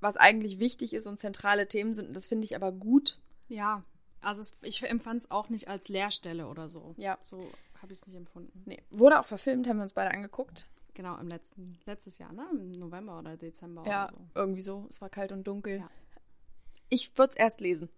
was 0.00 0.16
eigentlich 0.16 0.58
wichtig 0.58 0.92
ist 0.92 1.06
und 1.06 1.18
zentrale 1.18 1.66
Themen 1.68 1.92
sind. 1.94 2.08
Und 2.08 2.14
das 2.16 2.26
finde 2.26 2.44
ich 2.44 2.54
aber 2.56 2.72
gut. 2.72 3.18
Ja, 3.48 3.82
also 4.20 4.40
es, 4.40 4.56
ich 4.62 4.82
empfand 4.82 5.22
es 5.22 5.30
auch 5.30 5.48
nicht 5.48 5.68
als 5.68 5.88
Leerstelle 5.88 6.48
oder 6.48 6.68
so. 6.68 6.94
Ja. 6.96 7.18
So 7.22 7.50
habe 7.80 7.92
ich 7.92 8.00
es 8.00 8.06
nicht 8.06 8.16
empfunden. 8.16 8.62
Nee. 8.66 8.82
Wurde 8.90 9.20
auch 9.20 9.24
verfilmt, 9.26 9.68
haben 9.68 9.76
wir 9.78 9.84
uns 9.84 9.92
beide 9.92 10.10
angeguckt. 10.10 10.66
Genau, 10.94 11.16
im 11.18 11.28
letzten, 11.28 11.78
letztes 11.86 12.18
Jahr, 12.18 12.32
ne? 12.32 12.44
Im 12.50 12.72
November 12.72 13.18
oder 13.20 13.36
Dezember 13.36 13.84
Ja, 13.86 14.08
oder 14.08 14.16
so. 14.16 14.24
irgendwie 14.34 14.60
so. 14.62 14.86
Es 14.90 15.00
war 15.00 15.08
kalt 15.08 15.30
und 15.30 15.46
dunkel. 15.46 15.78
Ja. 15.78 15.90
Ich 16.88 17.16
würde 17.16 17.32
es 17.32 17.36
erst 17.36 17.60
lesen. 17.60 17.88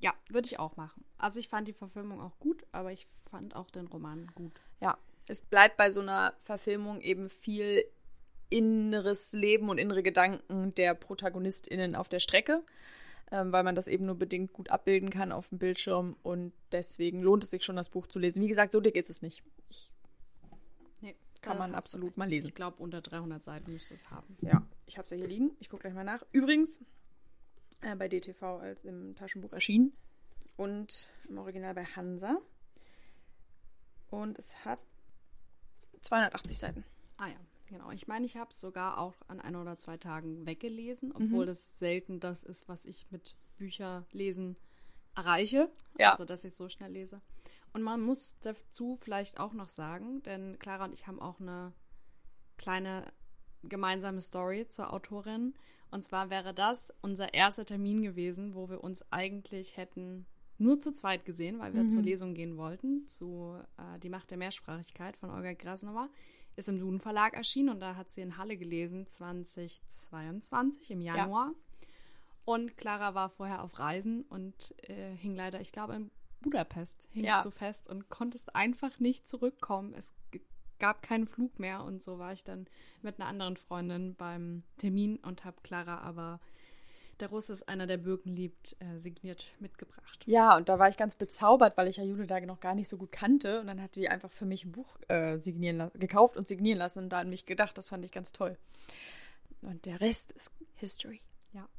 Ja, 0.00 0.12
würde 0.30 0.46
ich 0.46 0.58
auch 0.58 0.76
machen. 0.76 1.04
Also 1.18 1.38
ich 1.38 1.48
fand 1.48 1.68
die 1.68 1.72
Verfilmung 1.72 2.20
auch 2.20 2.38
gut, 2.40 2.64
aber 2.72 2.92
ich 2.92 3.06
fand 3.30 3.54
auch 3.54 3.70
den 3.70 3.86
Roman 3.86 4.30
gut. 4.34 4.60
Ja. 4.80 4.98
Es 5.28 5.42
bleibt 5.42 5.76
bei 5.76 5.90
so 5.90 6.00
einer 6.00 6.32
Verfilmung 6.40 7.00
eben 7.00 7.28
viel 7.28 7.84
inneres 8.50 9.32
Leben 9.32 9.68
und 9.68 9.78
innere 9.78 10.02
Gedanken 10.02 10.74
der 10.74 10.94
ProtagonistInnen 10.94 11.94
auf 11.94 12.08
der 12.08 12.20
Strecke, 12.20 12.62
ähm, 13.30 13.52
weil 13.52 13.62
man 13.62 13.74
das 13.74 13.88
eben 13.88 14.06
nur 14.06 14.14
bedingt 14.14 14.52
gut 14.52 14.70
abbilden 14.70 15.10
kann 15.10 15.32
auf 15.32 15.48
dem 15.48 15.58
Bildschirm 15.58 16.16
und 16.22 16.52
deswegen 16.72 17.22
lohnt 17.22 17.44
es 17.44 17.50
sich 17.50 17.64
schon, 17.64 17.76
das 17.76 17.88
Buch 17.90 18.06
zu 18.06 18.18
lesen. 18.18 18.42
Wie 18.42 18.48
gesagt, 18.48 18.72
so 18.72 18.80
dick 18.80 18.96
ist 18.96 19.10
es 19.10 19.22
nicht. 19.22 19.42
Ich, 19.68 19.92
Nee, 21.00 21.14
Kann 21.42 21.58
man 21.58 21.74
absolut 21.74 22.16
mal 22.16 22.28
lesen. 22.28 22.48
Ich 22.48 22.54
glaube, 22.54 22.82
unter 22.82 23.00
300 23.00 23.44
Seiten 23.44 23.72
müsste 23.72 23.94
es 23.94 24.10
haben. 24.10 24.36
ja, 24.40 24.62
ich 24.86 24.96
habe 24.96 25.04
es 25.04 25.10
ja 25.10 25.16
hier 25.16 25.28
liegen. 25.28 25.50
Ich 25.60 25.68
gucke 25.68 25.82
gleich 25.82 25.94
mal 25.94 26.04
nach. 26.04 26.24
Übrigens, 26.32 26.80
äh, 27.82 27.94
bei 27.94 28.08
DTV 28.08 28.42
als 28.60 28.84
im 28.84 29.14
Taschenbuch 29.14 29.52
erschienen 29.52 29.92
und 30.56 31.08
im 31.28 31.38
Original 31.38 31.74
bei 31.74 31.84
Hansa. 31.84 32.38
Und 34.10 34.38
es 34.38 34.64
hat 34.64 34.80
280 36.00 36.58
Seiten. 36.58 36.84
Ah 37.18 37.28
ja, 37.28 37.36
genau. 37.68 37.90
Ich 37.90 38.06
meine, 38.06 38.26
ich 38.26 38.36
habe 38.36 38.50
es 38.50 38.60
sogar 38.60 38.98
auch 38.98 39.14
an 39.28 39.40
ein 39.40 39.56
oder 39.56 39.76
zwei 39.76 39.96
Tagen 39.96 40.46
weggelesen, 40.46 41.12
obwohl 41.12 41.46
das 41.46 41.78
selten 41.78 42.20
das 42.20 42.42
ist, 42.42 42.68
was 42.68 42.84
ich 42.84 43.06
mit 43.10 43.36
Bücherlesen 43.56 44.56
erreiche. 45.14 45.70
Ja. 45.98 46.12
Also, 46.12 46.24
dass 46.24 46.44
ich 46.44 46.54
so 46.54 46.68
schnell 46.68 46.92
lese. 46.92 47.20
Und 47.72 47.82
man 47.82 48.00
muss 48.00 48.38
dazu 48.40 48.96
vielleicht 49.00 49.38
auch 49.38 49.52
noch 49.52 49.68
sagen, 49.68 50.22
denn 50.22 50.58
Clara 50.58 50.84
und 50.84 50.94
ich 50.94 51.06
haben 51.06 51.20
auch 51.20 51.40
eine 51.40 51.72
kleine 52.56 53.04
gemeinsame 53.62 54.20
Story 54.20 54.66
zur 54.68 54.92
Autorin. 54.92 55.54
Und 55.90 56.02
zwar 56.02 56.30
wäre 56.30 56.54
das 56.54 56.92
unser 57.02 57.34
erster 57.34 57.64
Termin 57.64 58.02
gewesen, 58.02 58.54
wo 58.54 58.68
wir 58.68 58.82
uns 58.82 59.10
eigentlich 59.12 59.76
hätten 59.76 60.26
nur 60.58 60.80
zu 60.80 60.92
zweit 60.92 61.24
gesehen, 61.24 61.60
weil 61.60 61.72
wir 61.72 61.88
zur 61.88 62.02
Lesung 62.02 62.34
gehen 62.34 62.56
wollten, 62.56 63.06
zu 63.06 63.56
äh, 63.76 63.98
Die 64.00 64.08
Macht 64.08 64.30
der 64.30 64.38
Mehrsprachigkeit 64.38 65.16
von 65.16 65.30
Olga 65.30 65.54
Krasnova. 65.54 66.08
Ist 66.58 66.68
im 66.68 66.80
Duden 66.80 66.98
Verlag 67.00 67.34
erschienen 67.34 67.68
und 67.68 67.78
da 67.80 67.94
hat 67.94 68.10
sie 68.10 68.20
in 68.20 68.36
Halle 68.36 68.56
gelesen, 68.56 69.06
2022 69.06 70.90
im 70.90 71.00
Januar. 71.00 71.52
Und 72.44 72.76
Clara 72.76 73.14
war 73.14 73.28
vorher 73.28 73.62
auf 73.62 73.78
Reisen 73.78 74.22
und 74.22 74.74
äh, 74.88 75.14
hing 75.14 75.36
leider, 75.36 75.60
ich 75.60 75.70
glaube, 75.70 75.94
in 75.94 76.10
Budapest 76.40 77.06
hingst 77.12 77.28
Ja. 77.30 77.42
du 77.42 77.50
fest 77.50 77.88
und 77.88 78.08
konntest 78.08 78.54
einfach 78.56 78.98
nicht 79.00 79.28
zurückkommen. 79.28 79.94
Es 79.94 80.14
gab 80.78 81.02
keinen 81.02 81.26
Flug 81.26 81.58
mehr 81.58 81.84
und 81.84 82.02
so 82.02 82.18
war 82.18 82.32
ich 82.32 82.44
dann 82.44 82.66
mit 83.02 83.20
einer 83.20 83.28
anderen 83.28 83.56
Freundin 83.56 84.14
beim 84.14 84.62
Termin 84.78 85.16
und 85.18 85.44
habe 85.44 85.58
Clara 85.62 85.98
aber 85.98 86.40
Der 87.20 87.28
Russe 87.28 87.52
ist 87.52 87.68
einer, 87.68 87.86
der 87.86 87.96
Birken 87.96 88.30
liebt, 88.32 88.76
äh, 88.80 88.98
signiert 88.98 89.54
mitgebracht. 89.58 90.22
Ja, 90.26 90.56
und 90.56 90.68
da 90.68 90.78
war 90.78 90.88
ich 90.88 90.96
ganz 90.96 91.16
bezaubert, 91.16 91.76
weil 91.76 91.88
ich 91.88 91.96
ja 91.96 92.04
Jule 92.04 92.26
da 92.26 92.38
noch 92.40 92.60
gar 92.60 92.74
nicht 92.74 92.88
so 92.88 92.96
gut 92.96 93.10
kannte. 93.10 93.60
Und 93.60 93.66
dann 93.66 93.82
hat 93.82 93.96
die 93.96 94.08
einfach 94.08 94.30
für 94.30 94.44
mich 94.46 94.64
ein 94.64 94.72
Buch 94.72 94.98
äh, 95.08 95.36
signieren 95.38 95.90
gekauft 95.94 96.36
und 96.36 96.46
signieren 96.46 96.78
lassen 96.78 97.04
und 97.04 97.08
da 97.10 97.18
an 97.18 97.30
mich 97.30 97.46
gedacht. 97.46 97.76
Das 97.76 97.88
fand 97.88 98.04
ich 98.04 98.12
ganz 98.12 98.32
toll. 98.32 98.56
Und 99.62 99.84
der 99.86 100.00
Rest 100.00 100.32
ist 100.32 100.52
History. 100.76 101.20
Ja. 101.52 101.68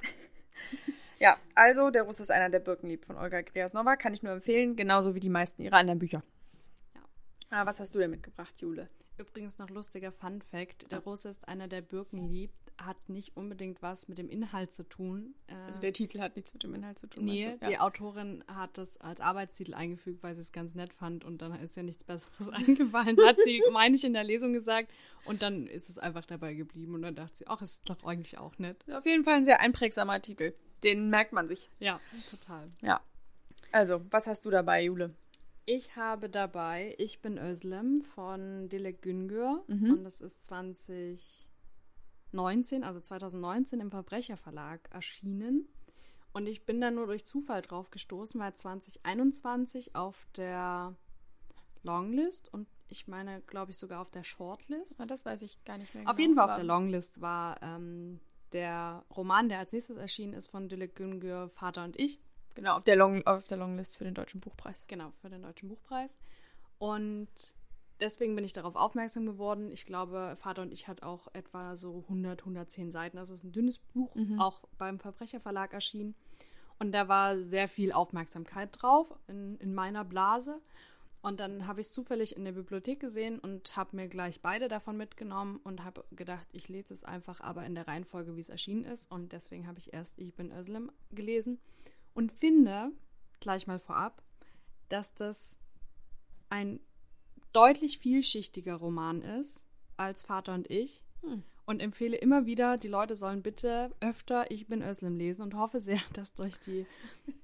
Ja, 1.20 1.36
also 1.54 1.90
Der 1.90 2.04
Russe 2.04 2.22
ist 2.22 2.30
einer, 2.30 2.48
der 2.48 2.60
Birken 2.60 2.88
liebt 2.88 3.04
von 3.04 3.16
Olga 3.18 3.42
Griasnova. 3.42 3.96
Kann 3.96 4.14
ich 4.14 4.22
nur 4.22 4.32
empfehlen, 4.32 4.74
genauso 4.74 5.14
wie 5.14 5.20
die 5.20 5.28
meisten 5.28 5.62
ihrer 5.62 5.76
anderen 5.76 5.98
Bücher. 5.98 6.22
Ja. 6.94 7.02
Ah, 7.50 7.66
was 7.66 7.78
hast 7.78 7.94
du 7.94 7.98
denn 7.98 8.10
mitgebracht, 8.10 8.58
Jule? 8.58 8.88
Übrigens 9.18 9.58
noch 9.58 9.68
lustiger 9.68 10.12
Fun 10.12 10.40
Fact: 10.40 10.90
Der 10.90 11.00
Russe 11.00 11.28
ist 11.28 11.46
einer, 11.46 11.68
der 11.68 11.82
Birken 11.82 12.26
liebt, 12.26 12.54
hat 12.84 13.08
nicht 13.08 13.36
unbedingt 13.36 13.82
was 13.82 14.08
mit 14.08 14.18
dem 14.18 14.28
Inhalt 14.28 14.72
zu 14.72 14.82
tun. 14.84 15.34
Äh, 15.48 15.54
Also 15.66 15.80
der 15.80 15.92
Titel 15.92 16.20
hat 16.20 16.36
nichts 16.36 16.52
mit 16.54 16.62
dem 16.62 16.74
Inhalt 16.74 16.98
zu 16.98 17.06
tun. 17.08 17.24
Nee, 17.24 17.46
meinst 17.48 17.62
du? 17.62 17.66
die 17.66 17.72
ja. 17.74 17.80
Autorin 17.80 18.42
hat 18.48 18.78
das 18.78 18.96
als 19.00 19.20
Arbeitstitel 19.20 19.74
eingefügt, 19.74 20.22
weil 20.22 20.34
sie 20.34 20.40
es 20.40 20.52
ganz 20.52 20.74
nett 20.74 20.92
fand 20.92 21.24
und 21.24 21.42
dann 21.42 21.52
ist 21.60 21.76
ja 21.76 21.82
nichts 21.82 22.04
Besseres 22.04 22.48
eingefallen, 22.50 23.16
hat 23.24 23.36
sie, 23.44 23.62
meine 23.72 23.96
ich, 23.96 24.04
in 24.04 24.12
der 24.14 24.24
Lesung 24.24 24.52
gesagt 24.52 24.90
und 25.26 25.42
dann 25.42 25.66
ist 25.66 25.88
es 25.90 25.98
einfach 25.98 26.24
dabei 26.24 26.54
geblieben 26.54 26.94
und 26.94 27.02
dann 27.02 27.14
dachte 27.14 27.36
sie, 27.36 27.46
ach, 27.46 27.60
ist 27.62 27.88
doch 27.88 28.02
eigentlich 28.04 28.38
auch 28.38 28.58
nett. 28.58 28.76
Auf 28.92 29.04
jeden 29.06 29.24
Fall 29.24 29.34
ein 29.34 29.44
sehr 29.44 29.60
einprägsamer 29.60 30.20
Titel. 30.20 30.54
Den 30.82 31.10
merkt 31.10 31.32
man 31.34 31.46
sich. 31.48 31.68
Ja, 31.78 32.00
total. 32.30 32.70
Ja. 32.80 33.00
Also, 33.72 34.00
was 34.10 34.26
hast 34.26 34.46
du 34.46 34.50
dabei, 34.50 34.82
Jule? 34.84 35.14
Ich 35.66 35.94
habe 35.94 36.28
dabei 36.28 36.94
Ich 36.98 37.20
bin 37.20 37.38
Özlem 37.38 38.02
von 38.02 38.68
Dilek 38.70 39.02
Güngör 39.02 39.62
Mhm. 39.68 39.90
und 39.92 40.04
das 40.04 40.20
ist 40.22 40.42
2019, 42.30 42.84
also 42.84 43.00
2019 43.00 43.80
im 43.80 43.90
Verbrecherverlag 43.90 44.88
erschienen. 44.92 45.68
Und 46.32 46.46
ich 46.46 46.64
bin 46.64 46.80
da 46.80 46.90
nur 46.90 47.06
durch 47.06 47.24
Zufall 47.24 47.62
drauf 47.62 47.90
gestoßen, 47.90 48.40
weil 48.40 48.54
2021 48.54 49.96
auf 49.96 50.26
der 50.36 50.94
Longlist 51.82 52.52
und 52.52 52.68
ich 52.88 53.08
meine, 53.08 53.40
glaube 53.42 53.70
ich, 53.70 53.78
sogar 53.78 54.00
auf 54.00 54.10
der 54.10 54.24
Shortlist. 54.24 55.00
Ah, 55.00 55.06
Das 55.06 55.24
weiß 55.24 55.42
ich 55.42 55.64
gar 55.64 55.78
nicht 55.78 55.94
mehr. 55.94 56.08
Auf 56.08 56.16
genau, 56.16 56.20
jeden 56.20 56.34
Fall 56.34 56.50
auf 56.50 56.56
der 56.56 56.64
Longlist 56.64 57.20
war 57.20 57.60
ähm, 57.62 58.20
der 58.52 59.04
Roman, 59.16 59.48
der 59.48 59.60
als 59.60 59.72
nächstes 59.72 59.96
erschienen 59.96 60.34
ist, 60.34 60.48
von 60.48 60.68
Dilek 60.68 60.96
Güngör, 60.96 61.48
Vater 61.50 61.84
und 61.84 61.98
ich. 61.98 62.20
Genau, 62.54 62.76
auf 62.76 62.84
der, 62.84 62.96
Long, 62.96 63.24
auf 63.26 63.46
der 63.46 63.58
Longlist 63.58 63.96
für 63.96 64.04
den 64.04 64.14
Deutschen 64.14 64.40
Buchpreis. 64.40 64.86
Genau, 64.88 65.12
für 65.20 65.30
den 65.30 65.42
Deutschen 65.42 65.68
Buchpreis. 65.68 66.10
Und 66.78 67.28
deswegen 68.00 68.34
bin 68.34 68.44
ich 68.44 68.52
darauf 68.52 68.76
aufmerksam 68.76 69.26
geworden. 69.26 69.70
Ich 69.70 69.86
glaube, 69.86 70.36
Vater 70.40 70.62
und 70.62 70.72
ich 70.72 70.88
hat 70.88 71.02
auch 71.02 71.28
etwa 71.32 71.76
so 71.76 72.04
100, 72.08 72.40
110 72.40 72.92
Seiten. 72.92 73.16
Das 73.16 73.30
ist 73.30 73.44
ein 73.44 73.52
dünnes 73.52 73.78
Buch, 73.78 74.14
auch 74.38 74.62
beim 74.78 74.98
Verbrecherverlag 74.98 75.72
erschienen. 75.72 76.14
Und 76.78 76.92
da 76.92 77.08
war 77.08 77.38
sehr 77.38 77.68
viel 77.68 77.92
Aufmerksamkeit 77.92 78.70
drauf 78.80 79.14
in, 79.28 79.56
in 79.58 79.74
meiner 79.74 80.04
Blase. 80.04 80.60
Und 81.22 81.38
dann 81.38 81.66
habe 81.66 81.82
ich 81.82 81.88
es 81.88 81.92
zufällig 81.92 82.34
in 82.34 82.46
der 82.46 82.52
Bibliothek 82.52 82.98
gesehen 82.98 83.38
und 83.38 83.76
habe 83.76 83.94
mir 83.94 84.08
gleich 84.08 84.40
beide 84.40 84.68
davon 84.68 84.96
mitgenommen 84.96 85.60
und 85.62 85.84
habe 85.84 86.04
gedacht, 86.12 86.46
ich 86.52 86.68
lese 86.68 86.94
es 86.94 87.04
einfach, 87.04 87.42
aber 87.42 87.66
in 87.66 87.74
der 87.74 87.86
Reihenfolge, 87.86 88.36
wie 88.36 88.40
es 88.40 88.48
erschienen 88.48 88.84
ist. 88.84 89.12
Und 89.12 89.32
deswegen 89.32 89.66
habe 89.66 89.78
ich 89.78 89.92
erst 89.92 90.18
Ich 90.18 90.34
bin 90.34 90.50
Özlem 90.50 90.90
gelesen 91.10 91.60
und 92.14 92.32
finde, 92.32 92.90
gleich 93.40 93.66
mal 93.66 93.78
vorab, 93.78 94.22
dass 94.88 95.14
das 95.14 95.58
ein 96.48 96.80
deutlich 97.52 97.98
vielschichtiger 97.98 98.76
Roman 98.76 99.22
ist 99.22 99.66
als 99.96 100.24
Vater 100.24 100.54
und 100.54 100.70
ich. 100.70 101.02
Hm. 101.22 101.42
Und 101.66 101.80
empfehle 101.80 102.16
immer 102.16 102.46
wieder, 102.46 102.78
die 102.78 102.88
Leute 102.88 103.14
sollen 103.14 103.42
bitte 103.42 103.92
öfter 104.00 104.50
Ich 104.50 104.66
bin 104.66 104.82
Özlem 104.82 105.16
lesen 105.16 105.42
und 105.42 105.54
hoffe 105.54 105.78
sehr, 105.78 106.00
dass 106.14 106.34
durch 106.34 106.58
die, 106.66 106.86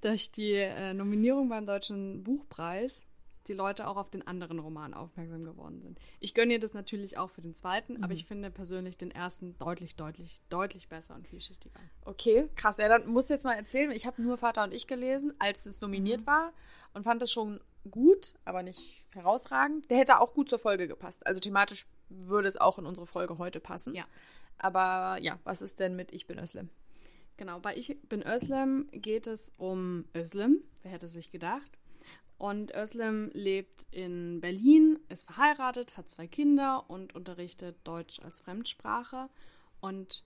durch 0.01 0.33
die 0.33 0.55
äh, 0.55 0.95
Nominierung 0.95 1.49
beim 1.49 1.67
Deutschen 1.67 2.25
Buchpreis 2.25 3.07
die 3.49 3.53
Leute 3.53 3.87
auch 3.87 3.97
auf 3.97 4.11
den 4.11 4.27
anderen 4.27 4.59
Roman 4.59 4.95
aufmerksam 4.95 5.43
geworden 5.43 5.81
sind. 5.81 5.99
Ich 6.21 6.35
gönne 6.35 6.55
ihr 6.55 6.61
das 6.61 6.75
natürlich 6.75 7.19
auch 7.19 7.31
für 7.31 7.43
den 7.43 7.55
zweiten, 7.55 8.03
aber 8.03 8.13
ich 8.13 8.25
finde 8.25 8.51
persönlich 8.51 8.97
den 8.97 9.11
ersten 9.11 9.57
deutlich, 9.59 9.95
deutlich, 9.95 10.41
deutlich 10.49 10.89
besser 10.89 11.15
und 11.15 11.29
vielschichtiger. 11.29 11.79
Okay, 12.05 12.49
krass. 12.57 12.79
Ja, 12.79 12.89
dann 12.89 13.07
musst 13.09 13.31
du 13.31 13.35
jetzt 13.35 13.45
mal 13.45 13.55
erzählen. 13.55 13.91
Ich 13.93 14.07
habe 14.07 14.21
nur 14.21 14.37
Vater 14.37 14.65
und 14.65 14.75
ich 14.75 14.87
gelesen, 14.87 15.33
als 15.39 15.67
es 15.67 15.81
nominiert 15.81 16.27
war 16.27 16.53
und 16.95 17.05
fand 17.05 17.23
es 17.23 17.31
schon 17.31 17.61
gut, 17.91 18.35
aber 18.45 18.63
nicht 18.63 19.06
herausragend. 19.17 19.91
Der 19.91 19.99
hätte 19.99 20.21
auch 20.21 20.35
gut 20.35 20.49
zur 20.49 20.59
Folge 20.59 20.87
gepasst. 20.87 21.27
Also 21.27 21.41
thematisch 21.41 21.87
würde 22.09 22.49
es 22.49 22.57
auch 22.57 22.79
in 22.79 22.87
unsere 22.87 23.07
Folge 23.07 23.39
heute 23.39 23.61
passen. 23.61 23.95
Ja. 23.95 24.05
Aber 24.59 25.19
ja, 25.21 25.39
was 25.45 25.63
ist 25.63 25.81
denn 25.81 25.97
mit 25.97 26.13
Ich 26.13 26.27
bin 26.27 26.39
Özlem? 26.39 26.71
Genau, 27.37 27.59
bei 27.59 27.77
Ich 27.77 27.97
bin 28.09 28.23
Özlem 28.23 28.89
geht 28.93 29.27
es 29.27 29.53
um 29.59 30.05
Özlem, 30.15 30.63
wer 30.83 30.93
hätte 30.93 31.09
sich 31.09 31.31
gedacht. 31.31 31.71
Und 32.39 32.75
Özlem 32.75 33.31
lebt 33.33 33.87
in 33.91 34.41
Berlin, 34.41 34.99
ist 35.09 35.25
verheiratet, 35.25 35.97
hat 35.97 36.09
zwei 36.09 36.27
Kinder 36.27 36.89
und 36.89 37.15
unterrichtet 37.15 37.77
Deutsch 37.85 38.21
als 38.21 38.41
Fremdsprache. 38.41 39.29
Und 39.81 40.25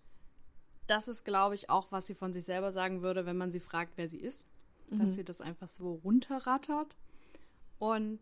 das 0.86 1.06
ist, 1.06 1.24
glaube 1.24 1.54
ich, 1.54 1.70
auch, 1.70 1.92
was 1.92 2.06
sie 2.06 2.14
von 2.14 2.32
sich 2.32 2.44
selber 2.44 2.72
sagen 2.72 3.02
würde, 3.02 3.26
wenn 3.26 3.36
man 3.36 3.52
sie 3.52 3.60
fragt, 3.60 3.92
wer 3.96 4.08
sie 4.08 4.18
ist. 4.18 4.46
Mhm. 4.88 4.98
Dass 4.98 5.14
sie 5.14 5.24
das 5.24 5.40
einfach 5.40 5.68
so 5.68 6.00
runterrattert. 6.04 6.96
Und 7.78 8.20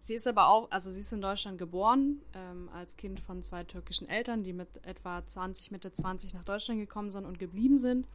sie 0.00 0.14
ist 0.14 0.26
aber 0.26 0.48
auch, 0.48 0.70
also 0.70 0.90
sie 0.90 1.00
ist 1.00 1.12
in 1.12 1.20
Deutschland 1.20 1.58
geboren, 1.58 2.20
ähm, 2.34 2.68
als 2.72 2.96
Kind 2.96 3.20
von 3.20 3.42
zwei 3.42 3.64
türkischen 3.64 4.08
Eltern, 4.08 4.42
die 4.42 4.52
mit 4.52 4.84
etwa 4.84 5.24
20, 5.24 5.70
Mitte 5.70 5.92
20 5.92 6.34
nach 6.34 6.44
Deutschland 6.44 6.80
gekommen 6.80 7.10
sind 7.10 7.24
und 7.24 7.38
geblieben 7.38 7.78
sind. 7.78 8.06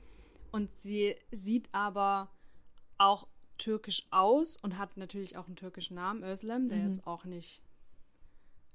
Und 0.52 0.76
sie 0.78 1.16
sieht 1.32 1.70
aber 1.72 2.30
auch 2.98 3.28
türkisch 3.58 4.06
aus 4.12 4.58
und 4.58 4.78
hat 4.78 4.98
natürlich 4.98 5.38
auch 5.38 5.48
einen 5.48 5.56
türkischen 5.56 5.96
Namen, 5.96 6.24
Özlem, 6.24 6.70
der 6.70 6.80
mhm. 6.80 6.88
jetzt 6.88 7.08
auch 7.08 7.26
nicht 7.26 7.62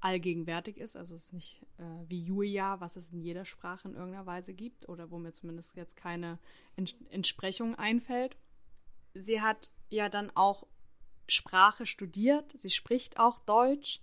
allgegenwärtig 0.01 0.77
ist. 0.77 0.95
Also 0.95 1.15
es 1.15 1.25
ist 1.25 1.33
nicht 1.33 1.65
äh, 1.77 1.83
wie 2.07 2.23
Julia, 2.23 2.79
was 2.79 2.95
es 2.95 3.11
in 3.11 3.21
jeder 3.21 3.45
Sprache 3.45 3.87
in 3.87 3.95
irgendeiner 3.95 4.25
Weise 4.25 4.53
gibt 4.53 4.87
oder 4.87 5.11
wo 5.11 5.17
mir 5.19 5.31
zumindest 5.31 5.75
jetzt 5.75 5.95
keine 5.95 6.39
Ents 6.75 6.95
Entsprechung 7.09 7.75
einfällt. 7.75 8.37
Sie 9.13 9.41
hat 9.41 9.71
ja 9.89 10.09
dann 10.09 10.31
auch 10.35 10.65
Sprache 11.29 11.85
studiert, 11.85 12.45
sie 12.55 12.69
spricht 12.69 13.19
auch 13.19 13.39
Deutsch 13.39 14.01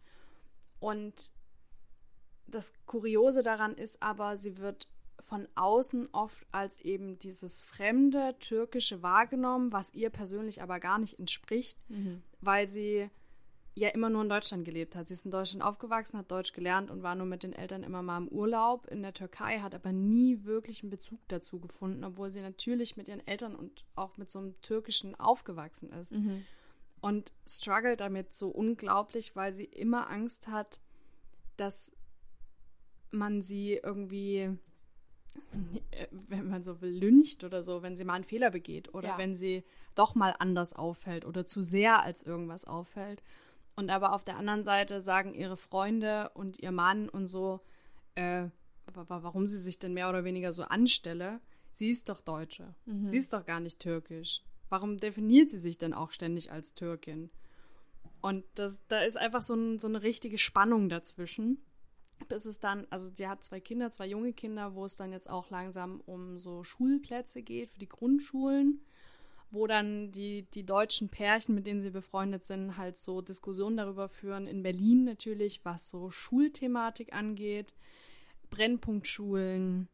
und 0.80 1.30
das 2.46 2.72
Kuriose 2.86 3.42
daran 3.42 3.74
ist 3.74 4.02
aber, 4.02 4.36
sie 4.36 4.58
wird 4.58 4.88
von 5.26 5.48
außen 5.56 6.08
oft 6.12 6.46
als 6.52 6.80
eben 6.80 7.18
dieses 7.18 7.62
fremde 7.62 8.36
Türkische 8.38 9.02
wahrgenommen, 9.02 9.72
was 9.72 9.92
ihr 9.92 10.10
persönlich 10.10 10.62
aber 10.62 10.78
gar 10.78 10.98
nicht 10.98 11.18
entspricht, 11.18 11.76
mhm. 11.88 12.22
weil 12.40 12.68
sie 12.68 13.10
ja 13.74 13.90
immer 13.90 14.08
nur 14.08 14.22
in 14.22 14.28
Deutschland 14.28 14.64
gelebt 14.64 14.96
hat. 14.96 15.06
Sie 15.06 15.14
ist 15.14 15.26
in 15.26 15.30
Deutschland 15.30 15.62
aufgewachsen, 15.62 16.18
hat 16.18 16.30
Deutsch 16.30 16.52
gelernt 16.54 16.90
und 16.90 17.02
war 17.02 17.14
nur 17.14 17.26
mit 17.26 17.42
den 17.42 17.52
Eltern 17.52 17.82
immer 17.82 18.02
mal 18.02 18.16
im 18.18 18.28
Urlaub 18.28 18.86
in 18.86 19.02
der 19.02 19.12
Türkei, 19.12 19.58
hat 19.58 19.74
aber 19.74 19.92
nie 19.92 20.44
wirklich 20.44 20.82
einen 20.82 20.90
Bezug 20.90 21.20
dazu 21.28 21.60
gefunden, 21.60 22.02
obwohl 22.02 22.30
sie 22.30 22.40
natürlich 22.40 22.96
mit 22.96 23.08
ihren 23.08 23.26
Eltern 23.26 23.54
und 23.54 23.84
auch 23.94 24.16
mit 24.16 24.30
so 24.30 24.38
einem 24.38 24.58
Türkischen 24.62 25.14
aufgewachsen 25.14 25.92
ist. 25.92 26.12
Mhm. 26.12 26.44
Und 27.00 27.32
struggelt 27.46 28.00
damit 28.00 28.32
so 28.32 28.48
unglaublich, 28.48 29.36
weil 29.36 29.52
sie 29.52 29.64
immer 29.64 30.10
Angst 30.10 30.48
hat, 30.48 30.80
dass 31.56 31.92
man 33.10 33.42
sie 33.42 33.74
irgendwie 33.74 34.58
äh, 35.90 36.06
wenn 36.10 36.48
man 36.48 36.62
so 36.62 36.80
will, 36.80 36.90
lyncht 36.90 37.44
oder 37.44 37.62
so, 37.62 37.82
wenn 37.82 37.96
sie 37.96 38.04
mal 38.04 38.14
einen 38.14 38.24
Fehler 38.24 38.50
begeht 38.50 38.92
oder 38.94 39.08
ja. 39.08 39.18
wenn 39.18 39.36
sie 39.36 39.64
doch 39.94 40.14
mal 40.14 40.34
anders 40.38 40.74
auffällt 40.74 41.24
oder 41.24 41.46
zu 41.46 41.62
sehr 41.62 42.02
als 42.02 42.22
irgendwas 42.22 42.64
auffällt. 42.64 43.22
Und 43.74 43.90
aber 43.90 44.12
auf 44.12 44.24
der 44.24 44.36
anderen 44.36 44.64
Seite 44.64 45.00
sagen 45.00 45.34
ihre 45.34 45.56
Freunde 45.56 46.30
und 46.34 46.58
ihr 46.60 46.72
Mann 46.72 47.08
und 47.08 47.26
so, 47.26 47.60
äh, 48.14 48.48
warum 48.92 49.46
sie 49.46 49.58
sich 49.58 49.78
denn 49.78 49.94
mehr 49.94 50.08
oder 50.08 50.24
weniger 50.24 50.52
so 50.52 50.62
anstelle. 50.62 51.40
Sie 51.72 51.90
ist 51.90 52.08
doch 52.08 52.22
Deutsche. 52.22 52.74
Mhm. 52.86 53.08
Sie 53.08 53.18
ist 53.18 53.32
doch 53.32 53.44
gar 53.44 53.60
nicht 53.60 53.80
türkisch. 53.80 54.42
Warum 54.68 54.98
definiert 54.98 55.50
sie 55.50 55.58
sich 55.58 55.78
denn 55.78 55.94
auch 55.94 56.10
ständig 56.10 56.52
als 56.52 56.74
Türkin? 56.74 57.30
Und 58.20 58.44
das, 58.54 58.86
da 58.88 59.00
ist 59.00 59.16
einfach 59.16 59.42
so, 59.42 59.54
ein, 59.54 59.78
so 59.78 59.88
eine 59.88 60.02
richtige 60.02 60.38
Spannung 60.38 60.88
dazwischen 60.88 61.58
bis 62.28 62.46
es 62.46 62.58
dann, 62.58 62.86
also 62.90 63.10
sie 63.12 63.28
hat 63.28 63.44
zwei 63.44 63.60
Kinder, 63.60 63.90
zwei 63.90 64.06
junge 64.06 64.32
Kinder, 64.32 64.74
wo 64.74 64.84
es 64.84 64.96
dann 64.96 65.12
jetzt 65.12 65.30
auch 65.30 65.50
langsam 65.50 66.00
um 66.06 66.38
so 66.38 66.64
Schulplätze 66.64 67.42
geht 67.42 67.70
für 67.70 67.78
die 67.78 67.88
Grundschulen, 67.88 68.80
wo 69.50 69.66
dann 69.66 70.10
die, 70.12 70.42
die 70.54 70.64
deutschen 70.64 71.08
Pärchen, 71.08 71.54
mit 71.54 71.66
denen 71.66 71.82
sie 71.82 71.90
befreundet 71.90 72.44
sind, 72.44 72.76
halt 72.76 72.96
so 72.96 73.20
Diskussionen 73.20 73.76
darüber 73.76 74.08
führen, 74.08 74.46
in 74.46 74.62
Berlin 74.62 75.04
natürlich, 75.04 75.64
was 75.64 75.88
so 75.88 76.10
Schulthematik 76.10 77.12
angeht, 77.12 77.74
Brennpunktschulen. 78.50 79.88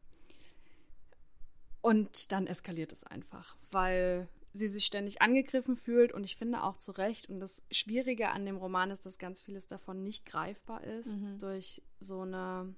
Und 1.81 2.31
dann 2.31 2.47
eskaliert 2.47 2.93
es 2.93 3.03
einfach, 3.03 3.57
weil 3.71 4.27
sie 4.53 4.67
sich 4.67 4.85
ständig 4.85 5.21
angegriffen 5.21 5.75
fühlt 5.75 6.13
und 6.13 6.23
ich 6.23 6.35
finde 6.35 6.63
auch 6.63 6.77
zu 6.77 6.91
Recht. 6.91 7.27
Und 7.29 7.39
das 7.39 7.65
Schwierige 7.71 8.29
an 8.29 8.45
dem 8.45 8.57
Roman 8.57 8.91
ist, 8.91 9.05
dass 9.05 9.17
ganz 9.17 9.41
vieles 9.41 9.67
davon 9.67 10.03
nicht 10.03 10.25
greifbar 10.25 10.83
ist 10.83 11.17
mhm. 11.17 11.39
durch 11.39 11.81
so 11.99 12.21
eine 12.21 12.73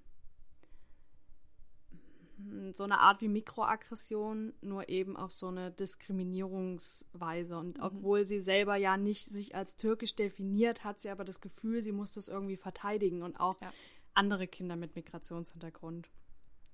so 2.74 2.84
eine 2.84 3.00
Art 3.00 3.22
wie 3.22 3.30
Mikroaggression, 3.30 4.54
nur 4.62 4.90
eben 4.90 5.16
auf 5.16 5.32
so 5.32 5.48
eine 5.48 5.72
Diskriminierungsweise. 5.72 7.58
Und 7.58 7.78
mhm. 7.78 7.84
obwohl 7.84 8.24
sie 8.24 8.42
selber 8.42 8.76
ja 8.76 8.98
nicht 8.98 9.26
sich 9.30 9.56
als 9.56 9.76
türkisch 9.76 10.16
definiert, 10.16 10.84
hat 10.84 11.00
sie 11.00 11.10
aber 11.10 11.24
das 11.24 11.40
Gefühl, 11.42 11.82
sie 11.82 11.94
muss 11.94 12.14
das 12.14 12.28
irgendwie 12.28 12.58
verteidigen 12.58 13.24
und 13.24 13.40
auch 13.40 13.60
ja. 13.62 13.72
andere 14.14 14.48
Kinder 14.48 14.76
mit 14.76 14.96
Migrationshintergrund. 14.96 16.10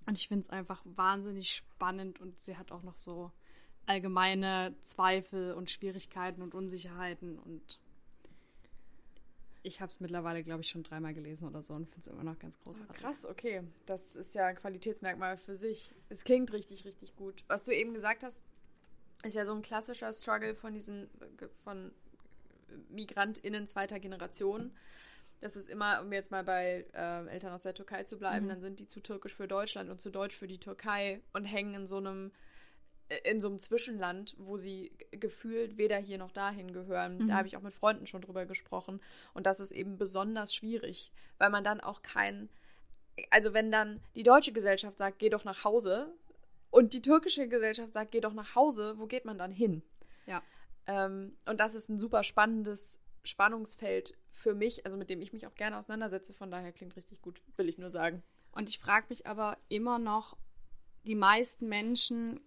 Und 0.07 0.17
ich 0.17 0.27
finde 0.27 0.41
es 0.41 0.49
einfach 0.49 0.81
wahnsinnig 0.83 1.51
spannend 1.51 2.19
und 2.19 2.39
sie 2.39 2.57
hat 2.57 2.71
auch 2.71 2.81
noch 2.83 2.97
so 2.97 3.31
allgemeine 3.85 4.75
Zweifel 4.81 5.53
und 5.53 5.69
Schwierigkeiten 5.69 6.41
und 6.41 6.53
Unsicherheiten 6.53 7.37
und 7.37 7.79
ich 9.63 9.79
habe 9.79 9.91
es 9.91 9.99
mittlerweile, 9.99 10.43
glaube 10.43 10.61
ich, 10.61 10.69
schon 10.69 10.83
dreimal 10.83 11.13
gelesen 11.13 11.47
oder 11.47 11.61
so 11.61 11.73
und 11.73 11.85
finde 11.87 11.99
es 11.99 12.07
immer 12.07 12.23
noch 12.23 12.39
ganz 12.39 12.59
großartig. 12.59 12.97
Krass, 12.99 13.25
okay. 13.25 13.61
Das 13.85 14.15
ist 14.15 14.33
ja 14.33 14.47
ein 14.47 14.55
Qualitätsmerkmal 14.55 15.37
für 15.37 15.55
sich. 15.55 15.93
Es 16.09 16.23
klingt 16.23 16.51
richtig, 16.51 16.85
richtig 16.85 17.15
gut. 17.15 17.43
Was 17.47 17.65
du 17.65 17.75
eben 17.75 17.93
gesagt 17.93 18.23
hast, 18.23 18.41
ist 19.23 19.35
ja 19.35 19.45
so 19.45 19.53
ein 19.53 19.61
klassischer 19.61 20.13
Struggle 20.13 20.55
von 20.55 20.73
diesen, 20.73 21.09
von 21.63 21.91
MigrantInnen 22.89 23.67
zweiter 23.67 23.99
Generation. 23.99 24.71
Das 25.41 25.55
ist 25.55 25.69
immer, 25.69 26.01
um 26.01 26.11
jetzt 26.11 26.31
mal 26.31 26.43
bei 26.43 26.85
äh, 26.93 27.27
Eltern 27.27 27.53
aus 27.53 27.63
der 27.63 27.73
Türkei 27.73 28.03
zu 28.03 28.17
bleiben, 28.17 28.45
mhm. 28.45 28.49
dann 28.49 28.61
sind 28.61 28.79
die 28.79 28.87
zu 28.87 28.99
türkisch 28.99 29.35
für 29.35 29.47
Deutschland 29.47 29.89
und 29.89 29.99
zu 29.99 30.09
deutsch 30.09 30.35
für 30.35 30.47
die 30.47 30.59
Türkei 30.59 31.21
und 31.33 31.45
hängen 31.45 31.73
in 31.73 31.87
so 31.87 31.97
einem 31.97 32.31
in 33.23 33.41
so 33.41 33.47
einem 33.47 33.59
Zwischenland, 33.59 34.35
wo 34.37 34.57
sie 34.57 34.91
gefühlt 35.11 35.77
weder 35.77 35.97
hier 35.97 36.17
noch 36.17 36.31
dahin 36.31 36.71
gehören. 36.71 37.17
Mhm. 37.17 37.27
Da 37.27 37.35
habe 37.35 37.47
ich 37.47 37.57
auch 37.57 37.61
mit 37.61 37.73
Freunden 37.73 38.07
schon 38.07 38.21
drüber 38.21 38.45
gesprochen. 38.45 39.01
Und 39.33 39.45
das 39.45 39.59
ist 39.59 39.71
eben 39.71 39.97
besonders 39.97 40.53
schwierig, 40.55 41.11
weil 41.37 41.49
man 41.49 41.63
dann 41.63 41.81
auch 41.81 42.01
kein, 42.01 42.49
also 43.29 43.53
wenn 43.53 43.71
dann 43.71 44.01
die 44.15 44.23
deutsche 44.23 44.53
Gesellschaft 44.53 44.97
sagt, 44.97 45.19
geh 45.19 45.29
doch 45.29 45.43
nach 45.43 45.63
Hause 45.63 46.13
und 46.69 46.93
die 46.93 47.01
türkische 47.01 47.47
Gesellschaft 47.47 47.93
sagt, 47.93 48.11
geh 48.11 48.21
doch 48.21 48.33
nach 48.33 48.55
Hause, 48.55 48.95
wo 48.97 49.07
geht 49.07 49.25
man 49.25 49.37
dann 49.37 49.51
hin? 49.51 49.83
Ja. 50.25 50.41
Ähm, 50.87 51.35
und 51.45 51.59
das 51.59 51.75
ist 51.75 51.89
ein 51.89 51.99
super 51.99 52.23
spannendes 52.23 52.99
Spannungsfeld 53.23 54.15
für 54.31 54.55
mich, 54.55 54.85
also 54.85 54.97
mit 54.97 55.09
dem 55.09 55.21
ich 55.21 55.33
mich 55.33 55.45
auch 55.47 55.55
gerne 55.55 55.77
auseinandersetze. 55.77 56.33
Von 56.33 56.49
daher 56.49 56.71
klingt 56.71 56.95
richtig 56.95 57.21
gut, 57.21 57.41
will 57.57 57.69
ich 57.69 57.77
nur 57.77 57.91
sagen. 57.91 58.23
Und 58.53 58.69
ich 58.69 58.79
frage 58.79 59.07
mich 59.09 59.27
aber 59.27 59.57
immer 59.69 59.99
noch, 59.99 60.37
die 61.03 61.15
meisten 61.15 61.67
Menschen 61.67 62.39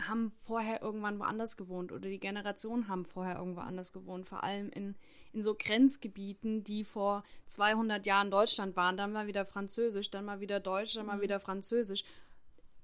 haben 0.00 0.32
vorher 0.46 0.82
irgendwann 0.82 1.18
woanders 1.18 1.56
gewohnt 1.56 1.92
oder 1.92 2.08
die 2.08 2.18
Generationen 2.18 2.88
haben 2.88 3.04
vorher 3.04 3.38
irgendwo 3.38 3.60
anders 3.60 3.92
gewohnt, 3.92 4.26
vor 4.26 4.42
allem 4.42 4.70
in, 4.70 4.96
in 5.32 5.42
so 5.42 5.54
Grenzgebieten, 5.54 6.64
die 6.64 6.84
vor 6.84 7.22
200 7.46 8.04
Jahren 8.04 8.30
Deutschland 8.30 8.76
waren, 8.76 8.96
dann 8.96 9.12
mal 9.12 9.26
wieder 9.26 9.46
Französisch, 9.46 10.10
dann 10.10 10.24
mal 10.24 10.40
wieder 10.40 10.60
Deutsch, 10.60 10.94
dann 10.94 11.06
mal 11.06 11.18
mhm. 11.18 11.22
wieder 11.22 11.40
Französisch. 11.40 12.04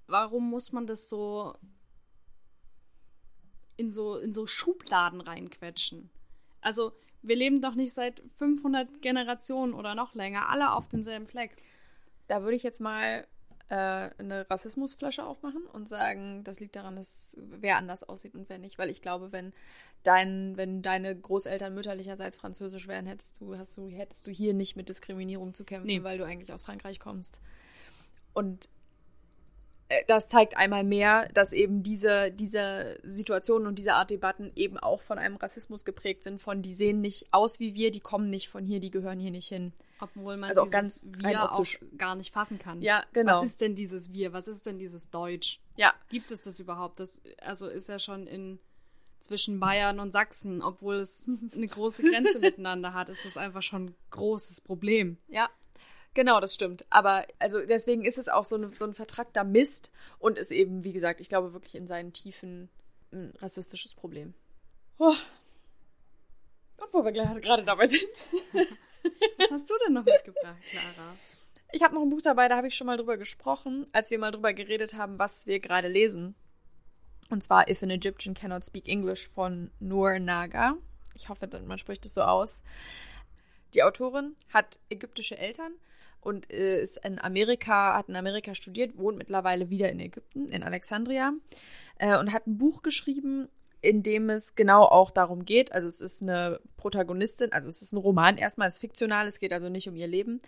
Warum 0.07 0.51
muss 0.51 0.73
man 0.73 0.87
das 0.87 1.09
so 1.09 1.55
in 3.77 3.90
so 3.90 4.16
in 4.16 4.33
so 4.33 4.46
Schubladen 4.46 5.20
reinquetschen? 5.20 6.11
Also, 6.61 6.92
wir 7.23 7.37
leben 7.37 7.61
doch 7.61 7.75
nicht 7.75 7.92
seit 7.92 8.23
500 8.38 9.03
Generationen 9.03 9.75
oder 9.75 9.94
noch 9.94 10.14
länger 10.14 10.49
alle 10.49 10.73
auf 10.73 10.88
demselben 10.88 11.27
Fleck. 11.27 11.57
Da 12.29 12.42
würde 12.42 12.57
ich 12.57 12.62
jetzt 12.62 12.81
mal 12.81 13.27
eine 13.76 14.50
Rassismusflasche 14.50 15.24
aufmachen 15.24 15.64
und 15.66 15.88
sagen, 15.88 16.42
das 16.44 16.61
liegt 16.61 16.76
daran, 16.76 16.96
dass 16.96 17.37
wer 17.38 17.76
anders 17.76 18.02
aussieht 18.02 18.35
und 18.35 18.48
wer 18.48 18.59
nicht. 18.59 18.78
Weil 18.78 18.90
ich 18.90 19.02
glaube, 19.02 19.33
wenn 19.33 19.52
dein, 20.02 20.56
wenn 20.56 20.83
deine 20.83 21.14
Großeltern 21.14 21.74
mütterlicherseits 21.74 22.37
französisch 22.37 22.88
wären, 22.88 23.06
hättest 23.06 23.40
du, 23.40 23.56
hast 23.56 23.76
du, 23.76 23.88
hättest 23.88 24.26
du 24.26 24.30
hier 24.30 24.54
nicht 24.54 24.76
mit 24.76 24.88
Diskriminierung 24.88 25.54
zu 25.54 25.64
kämpfen, 25.64 25.87
nee. 25.87 26.02
weil 26.02 26.18
du 26.18 26.24
eigentlich 26.24 26.52
aus 26.52 26.64
Frankreich 26.64 26.98
kommst. 26.98 27.40
Und 28.33 28.66
äh, 28.66 28.80
das 30.07 30.29
zeigt 30.29 30.57
einmal 30.57 30.85
mehr, 30.85 31.29
dass 31.35 31.53
eben 31.53 31.83
diese, 31.83 32.31
diese 32.31 32.98
Situationen 33.03 33.66
und 33.66 33.79
diese 33.79 33.94
Art 33.94 34.11
Debatten 34.11 34.53
eben 34.55 34.79
auch 34.79 35.00
von 35.00 35.18
einem 35.18 35.37
Rassismus 35.37 35.85
geprägt 35.85 36.22
sind, 36.22 36.40
von 36.40 36.62
die 36.62 36.74
sehen 36.74 37.00
nicht 37.00 37.26
aus 37.33 37.59
wie 37.59 37.74
wir, 37.74 37.90
die 37.90 38.00
kommen 38.00 38.31
nicht 38.31 38.48
von 38.48 38.64
hier, 38.64 38.81
die 38.81 38.90
gehören 38.90 39.18
hier 39.18 39.33
nicht 39.33 39.48
hin. 39.48 39.72
Obwohl 40.00 40.37
man 40.37 40.48
also 40.48 40.62
auch 40.62 40.70
ganz 40.70 41.07
Wir 41.18 41.53
auch 41.53 41.66
gar 41.98 42.14
nicht 42.14 42.33
fassen 42.33 42.59
kann. 42.59 42.81
Ja, 42.81 43.03
genau. 43.12 43.40
Was 43.40 43.44
ist 43.44 43.61
denn 43.61 43.74
dieses 43.74 44.12
Wir? 44.14 44.33
Was 44.33 44.48
ist 44.48 44.64
denn 44.64 44.79
dieses 44.79 45.11
Deutsch? 45.11 45.61
Ja. 45.76 45.94
Gibt 46.09 46.31
es 46.31 46.40
das 46.40 46.61
überhaupt? 46.61 47.00
Das 47.00 47.20
also 47.42 47.66
ist 47.66 47.88
ja 47.88 47.98
schon 47.98 48.26
in 48.26 48.59
zwischen 49.18 49.61
Bayern 49.61 50.00
und 50.00 50.12
Sachsen, 50.12 50.62
obwohl 50.62 50.96
es 50.96 51.26
eine 51.55 51.68
große 51.68 52.03
Grenze 52.03 52.38
miteinander 52.40 52.94
hat, 52.94 53.09
ist 53.09 53.24
das 53.24 53.37
einfach 53.37 53.62
schon 53.62 53.87
ein 53.87 53.94
großes 54.11 54.62
Problem. 54.62 55.18
Ja. 55.29 55.50
Genau, 56.14 56.40
das 56.40 56.55
stimmt. 56.55 56.85
Aber 56.90 57.27
also 57.38 57.61
deswegen 57.64 58.05
ist 58.05 58.18
es 58.18 58.29
auch 58.29 58.44
so, 58.44 58.57
eine, 58.57 58.73
so 58.75 58.85
ein 58.85 58.94
vertrackter 58.94 59.44
Mist 59.44 59.92
und 60.18 60.38
ist 60.38 60.51
eben, 60.51 60.83
wie 60.85 60.92
gesagt, 60.92 61.20
ich 61.20 61.29
glaube 61.29 61.53
wirklich 61.53 61.75
in 61.75 61.87
seinen 61.87 62.12
Tiefen 62.12 62.68
ein 63.12 63.33
rassistisches 63.38 63.94
Problem. 63.94 64.35
Oh. 64.99 65.14
Und 66.77 66.92
wo 66.92 67.05
wir 67.05 67.12
gerade 67.12 67.64
dabei 67.64 67.87
sind. 67.87 68.03
Was 69.38 69.51
hast 69.51 69.70
du 69.70 69.75
denn 69.85 69.94
noch 69.94 70.05
mitgebracht, 70.05 70.57
Clara? 70.70 71.16
Ich 71.73 71.83
habe 71.83 71.94
noch 71.94 72.03
ein 72.03 72.11
Buch 72.11 72.23
dabei, 72.23 72.49
da 72.49 72.57
habe 72.57 72.66
ich 72.66 72.75
schon 72.75 72.87
mal 72.87 72.96
drüber 72.96 73.16
gesprochen, 73.16 73.87
als 73.92 74.11
wir 74.11 74.18
mal 74.18 74.33
drüber 74.33 74.53
geredet 74.53 74.94
haben, 74.94 75.18
was 75.18 75.46
wir 75.46 75.61
gerade 75.61 75.88
lesen. 75.88 76.35
Und 77.29 77.42
zwar 77.42 77.68
If 77.68 77.83
an 77.83 77.90
Egyptian 77.90 78.35
Cannot 78.35 78.64
Speak 78.64 78.88
English 78.88 79.29
von 79.29 79.70
Noor 79.79 80.18
Naga. 80.18 80.77
Ich 81.14 81.29
hoffe, 81.29 81.49
man 81.64 81.79
spricht 81.79 82.05
es 82.05 82.14
so 82.14 82.23
aus. 82.23 82.62
Die 83.75 83.85
Autorin 83.85 84.35
hat 84.53 84.81
ägyptische 84.88 85.38
Eltern 85.38 85.73
und 86.20 86.52
äh, 86.52 86.80
ist 86.80 87.04
in 87.04 87.18
Amerika, 87.18 87.96
hat 87.96 88.09
in 88.09 88.16
Amerika 88.16 88.54
studiert, 88.54 88.96
wohnt 88.96 89.18
mittlerweile 89.18 89.70
wieder 89.70 89.90
in 89.90 90.00
Ägypten, 90.00 90.48
in 90.48 90.62
Alexandria 90.62 91.33
äh, 91.98 92.18
und 92.18 92.33
hat 92.33 92.46
ein 92.46 92.59
Buch 92.59 92.83
geschrieben, 92.83 93.48
in 93.83 94.02
dem 94.02 94.28
es 94.28 94.54
genau 94.54 94.85
auch 94.85 95.11
darum 95.11 95.44
geht. 95.44 95.72
Also 95.72 95.88
es 95.88 96.00
ist 96.00 96.22
eine 96.22 96.61
Protagonistin, 96.76 97.52
also 97.52 97.68
es 97.68 97.83
ist 97.83 97.92
ein 97.92 97.98
Roman 97.98 98.37
erstmal, 98.37 98.68
es 98.68 98.74
ist 98.74 98.80
fiktional, 98.80 99.26
es 99.26 99.40
geht 99.40 99.52
also 99.52 99.68
nicht 99.68 99.88
um 99.88 99.96
ihr 99.96 100.09
Leben. 100.09 100.40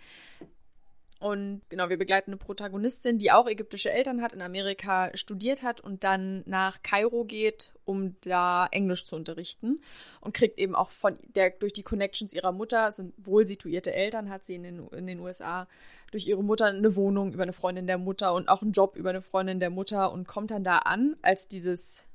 Und 1.23 1.61
genau, 1.69 1.87
wir 1.87 1.95
begleiten 1.95 2.31
eine 2.31 2.37
Protagonistin, 2.37 3.17
die 3.17 3.31
auch 3.31 3.47
ägyptische 3.47 3.89
Eltern 3.89 4.21
hat, 4.21 4.33
in 4.33 4.41
Amerika 4.41 5.09
studiert 5.13 5.63
hat 5.63 5.79
und 5.79 6.03
dann 6.03 6.43
nach 6.45 6.83
Kairo 6.83 7.23
geht, 7.23 7.71
um 7.85 8.17
da 8.25 8.67
Englisch 8.71 9.05
zu 9.05 9.15
unterrichten. 9.15 9.79
Und 10.19 10.33
kriegt 10.33 10.59
eben 10.59 10.75
auch 10.75 10.89
von 10.89 11.17
der, 11.33 11.51
durch 11.51 11.71
die 11.71 11.81
Connections 11.81 12.33
ihrer 12.33 12.51
Mutter, 12.51 12.91
sind 12.91 13.13
wohl 13.17 13.47
situierte 13.47 13.93
Eltern, 13.93 14.29
hat 14.29 14.43
sie 14.43 14.55
in 14.55 14.63
den, 14.63 14.87
in 14.89 15.07
den 15.07 15.21
USA, 15.21 15.65
durch 16.11 16.27
ihre 16.27 16.43
Mutter 16.43 16.65
eine 16.65 16.93
Wohnung 16.97 17.31
über 17.31 17.43
eine 17.43 17.53
Freundin 17.53 17.87
der 17.87 17.97
Mutter 17.97 18.33
und 18.33 18.49
auch 18.49 18.61
einen 18.61 18.73
Job 18.73 18.97
über 18.97 19.11
eine 19.11 19.21
Freundin 19.21 19.61
der 19.61 19.69
Mutter 19.69 20.11
und 20.11 20.27
kommt 20.27 20.51
dann 20.51 20.65
da 20.65 20.79
an 20.79 21.15
als 21.21 21.47
dieses 21.47 22.05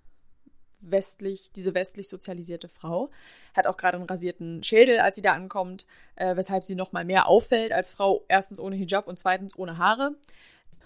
westlich, 0.81 1.51
diese 1.55 1.75
westlich 1.75 2.09
sozialisierte 2.09 2.69
Frau. 2.69 3.11
Hat 3.55 3.67
auch 3.67 3.77
gerade 3.77 3.97
einen 3.97 4.07
rasierten 4.07 4.63
Schädel, 4.63 5.01
als 5.01 5.17
sie 5.17 5.23
da 5.23 5.33
ankommt, 5.33 5.87
äh, 6.17 6.37
weshalb 6.37 6.65
sie 6.65 6.75
noch 6.75 6.93
mal 6.93 7.05
mehr 7.05 7.27
auffällt 7.27 7.73
als 7.73 7.91
Frau. 7.91 8.25
Erstens 8.29 8.61
ohne 8.61 8.77
Hijab 8.77 9.09
und 9.09 9.19
zweitens 9.19 9.59
ohne 9.59 9.79
Haare 9.79 10.15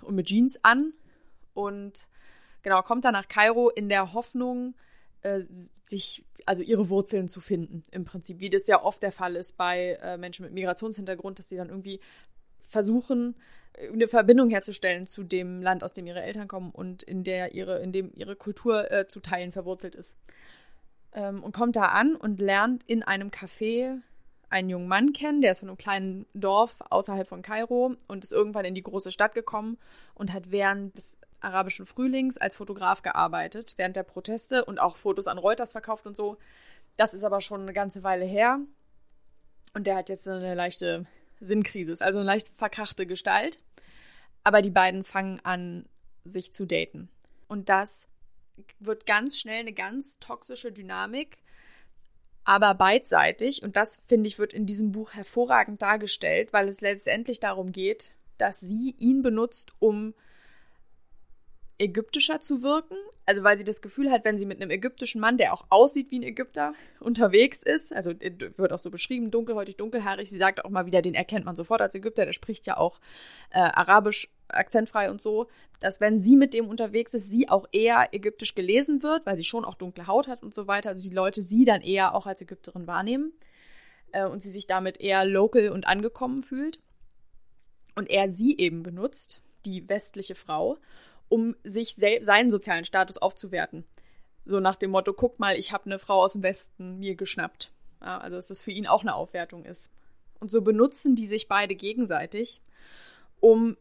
und 0.03 0.15
mit 0.15 0.27
Jeans 0.27 0.63
an. 0.65 0.93
Und 1.55 2.07
genau, 2.63 2.83
kommt 2.83 3.05
dann 3.05 3.13
nach 3.13 3.29
Kairo 3.29 3.69
in 3.71 3.89
der 3.89 4.13
Hoffnung, 4.13 4.75
äh, 5.23 5.43
sich, 5.85 6.25
also 6.47 6.63
ihre 6.63 6.89
Wurzeln 6.89 7.29
zu 7.29 7.41
finden, 7.41 7.83
im 7.91 8.05
Prinzip, 8.05 8.41
wie 8.41 8.51
das 8.51 8.67
ja 8.67 8.83
oft 8.83 9.03
der 9.03 9.13
Fall 9.13 9.37
ist 9.37 9.57
bei 9.57 9.99
äh, 10.03 10.17
Menschen 10.17 10.45
mit 10.45 10.55
Migrationshintergrund, 10.55 11.39
dass 11.39 11.49
sie 11.49 11.57
dann 11.57 11.69
irgendwie 11.69 12.01
versuchen, 12.69 13.37
eine 13.79 14.09
Verbindung 14.09 14.51
herzustellen 14.51 15.07
zu 15.07 15.25
dem 15.25 15.63
Land, 15.63 15.83
aus 15.83 15.93
dem 15.93 16.07
ihre 16.07 16.23
Eltern 16.23 16.49
kommen 16.49 16.71
und 16.71 17.03
in 17.03 17.25
der 17.25 17.55
ihre, 17.55 17.81
in 17.81 17.93
dem 17.93 18.13
ihre 18.15 18.37
Kultur 18.37 18.91
äh, 18.91 19.07
zu 19.07 19.21
teilen 19.21 19.53
verwurzelt 19.53 19.95
ist. 19.95 20.17
Ähm, 21.15 21.43
und 21.43 21.53
kommt 21.53 21.77
da 21.77 21.87
an 21.87 22.15
und 22.17 22.41
lernt 22.41 22.83
in 22.85 23.03
einem 23.03 23.29
Café 23.29 24.01
einen 24.51 24.69
jungen 24.69 24.89
Mann 24.89 25.15
kennen, 25.15 25.41
der 25.41 25.53
ist 25.53 25.61
von 25.61 25.69
einem 25.69 25.79
kleinen 25.79 26.27
Dorf 26.35 26.77
außerhalb 26.91 27.27
von 27.27 27.41
Kairo 27.41 27.97
und 28.07 28.25
ist 28.25 28.33
irgendwann 28.33 28.67
in 28.67 28.75
die 28.75 28.83
große 28.83 29.11
Stadt 29.11 29.35
gekommen 29.35 29.79
und 30.15 30.33
hat 30.33 30.51
während 30.51 30.97
des 30.97 31.19
arabischen 31.41 31.87
Frühlings 31.87 32.37
als 32.37 32.55
Fotograf 32.55 33.03
gearbeitet, 33.03 33.75
während 33.79 33.97
der 33.97 34.03
Proteste 34.03 34.65
und 34.65 34.79
auch 34.79 34.97
Fotos 34.97 35.27
an 35.27 35.39
Reuters 35.39 35.73
verkauft 35.73 36.07
und 36.07 36.17
so. 36.17 36.37
Das 36.99 37.15
ist 37.15 37.25
aber 37.25 37.41
schon 37.41 37.63
eine 37.63 37.73
ganze 37.73 38.03
Weile 38.03 38.27
her. 38.27 38.61
Und 39.75 39.87
der 39.87 39.97
hat 39.97 40.11
jetzt 40.11 40.29
eine 40.29 40.55
leichte 40.55 41.07
Sinnkrise 41.43 41.93
also 42.03 42.19
eine 42.19 42.27
leicht 42.27 42.49
verkrachte 42.57 43.07
Gestalt. 43.07 43.61
Aber 44.45 44.63
die 44.63 44.71
beiden 44.71 45.05
fangen 45.05 45.41
an, 45.45 45.87
sich 46.25 46.53
zu 46.53 46.67
daten. 46.67 47.09
Und 47.49 47.69
das 47.69 48.09
wird 48.79 49.07
ganz 49.07 49.39
schnell 49.39 49.61
eine 49.61 49.73
ganz 49.73 50.19
toxische 50.19 50.73
Dynamik, 50.73 51.39
aber 52.45 52.75
beidseitig. 52.75 53.63
Und 53.63 53.77
das, 53.77 54.01
finde 54.07 54.29
ich, 54.29 54.39
wird 54.39 54.53
in 54.53 54.67
diesem 54.67 54.93
Buch 54.93 55.13
hervorragend 55.13 55.83
dargestellt, 55.83 56.53
weil 56.53 56.69
es 56.69 56.81
letztendlich 56.81 57.41
darum 57.41 57.73
geht, 57.73 58.15
dass 58.39 58.61
sie 58.61 58.95
ihn 58.99 59.23
benutzt, 59.23 59.73
um 59.79 60.15
ägyptischer 61.79 62.41
zu 62.41 62.63
wirken. 62.63 62.97
Also 63.25 63.45
weil 63.45 63.57
sie 63.57 63.65
das 63.65 63.83
Gefühl 63.83 64.11
hat, 64.11 64.25
wenn 64.25 64.39
sie 64.39 64.47
mit 64.47 64.61
einem 64.61 64.71
ägyptischen 64.71 65.21
Mann, 65.21 65.39
der 65.39 65.53
auch 65.53 65.67
aussieht 65.69 66.11
wie 66.11 66.19
ein 66.19 66.25
Ägypter, 66.25 66.75
unterwegs 66.99 67.63
ist, 67.63 67.93
also 67.93 68.11
wird 68.11 68.73
auch 68.73 68.81
so 68.81 68.91
beschrieben, 68.91 69.31
dunkelhäutig, 69.31 69.77
dunkelhaarig, 69.77 70.29
sie 70.29 70.39
sagt 70.39 70.65
auch 70.65 70.71
mal 70.71 70.87
wieder, 70.87 71.03
den 71.03 71.15
erkennt 71.15 71.45
man 71.45 71.55
sofort 71.55 71.81
als 71.81 71.95
Ägypter, 71.95 72.25
der 72.25 72.33
spricht 72.33 72.67
ja 72.67 72.77
auch 72.77 72.99
äh, 73.51 73.59
arabisch 73.61 74.29
akzentfrei 74.49 75.11
und 75.11 75.23
so, 75.23 75.47
dass 75.81 76.01
wenn 76.01 76.19
sie 76.19 76.37
mit 76.37 76.53
dem 76.53 76.69
unterwegs 76.69 77.15
ist, 77.15 77.31
sie 77.31 77.49
auch 77.49 77.67
eher 77.73 78.09
ägyptisch 78.13 78.55
gelesen 78.55 79.03
wird, 79.03 79.25
weil 79.25 79.37
sie 79.37 79.45
schon 79.45 79.65
auch 79.65 79.75
dunkle 79.75 80.07
Haut 80.09 80.27
hat 80.27 80.43
und 80.43 80.53
so 80.53 80.67
weiter, 80.67 80.91
also 80.91 81.09
die 81.09 81.15
Leute 81.15 81.43
sie 81.43 81.65
dann 81.65 81.81
eher 81.81 82.15
auch 82.15 82.27
als 82.27 82.41
Ägypterin 82.41 82.87
wahrnehmen 82.87 83.33
äh, 84.13 84.25
und 84.25 84.43
sie 84.43 84.51
sich 84.51 84.67
damit 84.67 85.01
eher 85.01 85.25
local 85.25 85.69
und 85.69 85.87
angekommen 85.87 86.43
fühlt. 86.43 86.79
Und 87.95 88.09
er 88.09 88.31
sie 88.31 88.57
eben 88.57 88.83
benutzt, 88.83 89.43
die 89.65 89.89
westliche 89.89 90.35
Frau, 90.35 90.79
um 91.33 91.57
sich 91.65 91.95
seinen 91.95 92.51
sozialen 92.51 92.85
Status 92.85 93.17
aufzuwerten. 93.17 93.85
So 94.45 94.61
nach 94.61 94.77
dem 94.77 94.91
Motto, 94.91 95.15
guck 95.15 95.39
mal, 95.39 95.57
ich 95.57 95.73
habe 95.73 95.87
eine 95.87 95.99
Frau 95.99 96.23
aus 96.23 96.35
dem 96.35 96.43
Westen 96.43 96.99
mir 96.99 97.15
geschnappt. 97.15 97.73
Ja, 98.03 98.19
also 98.19 98.37
dass 98.37 98.49
das 98.49 98.61
für 98.61 98.71
ihn 98.71 98.87
auch 98.87 99.01
eine 99.01 99.15
Aufwertung 99.15 99.65
ist. 99.65 99.91
Und 100.41 100.51
so 100.51 100.61
benutzen 100.61 101.15
die 101.15 101.25
sich 101.25 101.49
beide 101.49 101.75
gegenseitig, 101.75 102.61
um, 103.41 103.79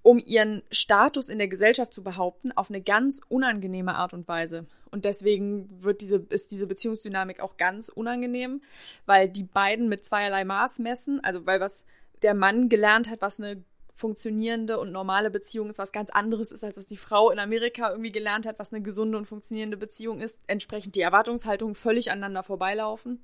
um 0.00 0.18
ihren 0.18 0.62
Status 0.70 1.28
in 1.28 1.36
der 1.36 1.48
Gesellschaft 1.48 1.92
zu 1.92 2.02
behaupten, 2.02 2.52
auf 2.52 2.70
eine 2.70 2.80
ganz 2.80 3.20
unangenehme 3.28 3.96
Art 3.96 4.14
und 4.14 4.26
Weise. 4.26 4.66
Und 4.90 5.04
deswegen 5.04 5.82
wird 5.82 6.00
diese, 6.00 6.24
ist 6.30 6.52
diese 6.52 6.66
Beziehungsdynamik 6.66 7.40
auch 7.40 7.58
ganz 7.58 7.90
unangenehm, 7.90 8.62
weil 9.04 9.28
die 9.28 9.44
beiden 9.44 9.90
mit 9.90 10.06
zweierlei 10.06 10.46
Maß 10.46 10.78
messen, 10.78 11.22
also 11.22 11.44
weil 11.44 11.60
was 11.60 11.84
der 12.22 12.32
Mann 12.32 12.70
gelernt 12.70 13.10
hat, 13.10 13.20
was 13.20 13.40
eine 13.40 13.62
funktionierende 13.94 14.78
und 14.78 14.90
normale 14.90 15.30
Beziehung 15.30 15.68
ist 15.68 15.78
was 15.78 15.92
ganz 15.92 16.10
anderes 16.10 16.50
ist, 16.50 16.64
als 16.64 16.74
dass 16.74 16.86
die 16.86 16.96
Frau 16.96 17.30
in 17.30 17.38
Amerika 17.38 17.90
irgendwie 17.90 18.10
gelernt 18.10 18.46
hat, 18.46 18.58
was 18.58 18.72
eine 18.72 18.82
gesunde 18.82 19.16
und 19.16 19.26
funktionierende 19.26 19.76
Beziehung 19.76 20.20
ist. 20.20 20.40
Entsprechend 20.46 20.96
die 20.96 21.00
Erwartungshaltungen 21.00 21.74
völlig 21.74 22.10
aneinander 22.10 22.42
vorbeilaufen. 22.42 23.22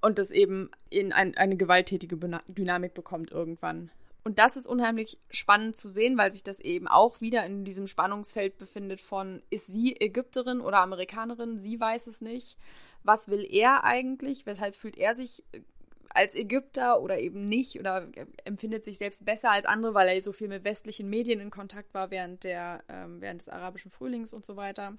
Und 0.00 0.18
das 0.18 0.30
eben 0.30 0.70
in 0.88 1.12
ein, 1.12 1.36
eine 1.36 1.58
gewalttätige 1.58 2.16
Dynamik 2.48 2.94
bekommt 2.94 3.30
irgendwann. 3.30 3.90
Und 4.24 4.38
das 4.38 4.56
ist 4.56 4.66
unheimlich 4.66 5.18
spannend 5.30 5.76
zu 5.76 5.90
sehen, 5.90 6.16
weil 6.16 6.32
sich 6.32 6.42
das 6.42 6.60
eben 6.60 6.88
auch 6.88 7.20
wieder 7.20 7.44
in 7.44 7.64
diesem 7.64 7.86
Spannungsfeld 7.86 8.56
befindet 8.56 9.00
von, 9.00 9.42
ist 9.50 9.66
sie 9.66 9.96
Ägypterin 9.98 10.60
oder 10.60 10.80
Amerikanerin? 10.80 11.58
Sie 11.58 11.78
weiß 11.78 12.06
es 12.06 12.22
nicht. 12.22 12.56
Was 13.02 13.28
will 13.28 13.46
er 13.50 13.84
eigentlich? 13.84 14.46
Weshalb 14.46 14.74
fühlt 14.74 14.98
er 14.98 15.14
sich 15.14 15.42
als 16.10 16.34
Ägypter 16.34 17.00
oder 17.00 17.18
eben 17.18 17.48
nicht 17.48 17.78
oder 17.78 18.08
empfindet 18.44 18.84
sich 18.84 18.98
selbst 18.98 19.24
besser 19.24 19.50
als 19.50 19.64
andere, 19.64 19.94
weil 19.94 20.08
er 20.08 20.20
so 20.20 20.32
viel 20.32 20.48
mit 20.48 20.64
westlichen 20.64 21.08
Medien 21.08 21.40
in 21.40 21.50
Kontakt 21.50 21.94
war 21.94 22.10
während, 22.10 22.44
der, 22.44 22.82
ähm, 22.88 23.20
während 23.20 23.40
des 23.40 23.48
arabischen 23.48 23.90
Frühlings 23.90 24.32
und 24.32 24.44
so 24.44 24.56
weiter. 24.56 24.98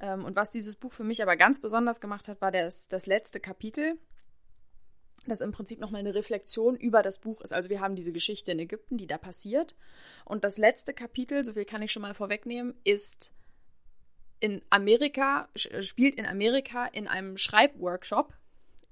Ähm, 0.00 0.24
und 0.24 0.36
was 0.36 0.50
dieses 0.50 0.76
Buch 0.76 0.92
für 0.92 1.04
mich 1.04 1.22
aber 1.22 1.36
ganz 1.36 1.60
besonders 1.60 2.00
gemacht 2.00 2.28
hat, 2.28 2.40
war 2.40 2.52
das, 2.52 2.88
das 2.88 3.06
letzte 3.06 3.40
Kapitel, 3.40 3.98
das 5.26 5.40
im 5.40 5.52
Prinzip 5.52 5.80
nochmal 5.80 6.00
eine 6.00 6.14
Reflexion 6.14 6.76
über 6.76 7.02
das 7.02 7.18
Buch 7.18 7.40
ist. 7.40 7.52
Also 7.52 7.68
wir 7.68 7.80
haben 7.80 7.96
diese 7.96 8.12
Geschichte 8.12 8.52
in 8.52 8.58
Ägypten, 8.58 8.96
die 8.96 9.06
da 9.06 9.18
passiert. 9.18 9.76
Und 10.24 10.44
das 10.44 10.58
letzte 10.58 10.94
Kapitel, 10.94 11.44
so 11.44 11.54
viel 11.54 11.64
kann 11.64 11.82
ich 11.82 11.92
schon 11.92 12.02
mal 12.02 12.14
vorwegnehmen, 12.14 12.74
ist 12.84 13.32
in 14.38 14.62
Amerika, 14.70 15.48
spielt 15.54 16.16
in 16.16 16.26
Amerika 16.26 16.86
in 16.86 17.08
einem 17.08 17.36
Schreibworkshop, 17.36 18.34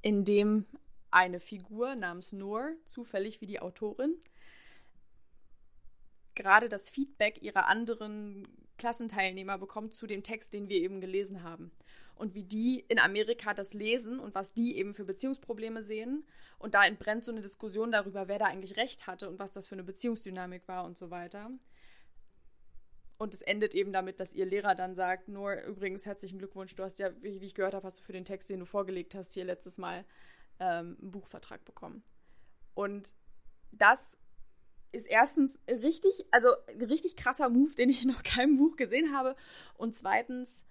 in 0.00 0.24
dem 0.24 0.66
eine 1.12 1.40
Figur 1.40 1.94
namens 1.94 2.32
Noor, 2.32 2.72
zufällig 2.86 3.40
wie 3.40 3.46
die 3.46 3.60
Autorin, 3.60 4.16
gerade 6.34 6.68
das 6.68 6.90
Feedback 6.90 7.42
ihrer 7.42 7.68
anderen 7.68 8.48
Klassenteilnehmer 8.78 9.58
bekommt 9.58 9.94
zu 9.94 10.06
dem 10.06 10.22
Text, 10.22 10.54
den 10.54 10.68
wir 10.68 10.78
eben 10.78 11.00
gelesen 11.00 11.42
haben. 11.42 11.70
Und 12.14 12.34
wie 12.34 12.44
die 12.44 12.84
in 12.88 12.98
Amerika 12.98 13.54
das 13.54 13.74
lesen 13.74 14.18
und 14.18 14.34
was 14.34 14.54
die 14.54 14.76
eben 14.76 14.94
für 14.94 15.04
Beziehungsprobleme 15.04 15.82
sehen. 15.82 16.24
Und 16.58 16.74
da 16.74 16.84
entbrennt 16.84 17.24
so 17.24 17.32
eine 17.32 17.40
Diskussion 17.40 17.90
darüber, 17.90 18.28
wer 18.28 18.38
da 18.38 18.46
eigentlich 18.46 18.76
recht 18.76 19.06
hatte 19.06 19.28
und 19.28 19.38
was 19.38 19.52
das 19.52 19.68
für 19.68 19.74
eine 19.74 19.84
Beziehungsdynamik 19.84 20.66
war 20.68 20.84
und 20.84 20.98
so 20.98 21.10
weiter. 21.10 21.50
Und 23.18 23.34
es 23.34 23.42
endet 23.42 23.74
eben 23.74 23.92
damit, 23.92 24.18
dass 24.18 24.34
ihr 24.34 24.46
Lehrer 24.46 24.74
dann 24.74 24.94
sagt, 24.94 25.28
nur 25.28 25.54
übrigens 25.62 26.06
herzlichen 26.06 26.38
Glückwunsch, 26.38 26.74
du 26.74 26.82
hast 26.82 26.98
ja, 26.98 27.10
wie 27.22 27.46
ich 27.46 27.54
gehört 27.54 27.74
habe, 27.74 27.86
hast 27.86 28.00
du 28.00 28.02
für 28.02 28.12
den 28.12 28.24
Text, 28.24 28.50
den 28.50 28.60
du 28.60 28.66
vorgelegt 28.66 29.14
hast, 29.14 29.32
hier 29.32 29.44
letztes 29.44 29.78
Mal 29.78 30.04
ähm, 30.60 30.96
einen 31.00 31.10
Buchvertrag 31.10 31.64
bekommen. 31.64 32.02
Und 32.74 33.14
das 33.72 34.16
ist 34.92 35.06
erstens 35.06 35.58
richtig, 35.68 36.26
also 36.30 36.48
ein 36.68 36.82
richtig 36.82 37.16
krasser 37.16 37.48
Move, 37.48 37.74
den 37.74 37.88
ich 37.88 38.02
in 38.02 38.08
noch 38.08 38.22
keinem 38.22 38.58
Buch 38.58 38.76
gesehen 38.76 39.16
habe. 39.16 39.34
Und 39.76 39.94
zweitens 39.94 40.64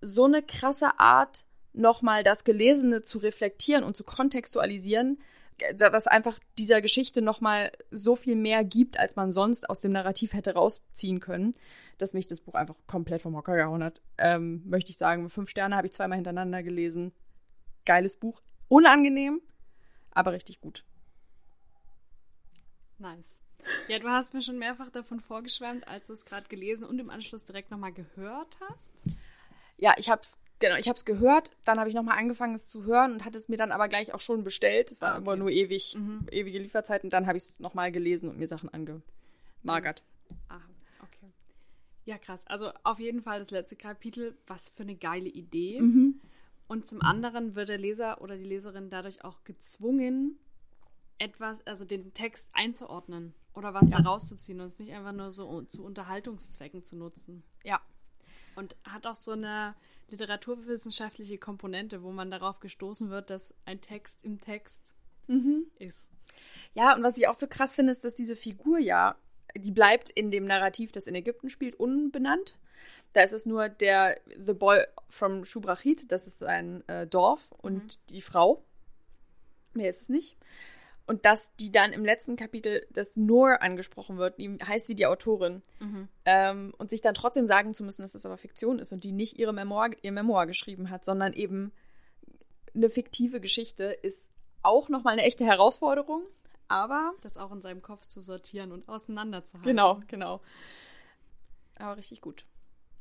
so 0.00 0.24
eine 0.24 0.42
krasse 0.42 0.98
Art, 0.98 1.46
nochmal 1.72 2.22
das 2.22 2.44
Gelesene 2.44 3.02
zu 3.02 3.18
reflektieren 3.18 3.82
und 3.84 3.96
zu 3.96 4.04
kontextualisieren, 4.04 5.18
dass 5.76 6.06
einfach 6.06 6.38
dieser 6.58 6.80
Geschichte 6.80 7.22
nochmal 7.22 7.72
so 7.90 8.16
viel 8.16 8.36
mehr 8.36 8.64
gibt, 8.64 8.98
als 8.98 9.16
man 9.16 9.32
sonst 9.32 9.68
aus 9.70 9.80
dem 9.80 9.92
Narrativ 9.92 10.32
hätte 10.32 10.54
rausziehen 10.54 11.20
können, 11.20 11.54
dass 11.98 12.14
mich 12.14 12.26
das 12.26 12.40
Buch 12.40 12.54
einfach 12.54 12.74
komplett 12.86 13.22
vom 13.22 13.36
Hocker 13.36 13.56
gehauen 13.56 13.82
hat. 13.82 14.00
Ähm, 14.18 14.62
möchte 14.66 14.90
ich 14.90 14.98
sagen, 14.98 15.30
fünf 15.30 15.48
Sterne 15.48 15.76
habe 15.76 15.86
ich 15.86 15.92
zweimal 15.92 16.16
hintereinander 16.16 16.62
gelesen. 16.62 17.12
Geiles 17.84 18.16
Buch 18.16 18.40
Unangenehm, 18.74 19.40
aber 20.10 20.32
richtig 20.32 20.60
gut. 20.60 20.84
Nice. 22.98 23.40
Ja, 23.86 24.00
du 24.00 24.08
hast 24.08 24.34
mir 24.34 24.42
schon 24.42 24.58
mehrfach 24.58 24.90
davon 24.90 25.20
vorgeschwärmt, 25.20 25.86
als 25.86 26.08
du 26.08 26.12
es 26.12 26.24
gerade 26.24 26.48
gelesen 26.48 26.82
und 26.84 26.98
im 26.98 27.08
Anschluss 27.08 27.44
direkt 27.44 27.70
nochmal 27.70 27.92
gehört 27.92 28.58
hast. 28.68 28.90
Ja, 29.78 29.94
ich 29.96 30.10
hab's, 30.10 30.40
genau, 30.58 30.74
ich 30.74 30.88
hab's 30.88 31.04
gehört, 31.04 31.52
dann 31.62 31.78
habe 31.78 31.88
ich 31.88 31.94
nochmal 31.94 32.18
angefangen, 32.18 32.56
es 32.56 32.66
zu 32.66 32.82
hören 32.82 33.12
und 33.12 33.24
hatte 33.24 33.38
es 33.38 33.48
mir 33.48 33.56
dann 33.58 33.70
aber 33.70 33.86
gleich 33.86 34.12
auch 34.12 34.18
schon 34.18 34.42
bestellt. 34.42 34.90
Es 34.90 35.00
war 35.00 35.10
Ah, 35.10 35.18
okay. 35.18 35.22
aber 35.22 35.36
nur 35.36 35.50
ewig, 35.50 35.94
Mhm. 35.96 36.26
ewige 36.32 36.58
Lieferzeiten. 36.58 37.10
Dann 37.10 37.28
habe 37.28 37.36
ich 37.38 37.44
es 37.44 37.60
nochmal 37.60 37.92
gelesen 37.92 38.28
und 38.28 38.38
mir 38.40 38.48
Sachen 38.48 38.70
angemagert. 38.70 40.02
Ah, 40.48 40.58
okay. 41.00 41.30
Ja, 42.06 42.18
krass. 42.18 42.44
Also 42.48 42.72
auf 42.82 42.98
jeden 42.98 43.22
Fall 43.22 43.38
das 43.38 43.52
letzte 43.52 43.76
Kapitel, 43.76 44.36
was 44.48 44.66
für 44.70 44.82
eine 44.82 44.96
geile 44.96 45.28
Idee. 45.28 45.80
Mhm. 45.80 46.20
Und 46.66 46.86
zum 46.86 47.02
anderen 47.02 47.54
wird 47.54 47.68
der 47.68 47.78
Leser 47.78 48.20
oder 48.22 48.36
die 48.36 48.44
Leserin 48.44 48.88
dadurch 48.90 49.24
auch 49.24 49.44
gezwungen, 49.44 50.38
etwas, 51.18 51.64
also 51.66 51.84
den 51.84 52.12
Text 52.14 52.50
einzuordnen 52.54 53.34
oder 53.54 53.74
was 53.74 53.88
Ja. 53.90 53.98
da 54.00 54.08
rauszuziehen 54.08 54.60
und 54.60 54.66
es 54.66 54.78
nicht 54.78 54.92
einfach 54.92 55.12
nur 55.12 55.30
so 55.30 55.62
zu 55.62 55.84
Unterhaltungszwecken 55.84 56.84
zu 56.84 56.96
nutzen. 56.96 57.44
Ja. 57.62 57.80
Und 58.56 58.76
hat 58.84 59.06
auch 59.06 59.14
so 59.14 59.32
eine 59.32 59.74
literaturwissenschaftliche 60.08 61.38
Komponente, 61.38 62.02
wo 62.02 62.10
man 62.12 62.30
darauf 62.30 62.60
gestoßen 62.60 63.10
wird, 63.10 63.30
dass 63.30 63.54
ein 63.64 63.80
Text 63.80 64.24
im 64.24 64.40
Text 64.40 64.94
Mhm. 65.26 65.66
ist. 65.78 66.10
Ja, 66.74 66.94
und 66.94 67.02
was 67.02 67.16
ich 67.16 67.28
auch 67.28 67.34
so 67.34 67.46
krass 67.46 67.74
finde, 67.74 67.92
ist, 67.92 68.04
dass 68.04 68.14
diese 68.14 68.36
Figur 68.36 68.78
ja, 68.78 69.16
die 69.56 69.70
bleibt 69.70 70.10
in 70.10 70.30
dem 70.30 70.44
Narrativ, 70.46 70.92
das 70.92 71.06
in 71.06 71.14
Ägypten 71.14 71.48
spielt, 71.48 71.76
unbenannt. 71.78 72.58
Da 73.14 73.22
ist 73.22 73.32
es 73.32 73.46
nur 73.46 73.68
der 73.68 74.20
The 74.36 74.52
Boy 74.52 74.84
from 75.08 75.44
Shubrachit, 75.44 76.12
das 76.12 76.26
ist 76.26 76.44
ein 76.44 76.86
äh, 76.88 77.06
Dorf, 77.06 77.48
und 77.52 77.98
die 78.10 78.20
Frau. 78.20 78.62
Mehr 79.72 79.88
ist 79.88 80.02
es 80.02 80.08
nicht. 80.08 80.36
Und 81.06 81.24
dass 81.24 81.54
die 81.56 81.70
dann 81.70 81.92
im 81.92 82.04
letzten 82.04 82.36
Kapitel, 82.36 82.86
dass 82.90 83.14
Noor 83.14 83.62
angesprochen 83.62 84.16
wird, 84.16 84.38
die 84.38 84.58
heißt 84.66 84.88
wie 84.88 84.94
die 84.94 85.06
Autorin, 85.06 85.62
ähm, 86.24 86.74
und 86.78 86.90
sich 86.90 87.02
dann 87.02 87.14
trotzdem 87.14 87.46
sagen 87.46 87.72
zu 87.74 87.84
müssen, 87.84 88.02
dass 88.02 88.12
das 88.12 88.26
aber 88.26 88.36
Fiktion 88.36 88.78
ist 88.78 88.92
und 88.92 89.04
die 89.04 89.12
nicht 89.12 89.38
ihre 89.38 89.52
Memoir, 89.52 89.90
ihr 90.02 90.12
Memoir 90.12 90.46
geschrieben 90.46 90.90
hat, 90.90 91.04
sondern 91.04 91.32
eben 91.34 91.72
eine 92.74 92.90
fiktive 92.90 93.40
Geschichte, 93.40 93.84
ist 93.84 94.28
auch 94.62 94.88
nochmal 94.88 95.12
eine 95.12 95.22
echte 95.22 95.44
Herausforderung. 95.44 96.22
Aber 96.66 97.12
Das 97.20 97.36
auch 97.36 97.52
in 97.52 97.60
seinem 97.60 97.82
Kopf 97.82 98.06
zu 98.06 98.20
sortieren 98.20 98.72
und 98.72 98.88
auseinanderzuhalten. 98.88 99.68
Genau, 99.68 100.00
genau. 100.08 100.40
Aber 101.78 101.96
richtig 101.96 102.20
gut. 102.22 102.46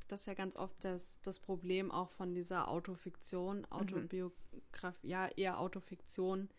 Das 0.07 0.21
ist 0.21 0.25
ja 0.27 0.33
ganz 0.33 0.55
oft 0.55 0.75
das, 0.83 1.19
das 1.21 1.39
Problem 1.39 1.91
auch 1.91 2.09
von 2.09 2.35
dieser 2.35 2.67
Autofiktion, 2.67 3.65
Autobiografie, 3.65 5.07
ja, 5.07 5.27
eher 5.29 5.59
Autofiktion. 5.59 6.49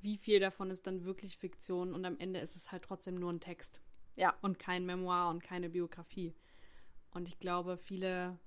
Wie 0.00 0.16
viel 0.16 0.40
davon 0.40 0.70
ist 0.70 0.86
dann 0.86 1.04
wirklich 1.04 1.38
Fiktion 1.38 1.94
und 1.94 2.04
am 2.04 2.18
Ende 2.18 2.40
ist 2.40 2.56
es 2.56 2.72
halt 2.72 2.82
trotzdem 2.84 3.14
nur 3.16 3.32
ein 3.32 3.40
Text 3.40 3.80
Ja. 4.16 4.34
und 4.42 4.58
kein 4.58 4.84
Memoir 4.86 5.28
und 5.30 5.42
keine 5.42 5.68
Biografie. 5.70 6.34
Und 7.12 7.28
ich 7.28 7.38
glaube, 7.38 7.76
viele 7.76 8.38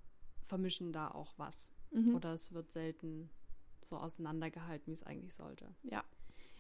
vermischen 0.48 0.92
da 0.92 1.10
auch 1.10 1.34
was. 1.38 1.72
Mhm. 1.92 2.16
Oder 2.16 2.34
es 2.34 2.54
wird 2.54 2.72
selten 2.72 3.30
so 3.86 3.96
auseinandergehalten, 3.98 4.88
wie 4.88 4.94
es 4.96 5.04
eigentlich 5.04 5.34
sollte. 5.34 5.74
Ja. 5.84 6.04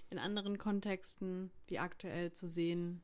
In 0.10 0.20
anderen 0.20 0.58
Kontexten, 0.58 1.52
wie 1.68 1.80
aktuell 1.80 2.32
zu 2.32 2.48
sehen, 2.48 3.02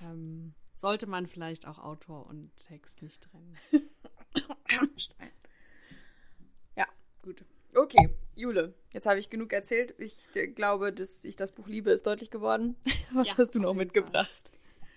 ähm, 0.00 0.54
sollte 0.76 1.06
man 1.06 1.26
vielleicht 1.26 1.66
auch 1.66 1.78
Autor 1.78 2.26
und 2.26 2.50
Text 2.56 3.02
nicht 3.02 3.22
trennen. 3.22 3.56
Stein. 4.96 5.32
Ja. 6.76 6.86
Gut. 7.22 7.44
Okay, 7.74 8.08
Jule, 8.34 8.74
jetzt 8.92 9.06
habe 9.06 9.18
ich 9.18 9.28
genug 9.28 9.52
erzählt. 9.52 9.94
Ich 9.98 10.16
äh, 10.34 10.46
glaube, 10.46 10.92
dass 10.92 11.24
ich 11.24 11.36
das 11.36 11.52
Buch 11.52 11.66
liebe, 11.66 11.90
ist 11.90 12.06
deutlich 12.06 12.30
geworden. 12.30 12.76
Was 13.12 13.28
Ja, 13.28 13.38
hast 13.38 13.54
du 13.54 13.60
noch 13.60 13.74
mitgebracht? 13.74 14.50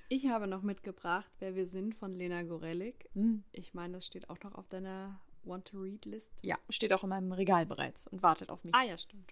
Ich 0.08 0.28
habe 0.28 0.48
noch 0.48 0.64
mitgebracht, 0.64 1.30
wer 1.40 1.56
wir 1.56 1.68
sind 1.68 1.96
von 1.96 2.16
Lena 2.16 2.44
Gorelik. 2.44 3.10
Hm. 3.14 3.44
Ich 3.52 3.74
meine, 3.74 3.94
das 3.94 4.08
steht 4.08 4.30
auch 4.30 4.40
noch 4.44 4.56
auf 4.56 4.68
deiner 4.68 5.20
Want-to-Read-List. 5.44 6.32
Ja, 6.42 6.58
steht 6.70 6.94
auch 6.94 7.04
in 7.04 7.10
meinem 7.10 7.32
Regal 7.32 7.66
bereits 7.66 8.08
und 8.08 8.24
wartet 8.24 8.50
auf 8.50 8.64
mich. 8.64 8.74
Ah 8.74 8.84
ja, 8.84 8.98
stimmt. 8.98 9.32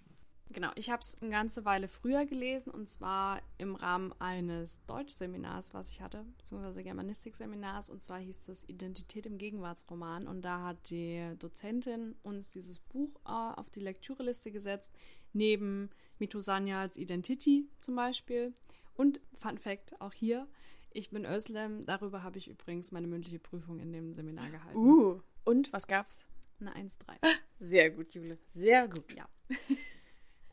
Genau, 0.52 0.70
ich 0.76 0.90
habe 0.90 1.02
es 1.02 1.20
eine 1.20 1.30
ganze 1.30 1.64
Weile 1.64 1.88
früher 1.88 2.24
gelesen 2.24 2.70
und 2.70 2.88
zwar 2.88 3.42
im 3.58 3.74
Rahmen 3.74 4.12
eines 4.18 4.84
Deutschseminars, 4.86 5.74
was 5.74 5.90
ich 5.90 6.00
hatte, 6.00 6.24
beziehungsweise 6.38 6.82
Germanistikseminars 6.82 7.90
und 7.90 8.02
zwar 8.02 8.18
hieß 8.18 8.48
es 8.48 8.68
Identität 8.68 9.26
im 9.26 9.38
Gegenwartsroman 9.38 10.26
und 10.26 10.42
da 10.42 10.62
hat 10.62 10.90
die 10.90 11.34
Dozentin 11.38 12.16
uns 12.22 12.50
dieses 12.50 12.80
Buch 12.80 13.10
äh, 13.26 13.30
auf 13.30 13.68
die 13.70 13.80
Lektüreliste 13.80 14.50
gesetzt, 14.50 14.94
neben 15.32 15.90
Mito 16.18 16.40
Sanyals 16.40 16.96
Identity 16.96 17.68
zum 17.80 17.96
Beispiel 17.96 18.54
und 18.96 19.20
Fun 19.34 19.58
Fact 19.58 20.00
auch 20.00 20.14
hier, 20.14 20.48
ich 20.90 21.10
bin 21.10 21.26
Özlem, 21.26 21.84
darüber 21.84 22.22
habe 22.22 22.38
ich 22.38 22.48
übrigens 22.48 22.90
meine 22.92 23.06
mündliche 23.06 23.38
Prüfung 23.38 23.78
in 23.78 23.92
dem 23.92 24.14
Seminar 24.14 24.50
gehalten. 24.50 24.78
Uh, 24.78 25.20
und 25.44 25.72
was 25.72 25.86
gab's? 25.86 26.24
Eine 26.60 26.74
1-3. 26.74 26.90
Sehr 27.58 27.90
gut, 27.90 28.14
Jule. 28.14 28.38
Sehr 28.54 28.88
gut. 28.88 29.14
Ja. 29.14 29.28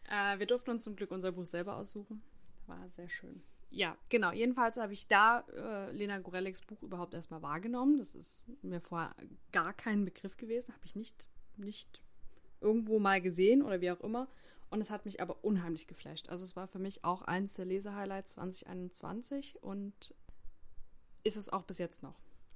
äh, 0.10 0.40
wir 0.40 0.46
durften 0.46 0.72
uns 0.72 0.84
zum 0.84 0.96
Glück 0.96 1.12
unser 1.12 1.32
Buch 1.32 1.46
selber 1.46 1.78
aussuchen. 1.78 2.22
War 2.68 2.90
sehr 2.90 3.10
schön. 3.10 3.42
Ja, 3.70 3.98
genau. 4.10 4.32
Jedenfalls 4.32 4.78
habe 4.78 4.94
ich 4.94 5.08
da 5.08 5.42
äh, 5.56 5.92
Lena 5.92 6.20
Goreliks 6.20 6.62
Buch 6.62 6.82
überhaupt 6.82 7.14
erstmal 7.14 7.42
wahrgenommen. 7.42 7.98
Das 7.98 8.16
ist 8.16 8.44
mir 8.64 8.80
vorher 8.80 9.14
gar 9.52 9.74
kein 9.74 10.06
Begriff 10.06 10.38
gewesen. 10.38 10.74
Habe 10.74 10.86
ich 10.86 10.96
nicht, 10.96 11.28
nicht 11.58 12.02
irgendwo 12.62 13.00
mal 13.00 13.22
gesehen 13.22 13.62
oder 13.62 13.82
wie 13.82 13.92
auch 13.92 14.00
immer. 14.02 14.28
Und 14.70 14.82
es 14.82 14.90
hat 14.90 15.06
mich 15.06 15.22
aber 15.22 15.44
unheimlich 15.44 15.88
geflasht. 15.88 16.30
Also 16.30 16.44
es 16.44 16.56
war 16.56 16.68
für 16.68 16.80
mich 16.80 17.04
auch 17.04 17.22
eins 17.22 17.54
der 17.56 17.66
Lesehighlights 17.66 18.34
2021 18.34 19.62
und 19.62 20.14
ist 21.24 21.38
es 21.38 21.50
auch 21.50 21.64
bis 21.64 21.78
jetzt 21.78 22.02
noch. 22.02 22.16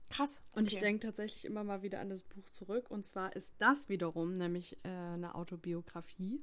Krass. 0.10 0.42
Und 0.54 0.68
ich 0.68 0.76
Okay. 0.78 0.86
denke 0.86 1.06
tatsächlich 1.06 1.46
immer 1.46 1.64
mal 1.64 1.82
wieder 1.84 2.00
an 2.00 2.10
das 2.10 2.24
Buch 2.24 2.50
zurück. 2.50 2.90
Und 2.90 3.06
zwar 3.06 3.36
ist 3.36 3.56
das 3.60 3.90
wiederum 3.90 4.34
nämlich 4.34 4.78
äh, 4.84 4.90
eine 4.90 5.36
Autobiografie. 5.36 6.42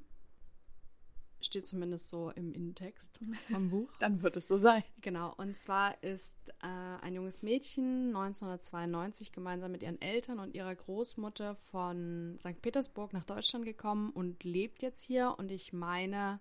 Steht 1.39 1.67
zumindest 1.67 2.09
so 2.09 2.31
im 2.31 2.51
Innentext 2.53 3.19
vom 3.51 3.69
Buch. 3.69 3.89
Dann 3.99 4.21
wird 4.23 4.37
es 4.37 4.47
so 4.47 4.57
sein. 4.57 4.83
Genau. 5.01 5.33
Und 5.37 5.55
zwar 5.57 6.01
ist 6.03 6.37
äh, 6.61 6.67
ein 7.01 7.13
junges 7.13 7.43
Mädchen 7.43 8.07
1992 8.07 9.31
gemeinsam 9.31 9.71
mit 9.71 9.83
ihren 9.83 10.01
Eltern 10.01 10.39
und 10.39 10.55
ihrer 10.55 10.75
Großmutter 10.75 11.55
von 11.71 12.37
St. 12.39 12.61
Petersburg 12.61 13.13
nach 13.13 13.23
Deutschland 13.23 13.65
gekommen 13.65 14.09
und 14.09 14.43
lebt 14.43 14.81
jetzt 14.81 15.03
hier. 15.03 15.35
Und 15.37 15.51
ich 15.51 15.73
meine, 15.73 16.39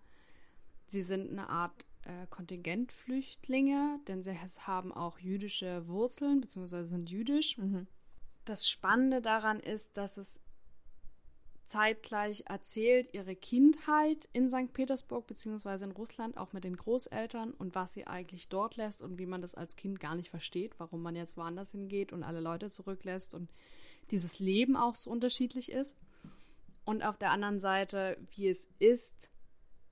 sie 0.89 1.03
sind 1.03 1.31
eine 1.31 1.51
Art 1.51 1.85
äh, 2.05 2.27
Kontingentflüchtlinge, 2.31 4.01
denn 4.09 4.23
sie 4.23 4.37
haben 4.61 4.93
auch 4.93 5.19
jüdische 5.19 5.87
Wurzeln, 5.89 6.41
beziehungsweise 6.41 6.89
sind 6.89 7.11
jüdisch. 7.11 7.59
Das 8.45 8.69
Spannende 8.69 9.21
daran 9.21 9.61
ist, 9.61 9.97
dass 9.97 10.17
es 10.17 10.41
zeitgleich 11.67 12.45
erzählt 12.47 13.13
ihre 13.13 13.35
Kindheit 13.35 14.29
in 14.33 14.49
St. 14.49 14.73
Petersburg 14.73 15.27
beziehungsweise 15.27 15.85
in 15.85 15.91
Russland, 15.91 16.37
auch 16.37 16.53
mit 16.53 16.65
den 16.65 16.77
Großeltern 16.77 17.53
und 17.53 17.75
was 17.75 17.93
sie 17.93 18.07
eigentlich 18.07 18.49
dort 18.49 18.77
lässt 18.77 19.03
und 19.03 19.19
wie 19.19 19.27
man 19.27 19.43
das 19.43 19.55
als 19.55 19.77
Kind 19.77 19.99
gar 19.99 20.15
nicht 20.15 20.31
versteht, 20.31 20.79
warum 20.79 21.03
man 21.03 21.17
jetzt 21.17 21.37
woanders 21.37 21.73
hingeht 21.73 22.13
und 22.13 22.23
alle 22.23 22.41
Leute 22.41 22.71
zurücklässt 22.71 23.35
und 23.35 23.51
dieses 24.13 24.39
Leben 24.39 24.77
auch 24.77 24.95
so 24.95 25.11
unterschiedlich 25.11 25.73
ist. 25.73 25.97
Und 26.85 27.03
auf 27.03 27.19
der 27.19 27.33
anderen 27.33 27.59
Seite, 27.59 28.17
wie 28.37 28.49
es 28.49 28.71
ist, 28.79 29.33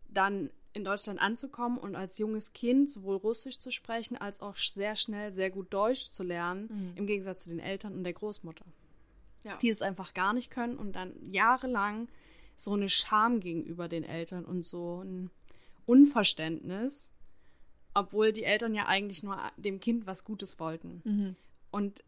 dann 0.09 0.51
in 0.73 0.85
Deutschland 0.85 1.21
anzukommen 1.21 1.79
und 1.79 1.97
als 1.97 2.19
junges 2.19 2.53
Kind 2.53 2.89
sowohl 2.89 3.17
Russisch 3.17 3.59
zu 3.59 3.73
sprechen, 3.73 4.17
als 4.17 4.41
auch 4.41 4.57
sehr 4.57 4.95
schnell 4.95 5.33
sehr 5.33 5.51
gut 5.51 5.73
Deutsch 5.73 6.11
zu 6.11 6.23
lernen, 6.23 6.69
im 6.97 7.07
Gegensatz 7.07 7.43
zu 7.43 7.49
den 7.49 7.59
Eltern 7.59 7.95
und 7.95 8.05
der 8.05 8.13
Großmutter 8.13 8.65
Ja. 9.45 9.57
die 9.59 9.69
es 9.69 9.83
einfach 9.83 10.15
gar 10.15 10.33
nicht 10.33 10.51
können 10.51 10.77
und 10.77 10.93
dann 10.93 11.13
jahrelang 11.31 12.09
so 12.57 12.73
eine 12.73 12.89
Scham 12.89 13.41
gegenüber 13.41 13.89
den 13.89 14.05
Eltern 14.05 14.45
und 14.45 14.65
so 14.65 15.03
ein 15.03 15.31
Unverständnis, 15.87 17.13
obwohl 17.93 18.33
die 18.33 18.45
Eltern 18.45 18.75
ja 18.75 18.87
eigentlich 18.87 19.23
nur 19.23 19.39
dem 19.57 19.81
Kind 19.81 20.07
was 20.07 20.25
Gutes 20.25 20.59
wollten. 20.59 21.03
Und 21.71 22.03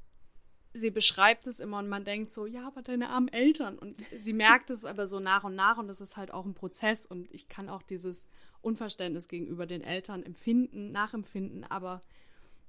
sie 0.72 0.91
beschreibt 0.91 1.47
es 1.47 1.61
immer 1.61 1.78
und 1.78 1.89
man 1.89 2.05
denkt 2.05 2.30
so, 2.30 2.47
ja, 2.47 2.66
aber 2.66 2.82
deine 2.82 3.11
armen 3.11 3.28
Eltern. 3.28 3.78
Und 3.78 3.97
sie 4.18 4.32
merkt 4.32 4.70
es 4.70 4.84
aber 4.84 5.07
so 5.07 5.20
nach 5.20 5.45
und 5.45 5.55
nach 5.55 5.78
und 5.78 5.89
das 5.89 6.01
ist 6.01 6.16
halt 6.16 6.32
auch 6.32 6.45
ein 6.45 6.55
Prozess 6.55 7.07
und 7.07 7.32
ich 7.32 7.49
kann 7.49 7.68
auch 7.68 7.82
dieses 7.82 8.28
Unverständnis 8.62 9.28
gegenüber 9.28 9.66
den 9.66 9.82
Eltern 9.82 10.22
empfinden, 10.22 10.93
nachempfinden, 10.93 11.64
aber 11.64 12.01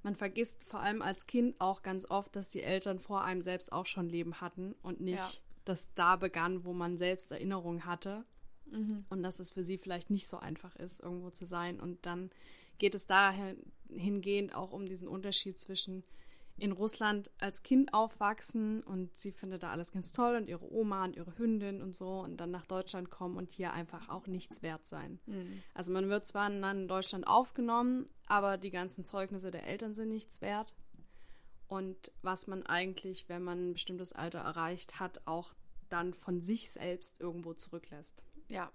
man 0.02 0.14
vergisst 0.16 0.62
vor 0.64 0.80
allem 0.80 1.02
als 1.02 1.26
Kind 1.26 1.60
auch 1.60 1.82
ganz 1.82 2.06
oft, 2.08 2.34
dass 2.36 2.48
die 2.50 2.62
Eltern 2.62 2.98
vor 2.98 3.24
einem 3.24 3.40
selbst 3.40 3.72
auch 3.72 3.86
schon 3.86 4.08
Leben 4.08 4.40
hatten 4.40 4.74
und 4.82 5.00
nicht, 5.00 5.18
Ja. 5.18 5.30
dass 5.64 5.92
da 5.94 6.16
begann, 6.16 6.64
wo 6.64 6.72
man 6.72 6.96
selbst 6.98 7.30
Erinnerungen 7.32 7.84
hatte 7.84 8.24
Mhm. 8.70 9.04
und 9.10 9.22
dass 9.22 9.38
es 9.38 9.52
für 9.52 9.64
sie 9.64 9.78
vielleicht 9.78 10.10
nicht 10.10 10.28
so 10.28 10.38
einfach 10.38 10.76
ist, 10.76 11.00
irgendwo 11.00 11.30
zu 11.30 11.46
sein. 11.46 11.80
Und 11.80 12.04
dann 12.06 12.30
geht 12.78 12.94
es 12.94 13.06
dahingehend 13.06 14.54
auch 14.54 14.72
um 14.72 14.86
diesen 14.86 15.08
Unterschied 15.08 15.58
zwischen 15.58 16.04
in 16.58 16.72
Russland 16.72 17.30
als 17.38 17.62
Kind 17.62 17.94
aufwachsen 17.94 18.82
und 18.82 19.16
sie 19.16 19.32
findet 19.32 19.62
da 19.62 19.70
alles 19.70 19.92
ganz 19.92 20.12
toll 20.12 20.36
und 20.36 20.48
ihre 20.48 20.70
Oma 20.72 21.04
und 21.04 21.16
ihre 21.16 21.36
Hündin 21.38 21.82
und 21.82 21.94
so 21.94 22.20
und 22.20 22.36
dann 22.36 22.50
nach 22.50 22.66
Deutschland 22.66 23.10
kommen 23.10 23.36
und 23.36 23.50
hier 23.52 23.72
einfach 23.72 24.08
auch 24.08 24.26
nichts 24.26 24.62
wert 24.62 24.86
sein. 24.86 25.20
Mhm. 25.26 25.62
Also 25.74 25.92
man 25.92 26.08
wird 26.08 26.26
zwar 26.26 26.48
in 26.48 26.88
Deutschland 26.88 27.26
aufgenommen, 27.26 28.06
aber 28.26 28.56
die 28.56 28.70
ganzen 28.70 29.04
Zeugnisse 29.04 29.50
der 29.50 29.66
Eltern 29.66 29.94
sind 29.94 30.08
nichts 30.08 30.40
wert. 30.40 30.74
Und 31.68 32.10
was 32.22 32.46
man 32.46 32.64
eigentlich, 32.64 33.28
wenn 33.28 33.42
man 33.42 33.70
ein 33.70 33.72
bestimmtes 33.74 34.12
Alter 34.12 34.40
erreicht 34.40 35.00
hat, 35.00 35.26
auch 35.26 35.54
dann 35.90 36.14
von 36.14 36.40
sich 36.40 36.70
selbst 36.70 37.20
irgendwo 37.20 37.54
zurücklässt. 37.54 38.24
Ja. 38.48 38.72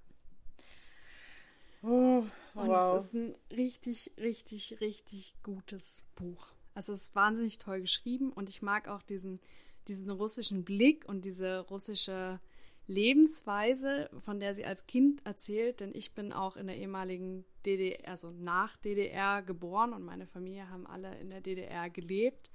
Oh, 1.82 2.24
und 2.54 2.68
wow. 2.68 2.96
es 2.96 3.06
ist 3.06 3.14
ein 3.14 3.36
richtig, 3.52 4.12
richtig, 4.18 4.80
richtig 4.80 5.36
gutes 5.44 6.06
Buch. 6.16 6.53
Also 6.74 6.94
es 6.94 7.02
ist 7.02 7.16
wahnsinnig 7.16 7.58
toll 7.60 7.82
geschrieben 7.82 8.32
und 8.32 8.50
ich 8.50 8.62
mag 8.62 8.88
auch 8.88 9.02
diesen, 9.02 9.40
diesen 9.88 10.10
russischen 10.10 10.64
Blick 10.64 11.06
und 11.08 11.26
diese 11.26 11.60
russische 11.60 12.40
Lebensweise, 12.88 14.10
von 14.26 14.40
der 14.40 14.54
sie 14.54 14.66
als 14.66 14.88
Kind 14.88 15.26
erzählt, 15.26 15.80
denn 15.80 15.92
ich 15.94 16.14
bin 16.14 16.34
auch 16.34 16.58
in 16.58 16.68
der 16.68 16.78
ehemaligen 16.78 17.46
DDR, 17.66 18.10
also 18.10 18.32
nach 18.32 18.76
DDR 18.78 19.42
geboren 19.42 19.94
und 19.94 20.04
meine 20.04 20.28
Familie 20.28 20.70
haben 20.70 20.86
alle 20.86 21.18
in 21.20 21.30
der 21.30 21.42
DDR 21.42 21.90
gelebt. 21.90 22.52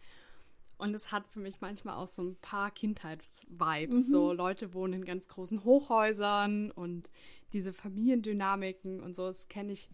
Und 0.77 0.95
es 0.95 1.11
hat 1.11 1.27
für 1.27 1.41
mich 1.41 1.61
manchmal 1.61 1.97
auch 1.97 2.07
so 2.07 2.23
ein 2.23 2.37
paar 2.37 2.71
Kindheitsvibes. 2.71 3.97
Mhm. 3.97 4.11
So 4.11 4.33
Leute 4.33 4.75
wohnen 4.75 4.93
in 4.95 5.05
ganz 5.05 5.27
großen 5.27 5.64
Hochhäusern 5.64 6.71
und 6.71 7.11
diese 7.53 7.73
Familiendynamiken 7.73 9.01
und 9.01 9.14
so, 9.14 9.27
das 9.27 9.49
kenne 9.49 9.73
ich 9.73 9.91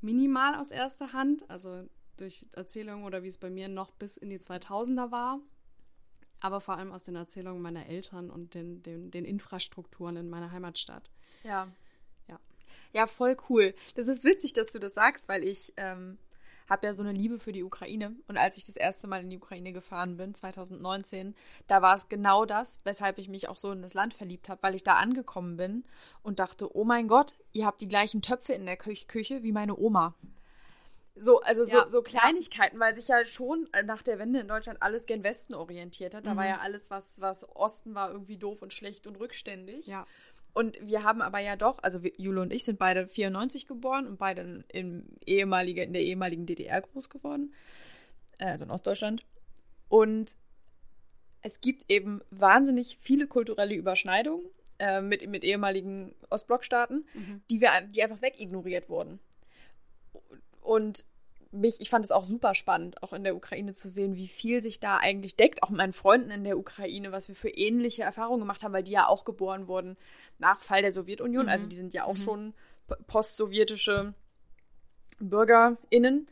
minimal 0.00 0.54
aus 0.54 0.70
erster 0.70 1.12
Hand. 1.12 1.50
Also 1.50 1.88
durch 2.16 2.46
Erzählungen 2.52 3.04
oder 3.04 3.22
wie 3.22 3.28
es 3.28 3.38
bei 3.38 3.50
mir 3.50 3.68
noch 3.68 3.92
bis 3.92 4.16
in 4.16 4.30
die 4.30 4.38
2000er 4.38 5.10
war, 5.10 5.40
aber 6.40 6.60
vor 6.60 6.76
allem 6.76 6.92
aus 6.92 7.04
den 7.04 7.16
Erzählungen 7.16 7.62
meiner 7.62 7.86
Eltern 7.86 8.30
und 8.30 8.54
den, 8.54 8.82
den, 8.82 9.10
den 9.10 9.24
Infrastrukturen 9.24 10.16
in 10.16 10.30
meiner 10.30 10.52
Heimatstadt. 10.52 11.10
Ja. 11.42 11.68
Ja. 12.28 12.38
Ja, 12.92 13.06
voll 13.06 13.36
cool. 13.48 13.74
Das 13.94 14.08
ist 14.08 14.24
witzig, 14.24 14.52
dass 14.52 14.68
du 14.68 14.78
das 14.78 14.94
sagst, 14.94 15.28
weil 15.28 15.44
ich 15.44 15.72
ähm, 15.76 16.18
habe 16.68 16.86
ja 16.86 16.92
so 16.92 17.02
eine 17.02 17.12
Liebe 17.12 17.38
für 17.38 17.52
die 17.52 17.62
Ukraine. 17.62 18.14
Und 18.26 18.36
als 18.36 18.56
ich 18.56 18.64
das 18.64 18.76
erste 18.76 19.06
Mal 19.06 19.22
in 19.22 19.30
die 19.30 19.36
Ukraine 19.36 19.72
gefahren 19.72 20.16
bin, 20.16 20.34
2019, 20.34 21.34
da 21.66 21.82
war 21.82 21.94
es 21.94 22.08
genau 22.08 22.44
das, 22.44 22.80
weshalb 22.84 23.18
ich 23.18 23.28
mich 23.28 23.48
auch 23.48 23.56
so 23.56 23.72
in 23.72 23.82
das 23.82 23.94
Land 23.94 24.14
verliebt 24.14 24.48
habe, 24.48 24.62
weil 24.62 24.74
ich 24.74 24.84
da 24.84 24.94
angekommen 24.94 25.56
bin 25.56 25.84
und 26.22 26.40
dachte, 26.40 26.74
oh 26.74 26.84
mein 26.84 27.08
Gott, 27.08 27.34
ihr 27.52 27.66
habt 27.66 27.80
die 27.80 27.88
gleichen 27.88 28.22
Töpfe 28.22 28.54
in 28.54 28.66
der 28.66 28.76
Küche 28.76 29.42
wie 29.42 29.52
meine 29.52 29.76
Oma. 29.76 30.14
So, 31.16 31.40
also 31.40 31.62
ja, 31.64 31.84
so, 31.84 31.88
so 31.88 32.02
Kleinigkeiten, 32.02 32.80
weil 32.80 32.94
sich 32.94 33.06
ja 33.06 33.24
schon 33.24 33.68
äh, 33.72 33.84
nach 33.84 34.02
der 34.02 34.18
Wende 34.18 34.40
in 34.40 34.48
Deutschland 34.48 34.82
alles 34.82 35.06
gen 35.06 35.22
Westen 35.22 35.54
orientiert 35.54 36.14
hat. 36.14 36.26
Da 36.26 36.32
mhm. 36.32 36.38
war 36.38 36.46
ja 36.46 36.58
alles, 36.58 36.90
was, 36.90 37.20
was 37.20 37.48
Osten 37.54 37.94
war, 37.94 38.10
irgendwie 38.10 38.36
doof 38.36 38.62
und 38.62 38.72
schlecht 38.72 39.06
und 39.06 39.16
rückständig. 39.20 39.86
Ja. 39.86 40.06
Und 40.54 40.78
wir 40.80 41.02
haben 41.02 41.22
aber 41.22 41.38
ja 41.38 41.56
doch, 41.56 41.78
also 41.82 42.02
wir, 42.02 42.12
Jule 42.16 42.40
und 42.40 42.52
ich 42.52 42.64
sind 42.64 42.78
beide 42.78 43.06
94 43.06 43.66
geboren 43.66 44.06
und 44.06 44.18
beide 44.18 44.64
in, 44.68 45.06
ehemalige, 45.26 45.82
in 45.82 45.92
der 45.92 46.02
ehemaligen 46.02 46.46
DDR 46.46 46.80
groß 46.80 47.10
geworden, 47.10 47.54
äh, 48.38 48.46
also 48.46 48.64
in 48.64 48.70
Ostdeutschland. 48.70 49.24
Und 49.88 50.36
es 51.42 51.60
gibt 51.60 51.84
eben 51.88 52.22
wahnsinnig 52.30 52.98
viele 53.00 53.26
kulturelle 53.26 53.74
Überschneidungen 53.74 54.46
äh, 54.78 55.00
mit, 55.00 55.28
mit 55.28 55.44
ehemaligen 55.44 56.14
Ostblockstaaten, 56.30 57.06
mhm. 57.14 57.42
die, 57.50 57.60
wir, 57.60 57.70
die 57.88 58.02
einfach 58.02 58.22
wegignoriert 58.22 58.88
wurden. 58.88 59.20
Und 60.64 61.04
mich, 61.52 61.80
ich 61.80 61.90
fand 61.90 62.04
es 62.04 62.10
auch 62.10 62.24
super 62.24 62.54
spannend, 62.54 63.02
auch 63.02 63.12
in 63.12 63.22
der 63.22 63.36
Ukraine 63.36 63.74
zu 63.74 63.88
sehen, 63.88 64.16
wie 64.16 64.26
viel 64.26 64.60
sich 64.60 64.80
da 64.80 64.96
eigentlich 64.96 65.36
deckt, 65.36 65.62
auch 65.62 65.68
mit 65.68 65.78
meinen 65.78 65.92
Freunden 65.92 66.30
in 66.30 66.42
der 66.42 66.58
Ukraine, 66.58 67.12
was 67.12 67.28
wir 67.28 67.36
für 67.36 67.50
ähnliche 67.50 68.02
Erfahrungen 68.02 68.40
gemacht 68.40 68.62
haben, 68.62 68.72
weil 68.72 68.82
die 68.82 68.92
ja 68.92 69.06
auch 69.06 69.24
geboren 69.24 69.68
wurden 69.68 69.96
nach 70.38 70.60
Fall 70.60 70.82
der 70.82 70.90
Sowjetunion. 70.90 71.44
Mhm. 71.44 71.50
Also 71.50 71.66
die 71.66 71.76
sind 71.76 71.94
ja 71.94 72.04
auch 72.04 72.14
mhm. 72.14 72.22
schon 72.22 72.54
postsowjetische 73.06 74.14
BürgerInnen. 75.20 76.28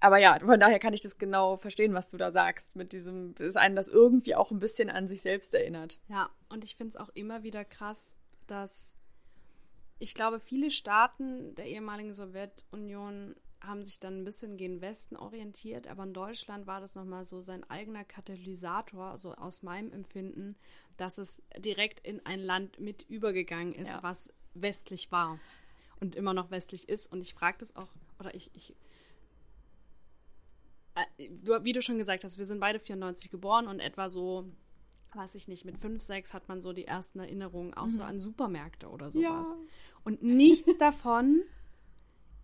Aber 0.00 0.18
ja, 0.18 0.38
von 0.38 0.60
daher 0.60 0.78
kann 0.78 0.94
ich 0.94 1.00
das 1.00 1.18
genau 1.18 1.56
verstehen, 1.56 1.94
was 1.94 2.10
du 2.10 2.16
da 2.16 2.30
sagst, 2.30 2.76
mit 2.76 2.92
diesem, 2.92 3.34
dass 3.34 3.56
einen 3.56 3.76
das 3.76 3.88
irgendwie 3.88 4.34
auch 4.34 4.50
ein 4.50 4.60
bisschen 4.60 4.88
an 4.88 5.08
sich 5.08 5.22
selbst 5.22 5.54
erinnert. 5.54 5.98
Ja, 6.08 6.30
und 6.48 6.64
ich 6.64 6.76
finde 6.76 6.90
es 6.90 6.96
auch 6.96 7.08
immer 7.10 7.42
wieder 7.42 7.64
krass, 7.64 8.14
dass 8.46 8.95
ich 9.98 10.14
glaube, 10.14 10.40
viele 10.40 10.70
Staaten 10.70 11.54
der 11.54 11.66
ehemaligen 11.66 12.12
Sowjetunion 12.12 13.34
haben 13.60 13.82
sich 13.82 13.98
dann 13.98 14.20
ein 14.20 14.24
bisschen 14.24 14.56
gen 14.56 14.80
Westen 14.80 15.16
orientiert, 15.16 15.88
aber 15.88 16.04
in 16.04 16.12
Deutschland 16.12 16.66
war 16.66 16.80
das 16.80 16.94
nochmal 16.94 17.24
so 17.24 17.40
sein 17.40 17.68
eigener 17.70 18.04
Katalysator, 18.04 19.16
so 19.18 19.34
aus 19.34 19.62
meinem 19.62 19.92
Empfinden, 19.92 20.56
dass 20.96 21.18
es 21.18 21.42
direkt 21.58 22.06
in 22.06 22.24
ein 22.26 22.40
Land 22.40 22.78
mit 22.78 23.02
übergegangen 23.08 23.74
ist, 23.74 23.96
ja. 23.96 24.02
was 24.02 24.32
westlich 24.54 25.10
war 25.10 25.38
und 26.00 26.14
immer 26.14 26.34
noch 26.34 26.50
westlich 26.50 26.88
ist. 26.88 27.10
Und 27.10 27.20
ich 27.20 27.34
frage 27.34 27.58
das 27.58 27.74
auch, 27.76 27.88
oder 28.20 28.34
ich, 28.34 28.50
ich 28.54 28.74
äh, 30.94 31.30
wie 31.62 31.72
du 31.72 31.82
schon 31.82 31.98
gesagt 31.98 32.24
hast, 32.24 32.38
wir 32.38 32.46
sind 32.46 32.60
beide 32.60 32.78
94 32.78 33.30
geboren 33.30 33.66
und 33.66 33.80
etwa 33.80 34.08
so 34.08 34.46
weiß 35.16 35.34
ich 35.34 35.48
nicht, 35.48 35.64
mit 35.64 35.78
fünf, 35.78 36.02
sechs 36.02 36.34
hat 36.34 36.48
man 36.48 36.60
so 36.60 36.72
die 36.72 36.86
ersten 36.86 37.20
Erinnerungen 37.20 37.74
auch 37.74 37.86
mhm. 37.86 37.90
so 37.90 38.02
an 38.02 38.20
Supermärkte 38.20 38.88
oder 38.88 39.10
sowas. 39.10 39.48
Ja. 39.48 39.56
Und 40.04 40.22
nichts 40.22 40.76
davon 40.78 41.42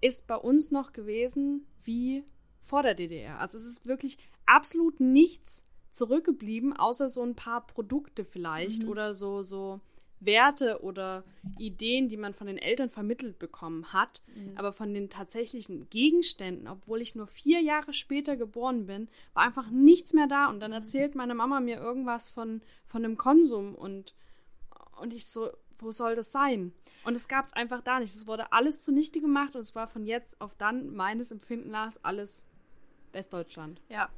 ist 0.01 0.27
bei 0.27 0.37
uns 0.37 0.71
noch 0.71 0.93
gewesen 0.93 1.67
wie 1.85 2.25
vor 2.61 2.83
der 2.83 2.95
DDR. 2.95 3.39
Also 3.39 3.59
es 3.59 3.67
ist 3.67 3.87
wirklich 3.87 4.19
absolut 4.47 5.01
nichts 5.01 5.67
zurückgeblieben, 5.91 6.73
außer 6.73 7.09
so 7.09 7.23
ein 7.23 7.35
paar 7.35 7.67
Produkte 7.67 8.25
vielleicht 8.25 8.85
mhm. 8.85 8.89
oder 8.89 9.15
so, 9.15 9.43
so 9.43 9.81
Werte 10.25 10.83
oder 10.83 11.25
Ideen, 11.59 12.09
die 12.09 12.17
man 12.17 12.35
von 12.35 12.47
den 12.47 12.59
Eltern 12.59 12.89
vermittelt 12.89 13.39
bekommen 13.39 13.93
hat, 13.93 14.23
mhm. 14.35 14.57
aber 14.57 14.73
von 14.73 14.95
den 14.95 15.11
tatsächlichen 15.11 15.89
Gegenständen, 15.91 16.69
obwohl 16.69 17.01
ich 17.01 17.15
nur 17.15 17.27
vier 17.27 17.61
Jahre 17.61 17.93
später 17.93 18.37
geboren 18.37 18.87
bin, 18.87 19.09
war 19.35 19.45
einfach 19.45 19.71
nichts 19.71 20.13
mehr 20.13 20.27
da. 20.27 20.49
Und 20.49 20.61
dann 20.61 20.71
mhm. 20.71 20.79
erzählt 20.79 21.15
meine 21.15 21.35
Mama 21.35 21.61
mir 21.61 21.79
irgendwas 21.79 22.31
von, 22.31 22.63
von 22.87 23.05
einem 23.05 23.17
Konsum 23.17 23.75
und, 23.75 24.15
und 25.01 25.13
ich 25.13 25.27
so, 25.27 25.51
wo 25.79 25.91
soll 25.91 26.15
das 26.15 26.31
sein? 26.33 26.73
Und 27.05 27.17
es 27.17 27.29
gab 27.29 27.45
es 27.45 27.53
einfach 27.53 27.83
da 27.83 27.99
nicht. 27.99 28.15
Es 28.15 28.27
wurde 28.27 28.53
alles 28.53 28.83
zunichte 28.83 29.21
gemacht 29.21 29.55
und 29.55 29.63
es 29.63 29.75
war 29.75 29.89
von 29.89 30.07
jetzt 30.07 30.41
auf 30.41 30.55
dann 30.55 30.95
meines 30.95 31.33
Empfinden 31.33 31.71
nach 31.71 31.93
alles 32.03 32.47
Westdeutschland. 33.13 33.81
Ja, 33.89 34.09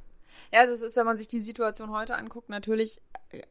ja, 0.51 0.61
also 0.61 0.73
es 0.73 0.81
ist, 0.81 0.97
wenn 0.97 1.05
man 1.05 1.17
sich 1.17 1.27
die 1.27 1.39
Situation 1.39 1.91
heute 1.91 2.15
anguckt, 2.15 2.49
natürlich 2.49 3.01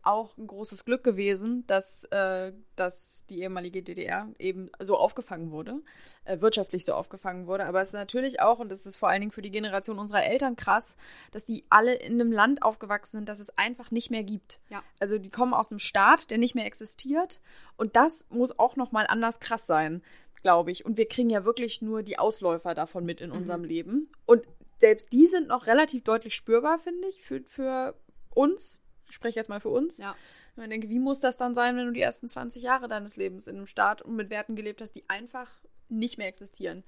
auch 0.03 0.37
ein 0.37 0.47
großes 0.47 0.85
Glück 0.85 1.05
gewesen, 1.05 1.67
dass, 1.67 2.05
äh, 2.05 2.53
dass 2.77 3.25
die 3.29 3.41
ehemalige 3.41 3.83
DDR 3.83 4.29
eben 4.39 4.71
so 4.81 4.97
aufgefangen 4.97 5.51
wurde, 5.51 5.81
äh, 6.25 6.41
wirtschaftlich 6.41 6.85
so 6.85 6.95
aufgefangen 6.95 7.47
wurde. 7.47 7.67
Aber 7.67 7.81
es 7.83 7.89
ist 7.89 7.95
natürlich 7.95 8.41
auch, 8.41 8.59
und 8.59 8.71
das 8.71 8.87
ist 8.87 8.97
vor 8.97 9.09
allen 9.09 9.21
Dingen 9.21 9.33
für 9.33 9.43
die 9.43 9.51
Generation 9.51 9.99
unserer 9.99 10.25
Eltern 10.25 10.57
krass, 10.57 10.97
dass 11.33 11.45
die 11.45 11.65
alle 11.71 11.95
in 11.95 12.21
einem 12.21 12.33
Land 12.33 12.63
aufgewachsen 12.63 13.19
sind, 13.19 13.29
das 13.29 13.41
es 13.41 13.57
einfach 13.59 13.91
nicht 13.91 14.11
mehr 14.11 14.25
gibt. 14.25 14.61
Ja. 14.71 14.83
Also 15.01 15.19
die 15.19 15.31
kommen 15.31 15.55
aus 15.55 15.71
einem 15.71 15.79
Staat, 15.79 16.31
der 16.31 16.39
nicht 16.39 16.55
mehr 16.55 16.67
existiert. 16.67 17.41
Und 17.77 17.97
das 17.97 18.27
muss 18.31 18.59
auch 18.59 18.77
nochmal 18.77 19.07
anders 19.07 19.41
krass 19.41 19.67
sein 19.67 20.03
glaube 20.43 20.71
ich. 20.71 20.85
Und 20.85 20.99
wir 20.99 21.09
kriegen 21.09 21.31
ja 21.31 21.47
wirklich 21.47 21.81
nur 21.81 22.03
die 22.03 22.19
Ausläufer 22.19 22.75
davon 22.75 23.07
mit 23.07 23.23
in 23.23 23.31
mhm. 23.31 23.37
unserem 23.37 23.65
Leben. 23.65 24.11
Und 24.27 24.47
selbst 24.85 25.15
die 25.15 25.27
sind 25.27 25.49
noch 25.49 25.67
relativ 25.67 26.05
deutlich 26.05 26.35
spürbar, 26.35 26.79
finde 26.79 27.09
ich, 27.09 27.23
für, 27.23 27.43
für 27.45 27.95
uns. 28.35 28.83
Ich 29.09 29.15
spreche 29.15 29.41
jetzt 29.41 29.49
mal 29.49 29.61
für 29.61 29.71
uns. 29.71 29.97
Ja. 29.97 30.15
Und 30.57 30.65
ich 30.65 30.69
denke, 30.69 30.91
wie 30.91 30.99
muss 30.99 31.21
das 31.21 31.39
dann 31.39 31.55
sein, 31.55 31.75
wenn 31.77 31.87
du 31.87 31.93
die 31.93 32.03
ersten 32.03 32.29
20 32.29 32.63
Jahre 32.63 32.87
deines 32.87 33.17
Lebens 33.17 33.47
in 33.47 33.57
einem 33.57 33.65
Staat 33.65 34.03
und 34.03 34.15
mit 34.15 34.29
Werten 34.29 34.57
gelebt 34.57 34.83
hast, 34.83 34.93
die 34.93 35.09
einfach 35.09 35.51
nicht 35.89 36.19
mehr 36.19 36.29
existieren? 36.29 36.85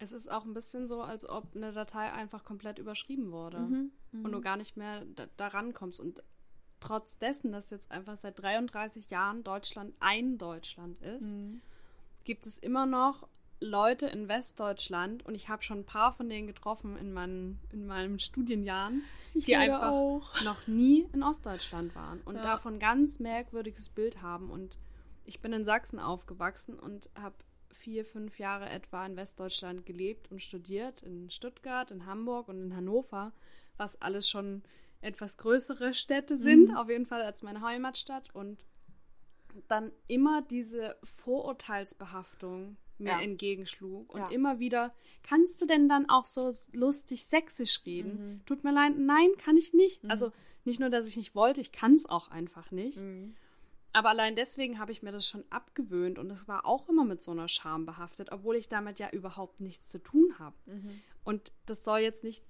Es 0.00 0.10
ist 0.10 0.28
auch 0.28 0.44
ein 0.44 0.54
bisschen 0.54 0.88
so, 0.88 1.02
als 1.02 1.28
ob 1.28 1.54
eine 1.54 1.72
Datei 1.72 2.12
einfach 2.12 2.42
komplett 2.42 2.80
überschrieben 2.80 3.30
wurde 3.30 3.60
mhm, 3.60 3.92
und 4.24 4.32
du 4.32 4.38
mhm. 4.38 4.42
gar 4.42 4.56
nicht 4.56 4.76
mehr 4.76 5.04
da, 5.14 5.26
da 5.36 5.46
rankommst. 5.46 6.00
Und 6.00 6.20
trotz 6.80 7.16
dessen, 7.18 7.52
dass 7.52 7.70
jetzt 7.70 7.92
einfach 7.92 8.16
seit 8.16 8.42
33 8.42 9.08
Jahren 9.08 9.44
Deutschland 9.44 9.94
ein 10.00 10.36
Deutschland 10.36 11.00
ist, 11.00 11.30
mhm. 11.30 11.62
gibt 12.24 12.44
es 12.44 12.58
immer 12.58 12.86
noch 12.86 13.28
Leute 13.60 14.06
in 14.06 14.28
Westdeutschland 14.28 15.24
und 15.24 15.34
ich 15.34 15.48
habe 15.48 15.62
schon 15.62 15.80
ein 15.80 15.86
paar 15.86 16.12
von 16.12 16.28
denen 16.28 16.46
getroffen 16.46 16.96
in, 16.96 17.12
meinen, 17.12 17.60
in 17.72 17.86
meinen 17.86 18.18
Studienjahren, 18.18 19.02
ich 19.34 19.46
die 19.46 19.56
einfach 19.56 19.90
auch. 19.90 20.42
noch 20.44 20.66
nie 20.66 21.06
in 21.12 21.22
Ostdeutschland 21.22 21.94
waren 21.94 22.20
und 22.24 22.36
ja. 22.36 22.42
davon 22.42 22.78
ganz 22.78 23.20
merkwürdiges 23.20 23.88
Bild 23.88 24.22
haben. 24.22 24.50
Und 24.50 24.76
ich 25.24 25.40
bin 25.40 25.52
in 25.52 25.64
Sachsen 25.64 25.98
aufgewachsen 25.98 26.78
und 26.78 27.10
habe 27.18 27.36
vier, 27.70 28.04
fünf 28.04 28.38
Jahre 28.38 28.68
etwa 28.68 29.04
in 29.06 29.16
Westdeutschland 29.16 29.86
gelebt 29.86 30.30
und 30.30 30.42
studiert, 30.42 31.02
in 31.02 31.30
Stuttgart, 31.30 31.90
in 31.90 32.06
Hamburg 32.06 32.48
und 32.48 32.60
in 32.60 32.76
Hannover, 32.76 33.32
was 33.76 34.00
alles 34.00 34.28
schon 34.28 34.62
etwas 35.00 35.36
größere 35.36 35.92
Städte 35.94 36.36
sind, 36.36 36.70
mhm. 36.70 36.76
auf 36.76 36.88
jeden 36.88 37.06
Fall 37.06 37.22
als 37.22 37.42
meine 37.42 37.60
Heimatstadt. 37.60 38.34
Und 38.34 38.64
dann 39.68 39.92
immer 40.08 40.42
diese 40.42 40.96
Vorurteilsbehaftung 41.04 42.76
mir 43.04 43.10
Ja. 43.10 43.20
entgegenschlug. 43.20 44.12
Und 44.12 44.20
Ja. 44.20 44.28
immer 44.30 44.58
wieder, 44.58 44.92
kannst 45.22 45.60
du 45.60 45.66
denn 45.66 45.88
dann 45.88 46.08
auch 46.08 46.24
so 46.24 46.50
lustig 46.72 47.24
sächsisch 47.24 47.82
reden? 47.86 48.34
Mhm. 48.34 48.46
Tut 48.46 48.64
mir 48.64 48.72
leid, 48.72 48.94
nein, 48.98 49.28
kann 49.38 49.56
ich 49.56 49.72
nicht. 49.74 50.02
Also 50.08 50.32
nicht 50.64 50.80
nur, 50.80 50.90
dass 50.90 51.06
ich 51.06 51.16
nicht 51.16 51.34
wollte, 51.34 51.60
ich 51.60 51.70
kann 51.72 51.94
es 51.94 52.06
auch 52.06 52.28
einfach 52.28 52.70
nicht. 52.70 52.98
Mhm. 52.98 53.36
Aber 53.92 54.08
allein 54.08 54.34
deswegen 54.34 54.80
habe 54.80 54.90
ich 54.90 55.02
mir 55.02 55.12
das 55.12 55.28
schon 55.28 55.44
abgewöhnt 55.50 56.18
und 56.18 56.28
es 56.32 56.48
war 56.48 56.66
auch 56.66 56.88
immer 56.88 57.04
mit 57.04 57.22
so 57.22 57.30
einer 57.30 57.46
Scham 57.48 57.86
behaftet, 57.86 58.32
obwohl 58.32 58.56
ich 58.56 58.68
damit 58.68 58.98
ja 58.98 59.08
überhaupt 59.10 59.60
nichts 59.60 59.88
zu 59.88 60.02
tun 60.02 60.34
habe. 60.40 60.56
Mhm. 60.66 61.00
Und 61.22 61.52
das 61.66 61.84
soll 61.84 62.00
jetzt 62.00 62.24
nicht 62.24 62.42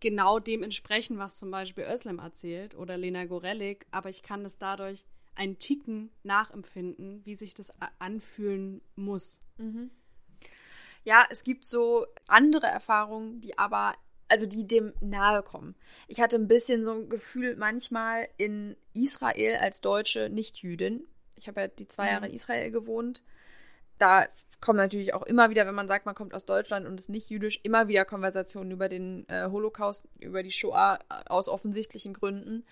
genau 0.00 0.38
dem 0.38 0.62
entsprechen, 0.62 1.16
was 1.18 1.38
zum 1.38 1.50
Beispiel 1.50 1.84
Özlem 1.84 2.18
erzählt 2.18 2.74
oder 2.74 2.96
Lena 2.98 3.24
Gorelik, 3.24 3.86
aber 3.90 4.10
ich 4.10 4.22
kann 4.22 4.44
es 4.44 4.58
dadurch 4.58 5.06
einen 5.34 5.58
Ticken 5.58 6.10
nachempfinden, 6.22 7.24
wie 7.24 7.34
sich 7.34 7.54
das 7.54 7.72
anfühlen 7.98 8.82
muss. 8.96 9.40
Ja, 11.04 11.26
es 11.30 11.44
gibt 11.44 11.66
so 11.66 12.06
andere 12.28 12.66
Erfahrungen, 12.66 13.40
die 13.40 13.58
aber, 13.58 13.94
also 14.28 14.46
die 14.46 14.66
dem 14.66 14.92
nahe 15.00 15.42
kommen. 15.42 15.74
Ich 16.06 16.20
hatte 16.20 16.36
ein 16.36 16.48
bisschen 16.48 16.84
so 16.84 16.92
ein 16.92 17.08
Gefühl 17.08 17.56
manchmal 17.56 18.28
in 18.36 18.76
Israel 18.92 19.56
als 19.56 19.80
deutsche 19.80 20.28
Nicht-Jüdin. 20.30 21.04
Ich 21.36 21.48
habe 21.48 21.62
ja 21.62 21.68
die 21.68 21.88
zwei 21.88 22.08
Jahre 22.08 22.26
in 22.26 22.34
Israel 22.34 22.70
gewohnt. 22.70 23.24
Da 23.98 24.28
kommen 24.60 24.76
natürlich 24.78 25.12
auch 25.12 25.22
immer 25.24 25.50
wieder, 25.50 25.66
wenn 25.66 25.74
man 25.74 25.88
sagt, 25.88 26.06
man 26.06 26.14
kommt 26.14 26.34
aus 26.34 26.46
Deutschland 26.46 26.86
und 26.86 26.94
ist 26.94 27.08
nicht 27.08 27.30
jüdisch, 27.30 27.58
immer 27.64 27.88
wieder 27.88 28.04
Konversationen 28.04 28.70
über 28.70 28.88
den 28.88 29.28
äh, 29.28 29.48
Holocaust, 29.50 30.08
über 30.20 30.44
die 30.44 30.52
Shoah 30.52 31.00
äh, 31.10 31.28
aus 31.28 31.48
offensichtlichen 31.48 32.14
Gründen. 32.14 32.64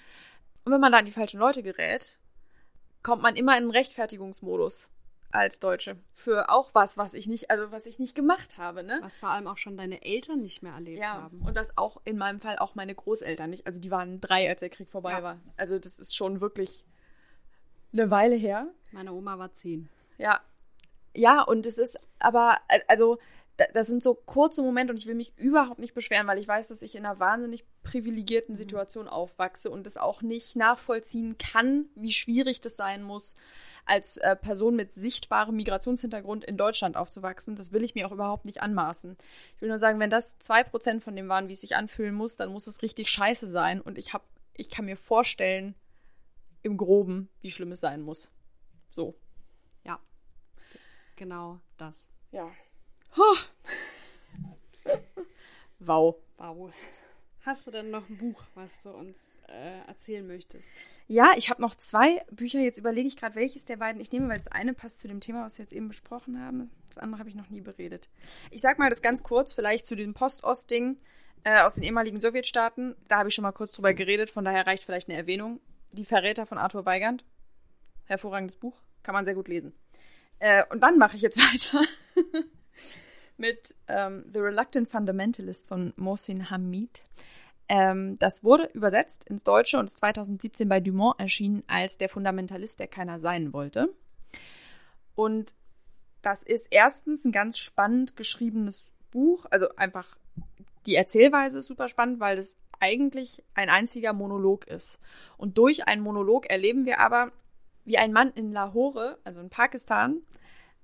Und 0.64 0.72
wenn 0.72 0.80
man 0.80 0.92
da 0.92 0.98
an 0.98 1.04
die 1.04 1.10
falschen 1.10 1.40
Leute 1.40 1.64
gerät, 1.64 2.19
kommt 3.02 3.22
man 3.22 3.36
immer 3.36 3.52
in 3.56 3.62
einen 3.64 3.70
Rechtfertigungsmodus 3.70 4.90
als 5.32 5.60
Deutsche 5.60 5.96
für 6.14 6.50
auch 6.50 6.70
was, 6.74 6.98
was 6.98 7.14
ich 7.14 7.28
nicht, 7.28 7.50
also 7.50 7.70
was 7.70 7.86
ich 7.86 7.98
nicht 8.00 8.16
gemacht 8.16 8.58
habe, 8.58 8.82
ne? 8.82 8.98
Was 9.02 9.16
vor 9.16 9.28
allem 9.30 9.46
auch 9.46 9.56
schon 9.58 9.76
deine 9.76 10.02
Eltern 10.02 10.40
nicht 10.42 10.62
mehr 10.62 10.72
erlebt 10.72 10.98
Ja, 11.00 11.22
haben. 11.22 11.40
und 11.42 11.56
das 11.56 11.78
auch 11.78 12.00
in 12.04 12.18
meinem 12.18 12.40
Fall 12.40 12.58
auch 12.58 12.74
meine 12.74 12.94
Großeltern 12.94 13.48
nicht. 13.50 13.64
Also 13.66 13.78
die 13.78 13.90
waren 13.92 14.20
drei, 14.20 14.48
als 14.48 14.60
der 14.60 14.70
Krieg 14.70 14.90
vorbei 14.90 15.12
Ja. 15.12 15.22
war. 15.22 15.38
Also 15.56 15.78
das 15.78 15.98
ist 16.00 16.16
schon 16.16 16.40
wirklich 16.40 16.84
eine 17.92 18.10
Weile 18.10 18.34
her. 18.34 18.66
Meine 18.90 19.12
Oma 19.12 19.38
war 19.38 19.52
zehn. 19.52 19.88
Ja. 20.18 20.40
Ja, 21.14 21.42
und 21.42 21.64
es 21.66 21.78
ist 21.78 21.98
aber, 22.18 22.58
also, 22.88 23.18
das 23.74 23.86
sind 23.86 24.02
so 24.02 24.14
kurze 24.14 24.62
Momente 24.62 24.92
und 24.92 24.98
ich 24.98 25.06
will 25.06 25.14
mich 25.14 25.32
überhaupt 25.36 25.80
nicht 25.80 25.94
beschweren, 25.94 26.26
weil 26.26 26.38
ich 26.38 26.48
weiß, 26.48 26.68
dass 26.68 26.82
ich 26.82 26.94
in 26.94 27.04
einer 27.04 27.20
wahnsinnig 27.20 27.64
privilegierten 27.82 28.54
Situation 28.54 29.08
aufwachse 29.08 29.70
und 29.70 29.86
es 29.86 29.96
auch 29.96 30.22
nicht 30.22 30.56
nachvollziehen 30.56 31.36
kann, 31.38 31.86
wie 31.94 32.12
schwierig 32.12 32.60
das 32.60 32.76
sein 32.76 33.02
muss, 33.02 33.34
als 33.84 34.16
äh, 34.18 34.36
Person 34.36 34.76
mit 34.76 34.94
sichtbarem 34.94 35.56
Migrationshintergrund 35.56 36.44
in 36.44 36.56
Deutschland 36.56 36.96
aufzuwachsen. 36.96 37.56
Das 37.56 37.72
will 37.72 37.84
ich 37.84 37.94
mir 37.94 38.06
auch 38.06 38.12
überhaupt 38.12 38.44
nicht 38.44 38.62
anmaßen. 38.62 39.16
Ich 39.56 39.62
will 39.62 39.68
nur 39.68 39.78
sagen, 39.78 40.00
wenn 40.00 40.10
das 40.10 40.38
zwei 40.38 40.64
Prozent 40.64 41.02
von 41.02 41.16
dem 41.16 41.28
waren, 41.28 41.48
wie 41.48 41.52
es 41.52 41.60
sich 41.60 41.76
anfühlen 41.76 42.14
muss, 42.14 42.36
dann 42.36 42.52
muss 42.52 42.66
es 42.66 42.82
richtig 42.82 43.08
scheiße 43.08 43.46
sein 43.46 43.80
und 43.80 43.98
ich 43.98 44.12
hab, 44.12 44.24
ich 44.54 44.70
kann 44.70 44.84
mir 44.84 44.96
vorstellen, 44.96 45.74
im 46.62 46.76
Groben, 46.76 47.28
wie 47.40 47.50
schlimm 47.50 47.72
es 47.72 47.80
sein 47.80 48.02
muss. 48.02 48.32
So. 48.90 49.14
Ja. 49.84 49.98
Genau 51.16 51.60
das. 51.78 52.08
Ja. 52.32 52.50
Wow. 55.78 56.16
Wow. 56.36 56.72
Hast 57.42 57.66
du 57.66 57.70
denn 57.70 57.90
noch 57.90 58.06
ein 58.08 58.18
Buch, 58.18 58.44
was 58.54 58.82
du 58.82 58.90
uns 58.90 59.38
äh, 59.48 59.88
erzählen 59.88 60.26
möchtest? 60.26 60.70
Ja, 61.08 61.32
ich 61.36 61.48
habe 61.48 61.62
noch 61.62 61.74
zwei 61.74 62.22
Bücher. 62.30 62.60
Jetzt 62.60 62.76
überlege 62.76 63.08
ich 63.08 63.16
gerade, 63.16 63.34
welches 63.34 63.64
der 63.64 63.78
beiden 63.78 64.00
ich 64.00 64.12
nehme, 64.12 64.28
weil 64.28 64.36
das 64.36 64.48
eine 64.48 64.74
passt 64.74 65.00
zu 65.00 65.08
dem 65.08 65.20
Thema, 65.20 65.44
was 65.44 65.58
wir 65.58 65.64
jetzt 65.64 65.72
eben 65.72 65.88
besprochen 65.88 66.38
haben. 66.38 66.70
Das 66.90 66.98
andere 66.98 67.18
habe 67.18 67.30
ich 67.30 67.34
noch 67.34 67.48
nie 67.48 67.62
beredet. 67.62 68.10
Ich 68.50 68.60
sag 68.60 68.78
mal 68.78 68.90
das 68.90 69.00
ganz 69.00 69.22
kurz, 69.22 69.54
vielleicht 69.54 69.86
zu 69.86 69.96
diesem 69.96 70.12
Post-Ost-Ding 70.12 70.98
äh, 71.44 71.62
aus 71.62 71.76
den 71.76 71.84
ehemaligen 71.84 72.20
Sowjetstaaten. 72.20 72.94
Da 73.08 73.18
habe 73.18 73.30
ich 73.30 73.34
schon 73.34 73.42
mal 73.42 73.52
kurz 73.52 73.72
drüber 73.72 73.94
geredet, 73.94 74.28
von 74.28 74.44
daher 74.44 74.66
reicht 74.66 74.84
vielleicht 74.84 75.08
eine 75.08 75.16
Erwähnung. 75.16 75.60
Die 75.92 76.04
Verräter 76.04 76.44
von 76.44 76.58
Arthur 76.58 76.84
Weigand. 76.84 77.24
Hervorragendes 78.04 78.56
Buch. 78.56 78.76
Kann 79.02 79.14
man 79.14 79.24
sehr 79.24 79.34
gut 79.34 79.48
lesen. 79.48 79.72
Äh, 80.40 80.64
und 80.70 80.80
dann 80.82 80.98
mache 80.98 81.16
ich 81.16 81.22
jetzt 81.22 81.38
weiter 81.52 81.86
mit 83.36 83.74
ähm, 83.88 84.24
The 84.32 84.40
Reluctant 84.40 84.88
Fundamentalist 84.88 85.66
von 85.66 85.92
Mohsin 85.96 86.50
Hamid. 86.50 87.02
Ähm, 87.68 88.18
das 88.18 88.44
wurde 88.44 88.68
übersetzt 88.74 89.24
ins 89.28 89.44
Deutsche 89.44 89.78
und 89.78 89.86
ist 89.86 89.98
2017 89.98 90.68
bei 90.68 90.80
Dumont 90.80 91.18
erschienen 91.18 91.62
als 91.66 91.96
Der 91.98 92.08
Fundamentalist, 92.08 92.80
der 92.80 92.88
keiner 92.88 93.18
sein 93.18 93.52
wollte. 93.52 93.94
Und 95.14 95.54
das 96.22 96.42
ist 96.42 96.68
erstens 96.70 97.24
ein 97.24 97.32
ganz 97.32 97.58
spannend 97.58 98.16
geschriebenes 98.16 98.86
Buch. 99.10 99.46
Also 99.50 99.68
einfach 99.76 100.16
die 100.86 100.94
Erzählweise 100.94 101.58
ist 101.58 101.66
super 101.66 101.88
spannend, 101.88 102.20
weil 102.20 102.36
das 102.36 102.56
eigentlich 102.80 103.42
ein 103.54 103.68
einziger 103.68 104.12
Monolog 104.12 104.66
ist. 104.66 104.98
Und 105.36 105.58
durch 105.58 105.86
einen 105.86 106.02
Monolog 106.02 106.48
erleben 106.48 106.86
wir 106.86 107.00
aber, 107.00 107.32
wie 107.84 107.98
ein 107.98 108.12
Mann 108.12 108.32
in 108.32 108.52
Lahore, 108.52 109.18
also 109.24 109.40
in 109.40 109.50
Pakistan, 109.50 110.22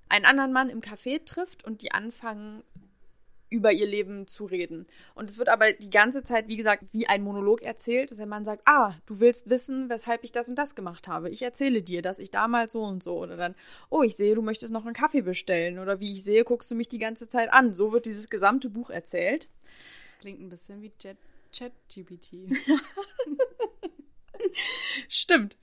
einen 0.09 0.25
anderen 0.25 0.53
Mann 0.53 0.69
im 0.69 0.81
Café 0.81 1.23
trifft 1.23 1.65
und 1.65 1.81
die 1.81 1.91
anfangen, 1.91 2.63
über 3.49 3.71
ihr 3.71 3.87
Leben 3.87 4.27
zu 4.27 4.45
reden. 4.45 4.87
Und 5.15 5.29
es 5.29 5.37
wird 5.37 5.49
aber 5.49 5.71
die 5.71 5.89
ganze 5.89 6.23
Zeit, 6.23 6.47
wie 6.47 6.57
gesagt, 6.57 6.83
wie 6.91 7.07
ein 7.07 7.23
Monolog 7.23 7.61
erzählt, 7.61 8.11
dass 8.11 8.17
der 8.17 8.27
Mann 8.27 8.43
sagt, 8.43 8.63
ah, 8.65 8.95
du 9.05 9.19
willst 9.19 9.49
wissen, 9.49 9.89
weshalb 9.89 10.23
ich 10.23 10.31
das 10.31 10.49
und 10.49 10.55
das 10.55 10.75
gemacht 10.75 11.07
habe. 11.07 11.29
Ich 11.29 11.41
erzähle 11.41 11.81
dir, 11.81 12.01
dass 12.01 12.19
ich 12.19 12.31
damals 12.31 12.73
so 12.73 12.83
und 12.83 13.03
so. 13.03 13.17
Oder 13.17 13.37
dann, 13.37 13.55
oh, 13.89 14.03
ich 14.03 14.15
sehe, 14.15 14.35
du 14.35 14.41
möchtest 14.41 14.73
noch 14.73 14.85
einen 14.85 14.93
Kaffee 14.93 15.21
bestellen. 15.21 15.79
Oder 15.79 15.99
wie 15.99 16.11
ich 16.11 16.23
sehe, 16.23 16.43
guckst 16.43 16.69
du 16.71 16.75
mich 16.75 16.89
die 16.89 16.99
ganze 16.99 17.27
Zeit 17.27 17.51
an. 17.51 17.73
So 17.73 17.93
wird 17.93 18.05
dieses 18.05 18.29
gesamte 18.29 18.69
Buch 18.69 18.89
erzählt. 18.89 19.49
Das 20.09 20.19
klingt 20.19 20.41
ein 20.41 20.49
bisschen 20.49 20.81
wie 20.81 20.91
Chat-GPT. 21.51 22.57
Stimmt. 25.07 25.57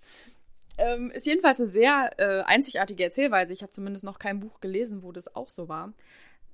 Ähm, 0.76 1.10
ist 1.12 1.26
jedenfalls 1.26 1.60
eine 1.60 1.68
sehr 1.68 2.10
äh, 2.18 2.42
einzigartige 2.42 3.04
Erzählweise. 3.04 3.52
Ich 3.52 3.62
habe 3.62 3.72
zumindest 3.72 4.04
noch 4.04 4.18
kein 4.18 4.40
Buch 4.40 4.60
gelesen, 4.60 5.02
wo 5.02 5.12
das 5.12 5.34
auch 5.34 5.48
so 5.48 5.68
war. 5.68 5.92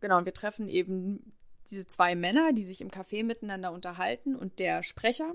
Genau, 0.01 0.19
und 0.19 0.25
wir 0.25 0.35
treffen 0.35 0.69
eben 0.69 1.33
diese 1.71 1.87
zwei 1.87 2.15
Männer, 2.15 2.53
die 2.53 2.65
sich 2.65 2.81
im 2.81 2.91
Café 2.91 3.25
miteinander 3.25 3.73
unterhalten 3.73 4.35
und 4.35 4.59
der 4.59 4.83
Sprecher 4.83 5.35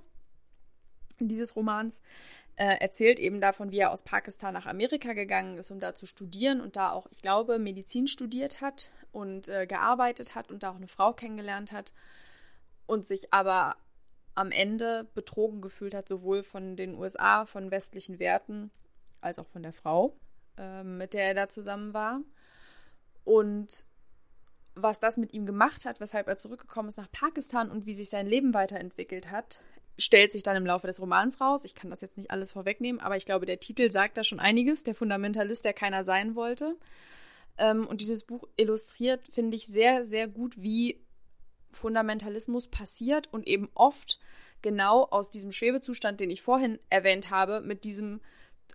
dieses 1.20 1.56
Romans 1.56 2.02
äh, 2.58 2.78
erzählt 2.80 3.20
eben 3.20 3.42
davon, 3.42 3.72
wie 3.72 3.80
er 3.80 3.92
aus 3.92 4.04
Pakistan 4.04 4.54
nach 4.54 4.66
Amerika 4.66 5.14
gegangen 5.14 5.58
ist, 5.58 5.72
um 5.72 5.80
da 5.80 5.94
zu 5.94 6.06
studieren 6.06 6.62
und 6.62 6.76
da 6.76 6.92
auch, 6.92 7.08
ich 7.12 7.22
glaube, 7.22 7.60
Medizin 7.60 8.08
studiert 8.08 8.62
hat 8.62 8.92
und 9.12 9.50
äh, 9.50 9.68
gearbeitet 9.68 10.36
hat 10.36 10.52
und 10.52 10.64
da 10.64 10.72
auch 10.72 10.76
eine 10.76 10.88
Frau 10.88 11.14
kennengelernt 11.14 11.72
hat 11.72 11.94
und 12.86 13.08
sich 13.08 13.34
aber 13.34 13.76
am 14.36 14.52
Ende 14.52 15.08
betrogen 15.16 15.62
gefühlt 15.62 15.94
hat, 15.94 16.08
sowohl 16.08 16.44
von 16.44 16.76
den 16.76 16.96
USA, 16.96 17.46
von 17.46 17.72
westlichen 17.72 18.20
Werten, 18.20 18.70
als 19.22 19.40
auch 19.40 19.48
von 19.48 19.64
der 19.64 19.74
Frau, 19.74 20.16
äh, 20.58 20.84
mit 20.84 21.14
der 21.14 21.28
er 21.28 21.34
da 21.34 21.50
zusammen 21.50 21.94
war. 21.94 22.22
Und 23.24 23.86
was 24.76 25.00
das 25.00 25.18
mit 25.18 25.34
ihm 25.34 25.46
gemacht 25.46 25.86
hat, 25.86 26.02
weshalb 26.02 26.28
er 26.28 26.38
zurückgekommen 26.38 26.90
ist 26.90 26.98
nach 26.98 27.12
Pakistan 27.12 27.72
und 27.72 27.86
wie 27.86 27.94
sich 27.94 28.10
sein 28.10 28.28
Leben 28.28 28.54
weiterentwickelt 28.54 29.32
hat, 29.32 29.60
stellt 29.98 30.34
sich 30.34 30.44
dann 30.44 30.58
im 30.58 30.66
Laufe 30.66 30.88
des 30.88 31.00
Romans 31.00 31.40
raus. 31.40 31.64
Ich 31.64 31.74
kann 31.74 31.90
das 31.90 32.02
jetzt 32.02 32.18
nicht 32.18 32.30
alles 32.30 32.52
vorwegnehmen, 32.52 33.00
aber 33.00 33.16
ich 33.16 33.26
glaube, 33.26 33.46
der 33.46 33.62
Titel 33.62 33.90
sagt 33.90 34.18
da 34.18 34.26
schon 34.26 34.42
einiges. 34.42 34.84
Der 34.84 34.94
Fundamentalist, 34.94 35.64
der 35.64 35.74
keiner 35.74 36.04
sein 36.04 36.36
wollte. 36.36 36.76
Ähm, 37.58 37.88
und 37.88 38.02
dieses 38.02 38.24
Buch 38.24 38.44
illustriert, 38.58 39.26
finde 39.30 39.56
ich, 39.56 39.68
sehr, 39.68 40.06
sehr 40.06 40.28
gut, 40.28 40.62
wie 40.62 41.00
Fundamentalismus 41.76 42.68
passiert 42.68 43.32
und 43.32 43.48
eben 43.48 43.70
oft 43.76 44.20
genau 44.62 45.04
aus 45.04 45.30
diesem 45.30 45.52
Schwebezustand, 45.52 46.20
den 46.20 46.32
ich 46.32 46.42
vorhin 46.42 46.80
erwähnt 46.90 47.30
habe, 47.30 47.62
mit 47.62 47.84
diesem, 47.84 48.20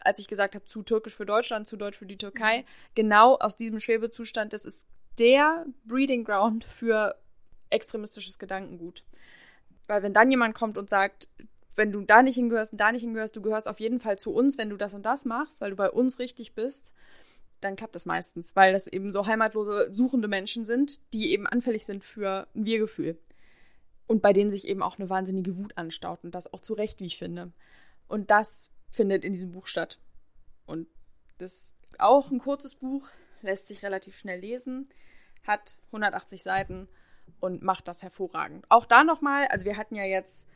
als 0.01 0.19
ich 0.19 0.29
gesagt 0.29 0.55
habe, 0.55 0.65
zu 0.65 0.83
türkisch 0.83 1.17
für 1.17 1.27
Deutschland, 1.27 1.67
zu 1.67 1.77
deutsch 1.77 1.99
für 1.99 2.07
die 2.07 2.19
Türkei, 2.19 2.65
genau 2.95 3.37
aus 3.37 3.57
diesem 3.57 3.81
Schwebezustand, 3.81 4.53
das 4.53 4.65
ist 4.65 4.87
der 5.19 5.67
Breeding 5.85 6.25
Ground 6.25 6.65
für 6.65 7.17
extremistisches 7.71 8.39
Gedankengut. 8.39 9.05
Weil 9.89 10.03
wenn 10.03 10.15
dann 10.15 10.31
jemand 10.31 10.55
kommt 10.55 10.79
und 10.79 10.89
sagt, 10.89 11.29
wenn 11.77 11.93
du 11.93 12.03
da 12.03 12.23
nicht 12.23 12.35
hingehörst 12.35 12.73
und 12.73 12.79
da 12.79 12.93
nicht 12.93 13.03
hingehörst, 13.03 13.35
du 13.35 13.43
gehörst 13.43 13.67
auf 13.67 13.81
jeden 13.81 14.01
Fall 14.01 14.19
zu 14.19 14.33
uns, 14.33 14.59
wenn 14.59 14.71
du 14.71 14.77
das 14.77 14.95
und 14.95 15.03
das 15.03 15.25
machst, 15.25 15.61
weil 15.61 15.71
du 15.71 15.77
bei 15.77 15.91
uns 15.91 16.19
richtig 16.19 16.55
bist, 16.55 16.93
dann 17.61 17.77
klappt 17.77 17.95
das 17.95 18.07
meistens, 18.07 18.57
weil 18.57 18.73
das 18.73 18.87
eben 18.87 19.13
so 19.13 19.27
heimatlose, 19.27 19.93
suchende 19.93 20.29
Menschen 20.29 20.65
sind, 20.65 21.01
die 21.13 21.33
eben 21.33 21.47
anfällig 21.47 21.85
sind 21.85 22.05
für 22.05 22.47
ein 22.55 22.65
Wir-Gefühl. 22.65 23.19
Und 24.07 24.23
bei 24.23 24.33
denen 24.33 24.51
sich 24.51 24.67
eben 24.67 24.83
auch 24.83 24.99
eine 24.99 25.09
wahnsinnige 25.09 25.57
Wut 25.59 25.77
anstaut 25.77 26.25
und 26.25 26.35
das 26.35 26.53
auch 26.53 26.61
zu 26.61 26.75
Recht, 26.75 27.01
wie 27.01 27.07
ich 27.07 27.19
finde. 27.19 27.53
Und 28.09 28.31
das 28.31 28.71
findet 28.91 29.25
in 29.25 29.33
diesem 29.33 29.53
Buch 29.53 29.67
statt. 29.67 29.99
Und 30.67 30.89
das 31.39 31.55
ist 31.55 31.77
auch 31.99 32.31
ein 32.31 32.39
kurzes 32.39 32.75
Buch, 32.75 33.07
lässt 33.43 33.69
sich 33.69 33.85
relativ 33.85 34.17
schnell 34.17 34.41
lesen, 34.41 34.89
hat 35.47 35.79
180 35.87 36.43
Seiten 36.43 36.89
und 37.39 37.63
macht 37.63 37.89
das 37.89 38.03
hervorragend. 38.03 38.65
Auch 38.69 38.87
da 38.87 39.05
nochmal, 39.05 39.47
also 39.47 39.65
wir 39.65 39.77
hatten 39.77 39.95
ja 39.95 40.05
jetzt 40.05 40.49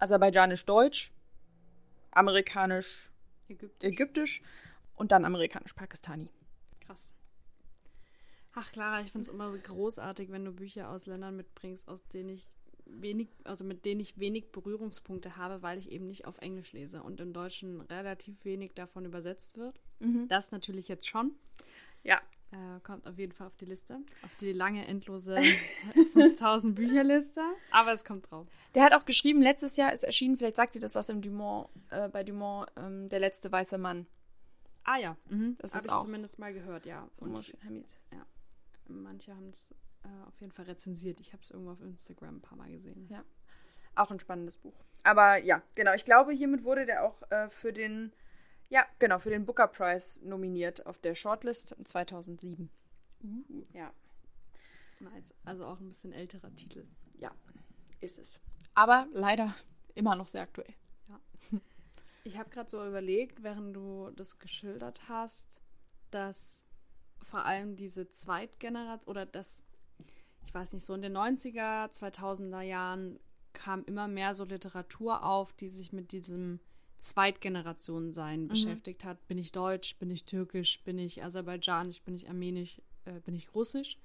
aserbaidschanisch-deutsch, 0.00 1.12
amerikanisch-ägyptisch 2.10 3.82
Ägypten. 3.82 4.44
Und 5.00 5.12
dann 5.12 5.24
amerikanisch-pakistani. 5.24 6.28
Krass. 6.80 7.14
Ach 8.54 8.70
Clara, 8.70 9.00
ich 9.00 9.12
finde 9.12 9.26
es 9.26 9.32
immer 9.32 9.50
so 9.50 9.58
großartig, 9.58 10.30
wenn 10.30 10.44
du 10.44 10.52
Bücher 10.52 10.90
aus 10.90 11.06
Ländern 11.06 11.36
mitbringst, 11.36 11.88
aus 11.88 12.06
denen 12.08 12.28
ich 12.28 12.46
wenig, 12.84 13.28
also 13.44 13.64
mit 13.64 13.86
denen 13.86 14.00
ich 14.00 14.18
wenig 14.18 14.52
Berührungspunkte 14.52 15.38
habe, 15.38 15.62
weil 15.62 15.78
ich 15.78 15.90
eben 15.90 16.06
nicht 16.06 16.26
auf 16.26 16.36
Englisch 16.38 16.72
lese 16.72 17.02
und 17.02 17.18
im 17.20 17.32
Deutschen 17.32 17.80
relativ 17.80 18.44
wenig 18.44 18.74
davon 18.74 19.06
übersetzt 19.06 19.56
wird. 19.56 19.80
Mhm. 20.00 20.28
Das 20.28 20.50
natürlich 20.50 20.88
jetzt 20.88 21.08
schon. 21.08 21.32
Ja. 22.02 22.20
Äh, 22.52 22.80
kommt 22.82 23.06
auf 23.06 23.16
jeden 23.16 23.32
Fall 23.32 23.46
auf 23.46 23.56
die 23.56 23.64
Liste. 23.64 24.00
Auf 24.22 24.36
die 24.40 24.52
lange, 24.52 24.86
endlose 24.86 25.40
5000 26.12 26.74
Bücherliste. 26.74 27.40
Aber 27.70 27.92
es 27.92 28.04
kommt 28.04 28.30
drauf. 28.30 28.46
Der 28.74 28.82
hat 28.82 28.92
auch 28.92 29.06
geschrieben, 29.06 29.40
letztes 29.40 29.76
Jahr 29.78 29.94
ist 29.94 30.02
erschienen, 30.02 30.36
vielleicht 30.36 30.56
sagt 30.56 30.74
ihr 30.74 30.80
das 30.80 30.94
was 30.94 31.08
im 31.08 31.22
Dumont, 31.22 31.68
äh, 31.88 32.08
bei 32.08 32.22
Dumont, 32.22 32.68
ähm, 32.76 33.08
Der 33.08 33.20
letzte 33.20 33.50
weiße 33.50 33.78
Mann. 33.78 34.06
Ah 34.84 34.96
ja, 34.96 35.16
mhm. 35.28 35.56
Das 35.58 35.74
habe 35.74 35.86
ich 35.86 35.92
auch 35.92 36.02
zumindest 36.02 36.38
mal 36.38 36.52
gehört, 36.52 36.86
ja. 36.86 37.08
Von 37.18 37.34
Hamid. 37.64 37.98
manche 38.88 39.34
haben 39.34 39.50
es 39.50 39.74
äh, 40.04 40.26
auf 40.26 40.40
jeden 40.40 40.52
Fall 40.52 40.64
rezensiert. 40.66 41.20
Ich 41.20 41.32
habe 41.32 41.42
es 41.42 41.50
irgendwo 41.50 41.72
auf 41.72 41.80
Instagram 41.80 42.36
ein 42.36 42.40
paar 42.40 42.58
Mal 42.58 42.70
gesehen. 42.70 43.06
Ja. 43.08 43.24
Auch 43.94 44.10
ein 44.10 44.20
spannendes 44.20 44.56
Buch. 44.56 44.74
Aber 45.02 45.36
ja, 45.36 45.62
genau. 45.74 45.94
Ich 45.94 46.04
glaube, 46.04 46.32
hiermit 46.32 46.64
wurde 46.64 46.86
der 46.86 47.04
auch 47.04 47.22
äh, 47.30 47.48
für 47.50 47.72
den, 47.72 48.12
ja, 48.68 48.84
genau, 48.98 49.18
für 49.18 49.30
den 49.30 49.46
Booker 49.46 49.68
Prize 49.68 50.26
nominiert 50.26 50.86
auf 50.86 50.98
der 50.98 51.14
Shortlist 51.14 51.76
2007. 51.84 52.70
Ja, 53.72 53.92
Nice. 55.00 55.34
Also 55.44 55.66
auch 55.66 55.80
ein 55.80 55.88
bisschen 55.88 56.12
älterer 56.12 56.54
Titel. 56.54 56.86
ja, 57.14 57.30
ist 58.00 58.18
es. 58.18 58.38
Aber 58.74 59.08
leider 59.12 59.54
immer 59.94 60.14
noch 60.14 60.28
sehr 60.28 60.42
aktuell. 60.42 60.74
Ich 62.24 62.38
habe 62.38 62.50
gerade 62.50 62.68
so 62.68 62.84
überlegt, 62.86 63.42
während 63.42 63.74
du 63.74 64.10
das 64.16 64.38
geschildert 64.38 65.08
hast, 65.08 65.60
dass 66.10 66.66
vor 67.22 67.44
allem 67.44 67.76
diese 67.76 68.10
Zweitgeneration 68.10 69.10
oder 69.10 69.26
das, 69.26 69.64
ich 70.42 70.52
weiß 70.52 70.72
nicht, 70.72 70.84
so 70.84 70.94
in 70.94 71.02
den 71.02 71.16
90er, 71.16 71.90
2000er 71.90 72.62
Jahren 72.62 73.18
kam 73.52 73.84
immer 73.84 74.08
mehr 74.08 74.34
so 74.34 74.44
Literatur 74.44 75.24
auf, 75.24 75.52
die 75.52 75.68
sich 75.68 75.92
mit 75.92 76.12
diesem 76.12 76.60
Zweitgenerationen-Sein 76.98 78.48
beschäftigt 78.48 79.04
hat. 79.04 79.26
Bin 79.26 79.38
ich 79.38 79.52
deutsch, 79.52 79.96
bin 79.98 80.10
ich 80.10 80.24
türkisch, 80.24 80.82
bin 80.84 80.98
ich 80.98 81.22
aserbaidschanisch, 81.24 82.02
bin 82.02 82.14
ich 82.14 82.28
armenisch, 82.28 82.80
äh, 83.06 83.20
bin 83.20 83.34
ich 83.34 83.54
russisch? 83.54 83.98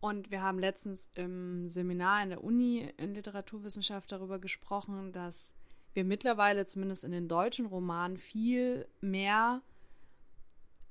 Und 0.00 0.30
wir 0.30 0.42
haben 0.42 0.58
letztens 0.58 1.10
im 1.14 1.68
Seminar 1.68 2.22
in 2.22 2.30
der 2.30 2.44
Uni 2.44 2.88
in 2.96 3.14
Literaturwissenschaft 3.14 4.10
darüber 4.12 4.38
gesprochen, 4.38 5.12
dass 5.12 5.54
wir 5.94 6.04
mittlerweile 6.04 6.64
zumindest 6.64 7.04
in 7.04 7.10
den 7.10 7.28
deutschen 7.28 7.66
Romanen 7.66 8.16
viel 8.16 8.86
mehr 9.00 9.62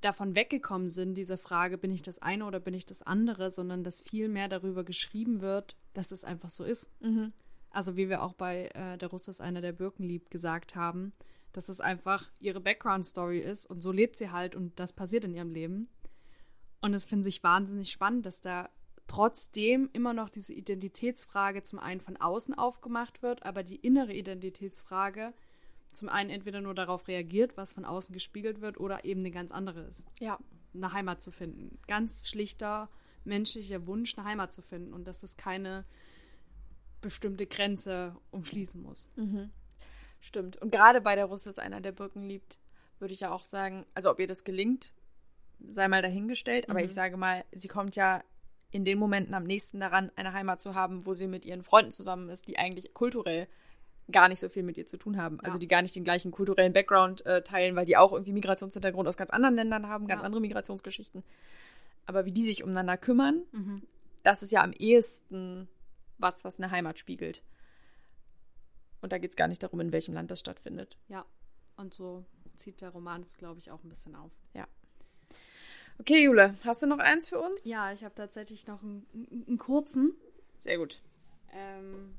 davon 0.01 0.35
weggekommen 0.35 0.89
sind, 0.89 1.15
diese 1.15 1.37
Frage, 1.37 1.77
bin 1.77 1.91
ich 1.91 2.01
das 2.01 2.19
eine 2.21 2.45
oder 2.45 2.59
bin 2.59 2.73
ich 2.73 2.85
das 2.85 3.01
andere, 3.01 3.49
sondern 3.51 3.83
dass 3.83 4.01
viel 4.01 4.29
mehr 4.29 4.47
darüber 4.47 4.83
geschrieben 4.83 5.41
wird, 5.41 5.75
dass 5.93 6.11
es 6.11 6.23
einfach 6.23 6.49
so 6.49 6.63
ist. 6.63 6.89
Mhm. 7.01 7.33
Also 7.71 7.97
wie 7.97 8.09
wir 8.09 8.23
auch 8.23 8.33
bei 8.33 8.69
äh, 8.73 8.97
Der 8.97 9.09
Russe 9.09 9.31
ist 9.31 9.41
einer, 9.41 9.61
der 9.61 9.71
Birken 9.71 10.03
liebt, 10.03 10.31
gesagt 10.31 10.75
haben, 10.75 11.13
dass 11.53 11.69
es 11.69 11.81
einfach 11.81 12.29
ihre 12.39 12.61
Background-Story 12.61 13.39
ist 13.39 13.65
und 13.65 13.81
so 13.81 13.91
lebt 13.91 14.17
sie 14.17 14.31
halt 14.31 14.55
und 14.55 14.79
das 14.79 14.93
passiert 14.93 15.25
in 15.25 15.33
ihrem 15.33 15.51
Leben. 15.51 15.89
Und 16.81 16.93
es 16.93 17.05
finde 17.05 17.27
ich 17.27 17.43
wahnsinnig 17.43 17.91
spannend, 17.91 18.25
dass 18.25 18.41
da 18.41 18.69
trotzdem 19.07 19.89
immer 19.93 20.13
noch 20.13 20.29
diese 20.29 20.53
Identitätsfrage 20.53 21.63
zum 21.63 21.79
einen 21.79 22.01
von 22.01 22.17
außen 22.17 22.57
aufgemacht 22.57 23.21
wird, 23.21 23.43
aber 23.43 23.63
die 23.63 23.77
innere 23.77 24.13
Identitätsfrage 24.13 25.33
zum 25.93 26.09
einen 26.09 26.29
entweder 26.29 26.61
nur 26.61 26.75
darauf 26.75 27.07
reagiert, 27.07 27.57
was 27.57 27.73
von 27.73 27.85
außen 27.85 28.13
gespiegelt 28.13 28.61
wird, 28.61 28.79
oder 28.79 29.05
eben 29.05 29.21
eine 29.21 29.31
ganz 29.31 29.51
andere 29.51 29.81
ist, 29.81 30.05
Ja, 30.19 30.37
eine 30.73 30.91
Heimat 30.93 31.21
zu 31.21 31.31
finden. 31.31 31.79
Ganz 31.87 32.27
schlichter 32.27 32.89
menschlicher 33.23 33.87
Wunsch, 33.87 34.17
eine 34.17 34.27
Heimat 34.27 34.53
zu 34.53 34.61
finden 34.61 34.93
und 34.93 35.05
dass 35.05 35.23
es 35.23 35.35
keine 35.37 35.85
bestimmte 37.01 37.45
Grenze 37.45 38.15
umschließen 38.31 38.81
muss. 38.81 39.09
stimmt. 40.19 40.57
Und 40.57 40.71
gerade 40.71 41.01
bei 41.01 41.15
der 41.15 41.25
Russe 41.25 41.49
ist 41.49 41.59
einer, 41.59 41.81
der 41.81 41.91
Birken 41.91 42.23
liebt, 42.23 42.57
würde 42.99 43.13
ich 43.13 43.21
ja 43.21 43.31
auch 43.31 43.43
sagen, 43.43 43.85
also 43.93 44.09
ob 44.09 44.19
ihr 44.19 44.27
das 44.27 44.43
gelingt, 44.43 44.93
sei 45.59 45.87
mal 45.87 46.01
dahingestellt, 46.01 46.69
aber 46.69 46.79
Mhm. 46.79 46.85
ich 46.85 46.93
sage 46.93 47.17
mal, 47.17 47.43
sie 47.53 47.67
kommt 47.67 47.95
ja 47.95 48.23
in 48.71 48.83
den 48.85 48.99
Momenten 48.99 49.33
am 49.33 49.43
nächsten 49.45 49.79
daran, 49.79 50.11
eine 50.15 50.33
Heimat 50.33 50.59
zu 50.61 50.75
haben, 50.75 51.05
wo 51.05 51.13
sie 51.13 51.27
mit 51.27 51.45
ihren 51.45 51.63
Freunden 51.63 51.91
zusammen 51.91 52.29
ist, 52.29 52.47
die 52.47 52.57
eigentlich 52.57 52.93
kulturell 52.93 53.47
gar 54.11 54.29
nicht 54.29 54.39
so 54.39 54.49
viel 54.49 54.63
mit 54.63 54.77
ihr 54.77 54.85
zu 54.85 54.97
tun 54.97 55.17
haben. 55.17 55.39
Also 55.41 55.55
Ja. 55.57 55.59
die 55.59 55.67
gar 55.67 55.81
nicht 55.81 55.95
den 55.95 56.03
gleichen 56.03 56.31
kulturellen 56.31 56.73
Background 56.73 57.25
äh, 57.25 57.41
teilen, 57.43 57.75
weil 57.75 57.85
die 57.85 57.97
auch 57.97 58.11
irgendwie 58.13 58.31
Migrationshintergrund 58.33 59.07
aus 59.07 59.17
ganz 59.17 59.31
anderen 59.31 59.55
Ländern 59.55 59.87
haben, 59.87 60.07
ganz 60.07 60.21
Ja. 60.21 60.25
andere 60.25 60.41
Migrationsgeschichten. 60.41 61.23
Aber 62.05 62.25
wie 62.25 62.31
die 62.31 62.43
sich 62.43 62.63
umeinander 62.63 62.97
kümmern, 62.97 63.41
Mhm. 63.51 63.81
das 64.23 64.41
ist 64.43 64.51
ja 64.51 64.63
am 64.63 64.71
ehesten 64.73 65.67
was, 66.17 66.43
was 66.45 66.57
eine 66.59 66.71
Heimat 66.71 66.99
spiegelt. 66.99 67.43
Und 69.01 69.11
da 69.11 69.17
geht 69.17 69.29
es 69.31 69.35
gar 69.35 69.47
nicht 69.47 69.61
darum, 69.61 69.79
in 69.81 69.91
welchem 69.91 70.13
Land 70.13 70.31
das 70.31 70.39
stattfindet. 70.39 70.97
Ja, 71.09 71.25
und 71.75 71.93
so 71.93 72.25
zieht 72.55 72.81
der 72.81 72.89
Roman 72.89 73.21
es, 73.21 73.37
glaube 73.37 73.59
ich, 73.59 73.71
auch 73.71 73.83
ein 73.83 73.89
bisschen 73.89 74.15
auf. 74.15 74.31
Okay, 75.99 76.23
Jule, 76.23 76.55
hast 76.63 76.83
du 76.83 76.87
noch 76.87 76.99
eins 76.99 77.29
für 77.29 77.39
uns? 77.39 77.65
Ja, 77.65 77.91
ich 77.91 78.03
habe 78.03 78.15
tatsächlich 78.15 78.67
noch 78.67 78.81
einen, 78.81 79.05
einen, 79.47 79.57
kurzen. 79.57 80.13
Sehr 80.59 80.77
gut. 80.77 81.01
Ähm, 81.51 82.15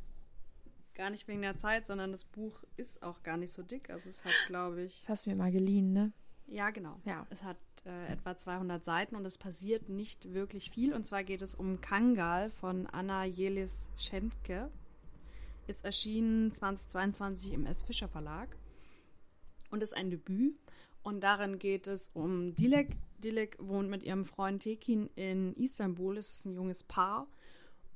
gar 0.94 1.10
nicht 1.10 1.28
wegen 1.28 1.42
der 1.42 1.56
Zeit, 1.56 1.86
sondern 1.86 2.10
das 2.10 2.24
Buch 2.24 2.62
ist 2.76 3.02
auch 3.02 3.22
gar 3.22 3.36
nicht 3.36 3.52
so 3.52 3.62
dick. 3.62 3.88
Also 3.90 4.08
es 4.08 4.24
hat, 4.24 4.32
glaube 4.48 4.82
ich, 4.82 5.00
Das 5.02 5.10
hast 5.10 5.26
du 5.26 5.30
mir 5.30 5.36
mal 5.36 5.52
geliehen, 5.52 5.92
ne? 5.92 6.12
ja 6.46 6.70
genau. 6.70 6.98
Ja. 7.04 7.26
Es 7.30 7.44
hat 7.44 7.58
äh, 7.84 8.12
etwa 8.12 8.36
200 8.36 8.84
Seiten 8.84 9.16
und 9.16 9.24
es 9.24 9.38
passiert 9.38 9.88
nicht 9.88 10.32
wirklich 10.32 10.70
viel. 10.70 10.92
Und 10.92 11.04
zwar 11.04 11.22
geht 11.24 11.42
es 11.42 11.54
um 11.54 11.80
Kangal 11.80 12.50
von 12.50 12.86
Anna 12.86 13.24
Jelis 13.24 13.90
Schentke. 13.96 14.70
Ist 15.66 15.84
erschienen 15.84 16.50
2022 16.50 17.52
im 17.52 17.66
S. 17.66 17.82
Fischer 17.82 18.08
Verlag 18.08 18.48
und 19.70 19.82
ist 19.82 19.94
ein 19.96 20.10
Debüt. 20.10 20.58
Und 21.02 21.20
darin 21.20 21.58
geht 21.58 21.86
es 21.86 22.10
um 22.14 22.54
Dilek. 22.56 22.96
Dilek 23.18 23.56
wohnt 23.60 23.90
mit 23.90 24.02
ihrem 24.02 24.24
Freund 24.24 24.62
Tekin 24.62 25.08
in 25.14 25.54
Istanbul. 25.54 26.16
Es 26.16 26.30
ist 26.30 26.46
ein 26.46 26.54
junges 26.54 26.84
Paar. 26.84 27.26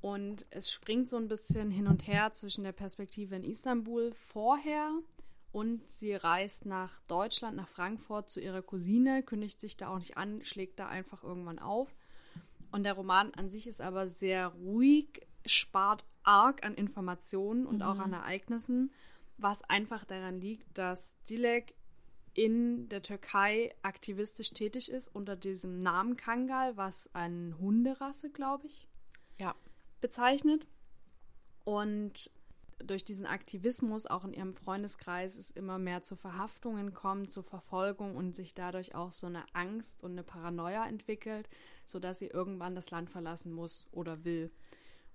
Und 0.01 0.47
es 0.51 0.71
springt 0.71 1.09
so 1.09 1.17
ein 1.17 1.29
bisschen 1.29 1.71
hin 1.71 1.87
und 1.87 2.07
her 2.07 2.33
zwischen 2.33 2.65
der 2.65 2.73
Perspektive 2.73 3.37
in 3.37 3.45
Istanbul 3.45 4.13
vorher 4.13 4.91
und 5.53 5.89
sie 5.91 6.15
reist 6.15 6.65
nach 6.65 7.01
Deutschland, 7.03 7.57
nach 7.57 7.69
Frankfurt 7.69 8.31
zu 8.31 8.41
ihrer 8.41 8.63
Cousine, 8.63 9.23
kündigt 9.23 9.61
sich 9.61 9.77
da 9.77 9.89
auch 9.89 9.99
nicht 9.99 10.17
an, 10.17 10.43
schlägt 10.45 10.79
da 10.79 10.89
einfach 10.89 11.23
irgendwann 11.23 11.59
auf. 11.59 11.95
Und 12.73 12.85
der 12.85 12.95
Roman 12.95 13.35
an 13.35 13.51
sich 13.51 13.69
ist 13.69 13.83
aber 13.83 14.09
sehr 14.09 14.49
ruhig, 14.49 15.27
spart 15.45 16.07
arg 16.23 16.65
an 16.65 16.75
Informationen 16.75 17.67
und 17.67 17.83
auch 17.83 17.99
an 17.99 18.15
Ereignissen, 18.15 18.93
was 19.37 19.63
einfach 19.63 20.05
daran 20.05 20.41
liegt, 20.41 20.79
dass 20.79 21.21
Dilek 21.25 21.75
in 22.35 22.89
der 22.89 23.03
Türkei 23.03 23.75
aktivistisch 23.83 24.51
tätig 24.51 24.91
ist 24.91 25.09
unter 25.15 25.37
diesem 25.37 25.83
Namen 25.83 26.17
Kangal, 26.17 26.77
was 26.77 27.15
eine 27.15 27.59
Hunderasse, 27.59 28.31
glaube 28.31 28.67
ich, 28.67 28.89
Ja. 29.39 29.55
bezeichnet. 30.01 30.67
Und 31.65 32.31
durch 32.79 33.05
diesen 33.05 33.27
Aktivismus 33.27 34.07
auch 34.07 34.25
in 34.25 34.33
ihrem 34.33 34.55
Freundeskreis 34.55 35.37
es 35.37 35.51
immer 35.51 35.79
mehr 35.79 36.03
zu 36.03 36.17
Verhaftungen 36.17 36.95
kommt, 36.95 37.31
zu 37.31 37.43
Verfolgung 37.43 38.17
und 38.17 38.35
sich 38.35 38.55
dadurch 38.55 38.95
auch 38.95 39.13
so 39.13 39.27
eine 39.27 39.45
Angst 39.53 40.03
und 40.03 40.13
eine 40.13 40.25
Paranoia 40.25 40.87
entwickelt, 40.87 41.49
sodass 41.87 42.19
sie 42.19 42.27
irgendwann 42.27 42.75
das 42.75 42.91
Land 42.91 43.11
verlassen 43.11 43.53
muss 43.53 43.87
oder 43.93 44.25
will. 44.25 44.51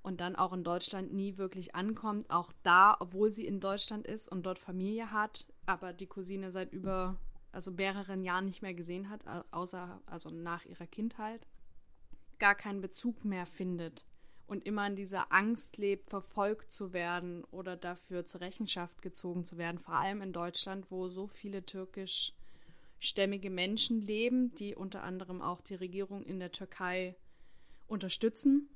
Und 0.02 0.22
dann 0.22 0.38
auch 0.38 0.54
in 0.54 0.64
Deutschland 0.64 1.12
nie 1.14 1.38
wirklich 1.38 1.76
ankommt, 1.76 2.30
auch 2.30 2.54
da, 2.64 2.96
obwohl 3.00 3.32
sie 3.32 3.46
in 3.46 3.60
Deutschland 3.60 4.08
ist 4.08 4.30
und 4.32 4.46
dort 4.46 4.60
Familie 4.60 5.12
hat, 5.12 5.46
aber 5.68 5.94
die 5.94 6.08
Cousine 6.08 6.50
seit 6.52 6.74
über, 6.74 7.20
also 7.52 7.70
mehreren 7.72 8.24
Jahren 8.24 8.46
nicht 8.46 8.64
mehr 8.64 8.74
gesehen 8.74 9.10
hat, 9.10 9.28
au- 9.28 9.44
außer, 9.52 10.02
also 10.08 10.30
nach 10.30 10.66
ihrer 10.66 10.88
Kindheit, 10.88 11.46
gar 12.40 12.56
keinen 12.56 12.82
Bezug 12.82 13.24
mehr 13.26 13.46
findet 13.46 14.06
und 14.48 14.66
immer 14.66 14.88
in 14.88 14.96
dieser 14.96 15.32
Angst 15.32 15.78
lebt, 15.78 16.10
verfolgt 16.10 16.72
zu 16.72 16.94
werden 16.94 17.44
oder 17.52 17.76
dafür 17.76 18.26
zur 18.26 18.42
Rechenschaft 18.42 19.02
gezogen 19.02 19.46
zu 19.46 19.58
werden, 19.58 19.78
vor 19.78 19.96
allem 19.96 20.22
in 20.22 20.34
Deutschland, 20.34 20.90
wo 20.90 21.10
so 21.10 21.28
viele 21.28 21.66
türkischstämmige 21.66 23.50
Menschen 23.50 24.00
leben, 24.02 24.56
die 24.56 24.74
unter 24.74 25.04
anderem 25.04 25.42
auch 25.42 25.60
die 25.62 25.76
Regierung 25.76 26.24
in 26.24 26.40
der 26.40 26.54
Türkei 26.54 27.16
unterstützen 27.88 28.70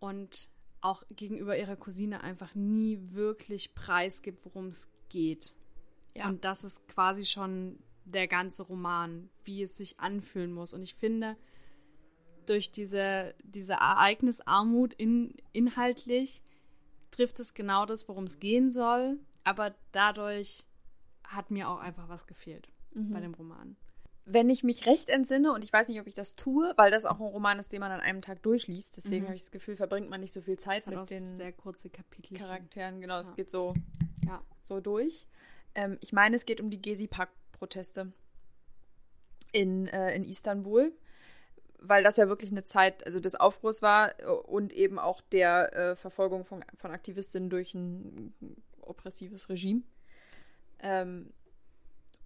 und 0.00 0.48
auch 0.80 1.04
gegenüber 1.10 1.56
ihrer 1.56 1.76
Cousine 1.76 2.22
einfach 2.24 2.56
nie 2.56 2.98
wirklich 3.12 3.72
preisgibt, 3.74 4.44
worum 4.44 4.66
es 4.66 4.88
geht. 5.08 5.54
Ja. 6.16 6.28
Und 6.28 6.44
das 6.44 6.64
ist 6.64 6.86
quasi 6.88 7.24
schon 7.24 7.78
der 8.04 8.26
ganze 8.28 8.64
Roman, 8.64 9.30
wie 9.44 9.62
es 9.62 9.76
sich 9.76 9.98
anfühlen 10.00 10.52
muss. 10.52 10.74
Und 10.74 10.82
ich 10.82 10.94
finde, 10.94 11.36
durch 12.46 12.70
diese, 12.72 13.34
diese 13.44 13.74
Ereignisarmut 13.74 14.92
in, 14.94 15.34
inhaltlich 15.52 16.42
trifft 17.10 17.38
es 17.40 17.54
genau 17.54 17.86
das, 17.86 18.08
worum 18.08 18.24
es 18.24 18.40
gehen 18.40 18.70
soll. 18.70 19.18
Aber 19.44 19.74
dadurch 19.92 20.64
hat 21.24 21.50
mir 21.50 21.68
auch 21.68 21.78
einfach 21.78 22.08
was 22.08 22.26
gefehlt 22.26 22.68
bei 22.94 23.20
dem 23.20 23.32
Roman. 23.34 23.76
wenn 24.24 24.50
ich 24.50 24.62
mich 24.62 24.86
recht 24.86 25.08
entsinne, 25.08 25.52
und 25.52 25.64
ich 25.64 25.72
weiß 25.72 25.88
nicht, 25.88 25.98
ob 26.00 26.06
ich 26.06 26.14
das 26.14 26.36
tue, 26.36 26.72
weil 26.76 26.90
das 26.92 27.04
auch 27.06 27.18
ein 27.18 27.26
Roman 27.26 27.58
ist, 27.58 27.72
den 27.72 27.80
man 27.80 27.90
an 27.90 28.00
einem 28.00 28.20
Tag 28.22 28.40
durchliest, 28.42 28.96
deswegen 28.98 29.22
Mhm. 29.24 29.28
habe 29.28 29.34
ich 29.36 29.42
das 29.42 29.50
Gefühl, 29.50 29.74
verbringt 29.76 30.08
man 30.10 30.20
nicht 30.20 30.32
so 30.32 30.40
viel 30.42 30.58
Zeit 30.58 30.86
mit 30.86 31.10
den 31.10 31.36
sehr 31.36 31.52
kurze 31.52 31.88
Kapitel. 31.90 32.36
Charakteren. 32.38 33.00
Genau, 33.00 33.18
es 33.18 33.30
Ja. 33.30 33.34
geht 33.34 33.50
so, 33.50 33.74
Ja. 34.26 34.40
so 34.60 34.80
durch. 34.80 35.26
Ähm, 35.74 35.98
ich 36.00 36.12
meine, 36.12 36.36
es 36.36 36.46
geht 36.46 36.60
um 36.60 36.70
die 36.70 36.80
Gezi-Park-Proteste 36.80 38.12
in, 39.52 39.86
äh, 39.88 40.14
in 40.14 40.24
Istanbul, 40.24 40.92
weil 41.78 42.02
das 42.02 42.16
ja 42.16 42.28
wirklich 42.28 42.50
eine 42.50 42.64
Zeit 42.64 43.04
also 43.06 43.20
des 43.20 43.34
Aufruhrs 43.34 43.82
war 43.82 44.18
äh, 44.20 44.24
und 44.26 44.72
eben 44.72 44.98
auch 44.98 45.20
der 45.32 45.74
äh, 45.74 45.96
Verfolgung 45.96 46.44
von, 46.44 46.64
von 46.76 46.90
Aktivistinnen 46.90 47.50
durch 47.50 47.74
ein 47.74 48.34
oppressives 48.80 49.48
Regime. 49.48 49.82
Ähm, 50.80 51.32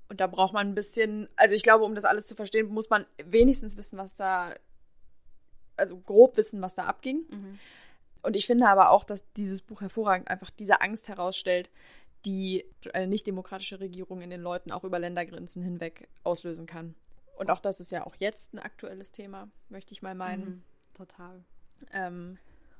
und 0.08 0.20
da 0.20 0.26
braucht 0.26 0.52
man 0.52 0.68
ein 0.68 0.74
bisschen, 0.74 1.28
also 1.36 1.54
ich 1.54 1.62
glaube, 1.62 1.84
um 1.84 1.94
das 1.94 2.04
alles 2.04 2.26
zu 2.26 2.34
verstehen, 2.34 2.68
muss 2.68 2.90
man 2.90 3.06
wenigstens 3.24 3.76
wissen, 3.76 3.98
was 3.98 4.14
da, 4.14 4.54
also 5.76 5.98
grob 5.98 6.36
wissen, 6.36 6.62
was 6.62 6.74
da 6.74 6.84
abging. 6.84 7.24
Mhm. 7.28 7.58
Und 8.22 8.36
ich 8.36 8.46
finde 8.46 8.68
aber 8.68 8.90
auch, 8.90 9.04
dass 9.04 9.30
dieses 9.32 9.62
Buch 9.62 9.80
hervorragend 9.80 10.28
einfach 10.28 10.50
diese 10.50 10.80
Angst 10.80 11.08
herausstellt, 11.08 11.70
die 12.24 12.64
eine 12.92 13.06
nicht-demokratische 13.06 13.80
Regierung 13.80 14.20
in 14.20 14.30
den 14.30 14.40
Leuten 14.40 14.72
auch 14.72 14.84
über 14.84 14.98
Ländergrenzen 14.98 15.62
hinweg 15.62 16.08
auslösen 16.24 16.66
kann. 16.66 16.94
Und 17.36 17.50
auch 17.50 17.60
das 17.60 17.80
ist 17.80 17.92
ja 17.92 18.06
auch 18.06 18.16
jetzt 18.18 18.54
ein 18.54 18.58
aktuelles 18.58 19.12
Thema, 19.12 19.48
möchte 19.68 19.92
ich 19.92 20.02
mal 20.02 20.14
meinen. 20.14 20.44
Mhm. 20.44 20.62
Total. 20.94 21.44
Ähm, 21.92 22.38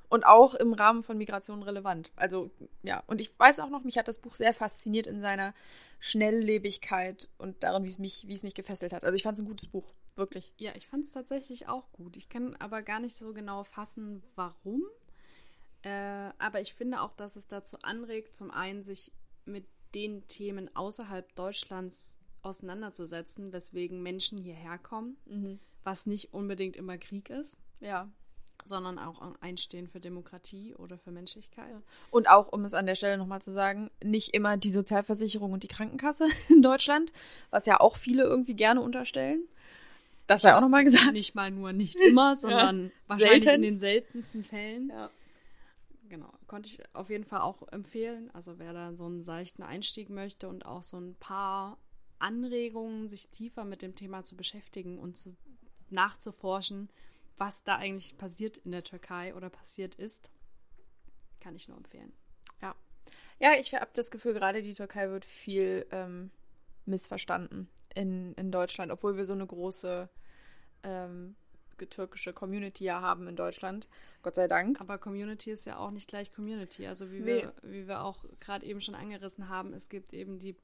und 0.09 0.25
auch 0.25 0.55
im 0.55 0.73
Rahmen 0.73 1.03
von 1.03 1.19
Migration 1.19 1.63
relevant. 1.63 2.13
Also, 2.17 2.51
ja, 2.83 3.03
und 3.07 3.21
ich 3.21 3.37
weiß 3.39 3.61
auch 3.61 3.71
noch, 3.71 3.85
mich 3.85 3.99
hat 3.99 4.09
das 4.09 4.19
Buch 4.19 4.37
sehr 4.37 4.55
fasziniert 4.55 5.07
in 5.07 5.21
seiner 5.21 5.53
Schnelllebigkeit 5.99 7.29
und 7.39 7.63
darin, 7.63 7.85
wie 7.85 7.89
es 7.89 7.99
mich, 7.99 8.27
wie 8.29 8.33
es 8.33 8.43
mich 8.43 8.55
gefesselt 8.55 8.93
hat. 8.93 9.05
Also 9.05 9.17
ich 9.17 9.23
fand 9.23 9.39
es 9.39 9.45
ein 9.45 9.49
gutes 9.49 9.69
Buch, 9.69 9.93
wirklich. 10.15 10.53
Ja, 10.59 10.73
ich 10.75 10.87
fand 10.87 11.05
es 11.05 11.13
tatsächlich 11.13 11.69
auch 11.69 11.91
gut. 11.93 12.17
Ich 12.17 12.29
kann 12.29 12.55
aber 12.57 12.83
gar 12.83 13.01
nicht 13.01 13.17
so 13.17 13.33
genau 13.33 13.65
fassen, 13.65 14.23
warum. 14.37 14.85
Äh, 15.83 16.31
aber 16.39 16.61
ich 16.61 16.75
finde 16.75 17.01
auch, 17.01 17.13
dass 17.13 17.37
es 17.37 17.47
dazu 17.47 17.79
anregt, 17.83 18.35
zum 18.35 18.51
einen 18.51 18.83
sich 18.83 19.13
mit 19.47 19.65
den 19.95 20.27
Themen 20.29 20.75
außerhalb 20.77 21.35
Deutschlands 21.37 22.19
auseinanderzusetzen, 22.43 23.53
weswegen 23.53 24.03
Menschen 24.03 24.39
hierher 24.39 24.79
kommen, 24.79 25.17
was 25.85 26.07
nicht 26.07 26.33
unbedingt 26.33 26.77
immer 26.77 26.99
Krieg 26.99 27.31
ist, 27.31 27.57
Ja. 27.81 28.09
sondern 28.65 28.99
auch 28.99 29.21
ein 29.21 29.35
Einstehen 29.41 29.87
für 29.89 30.01
Demokratie 30.01 30.75
oder 30.75 30.99
für 30.99 31.11
Menschlichkeit. 31.13 31.75
Und 32.11 32.29
auch, 32.29 32.53
um 32.53 32.65
es 32.65 32.75
an 32.75 32.87
der 32.87 32.95
Stelle 32.95 33.19
nochmal 33.19 33.41
zu 33.43 33.53
sagen, 33.53 33.91
nicht 34.03 34.35
immer 34.35 34.57
die 34.57 34.71
Sozialversicherung 34.71 35.53
und 35.53 35.63
die 35.63 35.69
Krankenkasse 35.69 36.29
in 36.49 36.63
Deutschland, 36.63 37.13
was 37.51 37.67
ja 37.67 37.81
auch 37.81 37.97
viele 37.97 38.25
irgendwie 38.25 38.55
gerne 38.55 38.81
unterstellen. 38.81 39.43
Das 40.27 40.43
sei 40.43 40.55
auch 40.57 40.61
nochmal 40.61 40.83
gesagt. 40.83 41.13
Nicht 41.13 41.37
mal 41.37 41.53
nur 41.53 41.73
nicht 41.73 42.01
immer, 42.01 42.35
sondern 42.37 42.91
wahrscheinlich 43.07 43.47
in 43.47 43.63
den 43.63 43.71
Seltenst. 43.77 43.81
seltensten 43.81 44.45
Fällen. 44.45 44.89
Ja. 44.89 45.11
Genau, 46.09 46.33
konnte 46.47 46.69
ich 46.69 46.95
auf 46.95 47.11
jeden 47.11 47.25
Fall 47.25 47.41
auch 47.41 47.67
empfehlen. 47.73 48.31
Also 48.33 48.59
wer 48.59 48.73
da 48.73 48.95
so 48.95 49.07
einen 49.07 49.23
seichten 49.23 49.63
Einstieg 49.63 50.09
möchte 50.09 50.49
und 50.49 50.65
auch 50.65 50.83
so 50.83 50.99
ein 50.99 51.15
paar 51.17 51.79
Anregungen, 52.19 53.09
sich 53.09 53.29
tiefer 53.31 53.65
mit 53.65 53.83
dem 53.83 53.95
Thema 53.95 54.23
zu 54.23 54.37
beschäftigen 54.37 54.99
und 54.99 55.17
zu, 55.17 55.37
nachzuforschen, 55.91 56.91
was 57.39 57.65
da 57.65 57.77
eigentlich 57.77 58.17
passiert 58.17 58.59
in 58.59 58.73
der 58.73 58.85
Türkei 58.85 59.35
oder 59.35 59.51
passiert 59.51 59.95
ist, 59.97 60.31
kann 61.41 61.57
ich 61.57 61.69
nur 61.69 61.77
empfehlen. 61.77 62.13
Ja, 63.39 63.55
ich 63.55 63.75
habe 63.75 63.91
das 63.95 64.11
Gefühl, 64.11 64.35
gerade 64.35 64.63
die 64.63 64.73
Türkei 64.73 65.11
wird 65.11 65.25
viel 65.25 65.87
ähm, 65.91 66.31
missverstanden 66.87 67.69
in, 67.95 68.33
in 68.35 68.51
Deutschland, 68.51 68.91
obwohl 68.91 69.17
wir 69.17 69.27
so 69.27 69.35
eine 69.35 69.47
große 69.47 70.09
ähm, 70.83 71.37
türkische 71.77 72.33
Community 72.33 72.85
ja 72.85 73.03
haben 73.03 73.29
in 73.29 73.37
Deutschland. 73.37 73.89
Gott 74.23 74.35
sei 74.37 74.49
Dank. 74.49 74.81
Aber 74.81 74.97
Community 74.99 75.51
ist 75.51 75.67
ja 75.67 75.77
auch 75.77 75.91
nicht 75.91 76.09
gleich 76.09 76.33
Community. 76.33 76.87
Also 76.87 77.11
wie, 77.13 77.21
Nee. 77.21 77.43
wir, 77.43 77.53
wie 77.63 77.87
wir 77.87 78.03
auch 78.03 78.25
gerade 78.41 78.65
eben 78.65 78.81
schon 78.81 78.95
angerissen 78.95 79.49
haben, 79.51 79.75
es 79.75 79.89
gibt 79.91 80.15
eben 80.15 80.39
die 80.39 80.57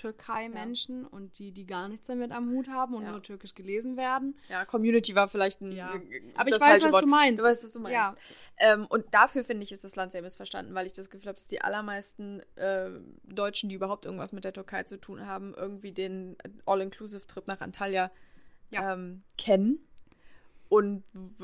Pro-Türkei-Menschen 0.00 1.04
und 1.06 1.38
die, 1.38 1.52
die 1.52 1.66
gar 1.66 1.88
nichts 1.88 2.06
damit 2.06 2.30
am 2.32 2.50
Hut 2.50 2.68
haben 2.68 2.94
und 2.94 3.02
Ja. 3.04 3.10
nur 3.10 3.22
türkisch 3.22 3.54
gelesen 3.54 3.96
werden. 3.96 4.36
Ja, 4.48 4.64
Community 4.64 5.14
war 5.14 5.28
vielleicht 5.28 5.60
ein. 5.60 5.72
Ja. 5.72 5.94
äh, 5.94 6.22
Aber 6.36 6.48
ich 6.48 6.60
weiß, 6.60 6.82
was 6.84 6.92
Wort. 6.92 7.02
du 7.02 7.06
meinst. 7.08 7.40
Du 7.42 7.46
weißt, 7.48 7.64
was 7.64 7.72
du 7.72 7.80
meinst. 7.80 7.94
Ja. 7.94 8.16
Ähm, 8.58 8.86
und 8.88 9.04
dafür 9.12 9.44
finde 9.44 9.64
ich, 9.64 9.72
ist 9.72 9.84
das 9.84 9.96
Land 9.96 10.12
sehr 10.12 10.22
missverstanden, 10.22 10.74
weil 10.74 10.86
ich 10.86 10.92
das 10.92 11.10
Gefühl 11.10 11.28
habe, 11.28 11.38
dass 11.38 11.48
die 11.48 11.60
allermeisten 11.60 12.40
äh, 12.56 12.90
Deutschen, 13.24 13.68
die 13.68 13.74
überhaupt 13.76 14.04
irgendwas 14.04 14.32
mit 14.32 14.44
der 14.44 14.52
Türkei 14.52 14.84
zu 14.84 14.98
tun 14.98 15.26
haben, 15.26 15.54
irgendwie 15.56 15.92
den 15.92 16.36
All-Inclusive-Trip 16.66 17.46
nach 17.46 17.60
Antalya 17.60 18.10
Ja. 18.70 18.92
ähm, 18.94 19.22
kennen 19.36 19.80
und 20.70 21.02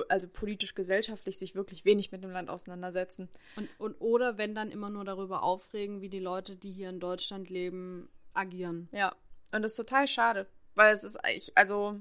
also 0.09 0.29
politisch-gesellschaftlich 0.29 1.37
sich 1.37 1.55
wirklich 1.57 1.85
wenig 1.85 2.13
mit 2.13 2.23
dem 2.23 2.31
Land 2.31 2.49
auseinandersetzen. 2.49 3.29
Und, 3.57 3.69
und 3.79 4.01
oder 4.01 4.39
wenn 4.39 4.55
dann 4.55 4.71
immer 4.71 4.89
nur 4.89 5.05
darüber 5.05 5.43
aufregen, 5.43 6.01
wie 6.01 6.09
die 6.09 6.21
Leute, 6.21 6.55
die 6.55 6.71
hier 6.71 6.89
in 6.89 7.01
Deutschland 7.01 7.51
leben, 7.51 8.09
agieren. 8.35 8.89
Ja, 8.93 9.15
und 9.53 9.63
das 9.63 9.73
ist 9.73 9.77
total 9.77 10.07
schade, 10.07 10.47
weil 10.77 10.95
es 10.95 11.03
ist 11.03 11.17
eigentlich, 11.17 11.51
also 11.57 11.99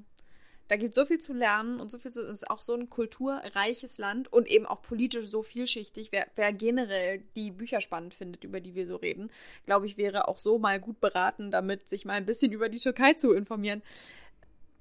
da 0.68 0.78
gibt 0.78 0.94
so 0.94 1.04
viel 1.04 1.18
zu 1.18 1.34
lernen 1.34 1.80
und 1.80 1.90
so 1.90 1.98
viel 1.98 2.12
zu, 2.12 2.22
es 2.22 2.44
ist 2.44 2.50
auch 2.50 2.62
so 2.62 2.76
ein 2.76 2.92
kulturreiches 2.92 3.98
Land 3.98 4.32
und 4.32 4.48
eben 4.48 4.68
auch 4.68 4.84
politisch 4.84 5.26
so 5.26 5.42
vielschichtig. 5.42 6.12
Wer, 6.12 6.28
wer 6.36 6.54
generell 6.54 7.24
die 7.36 7.50
Bücher 7.50 7.82
spannend 7.82 8.14
findet, 8.14 8.44
über 8.44 8.60
die 8.60 8.76
wir 8.76 8.86
so 8.86 8.98
reden, 8.98 9.32
glaube 9.66 9.88
ich, 9.88 9.98
wäre 9.98 10.28
auch 10.28 10.38
so 10.38 10.60
mal 10.60 10.80
gut 10.80 11.00
beraten, 11.00 11.50
damit 11.50 11.90
sich 11.90 12.06
mal 12.06 12.14
ein 12.14 12.26
bisschen 12.28 12.52
über 12.52 12.70
die 12.70 12.80
Türkei 12.80 13.14
zu 13.14 13.34
informieren. 13.34 13.82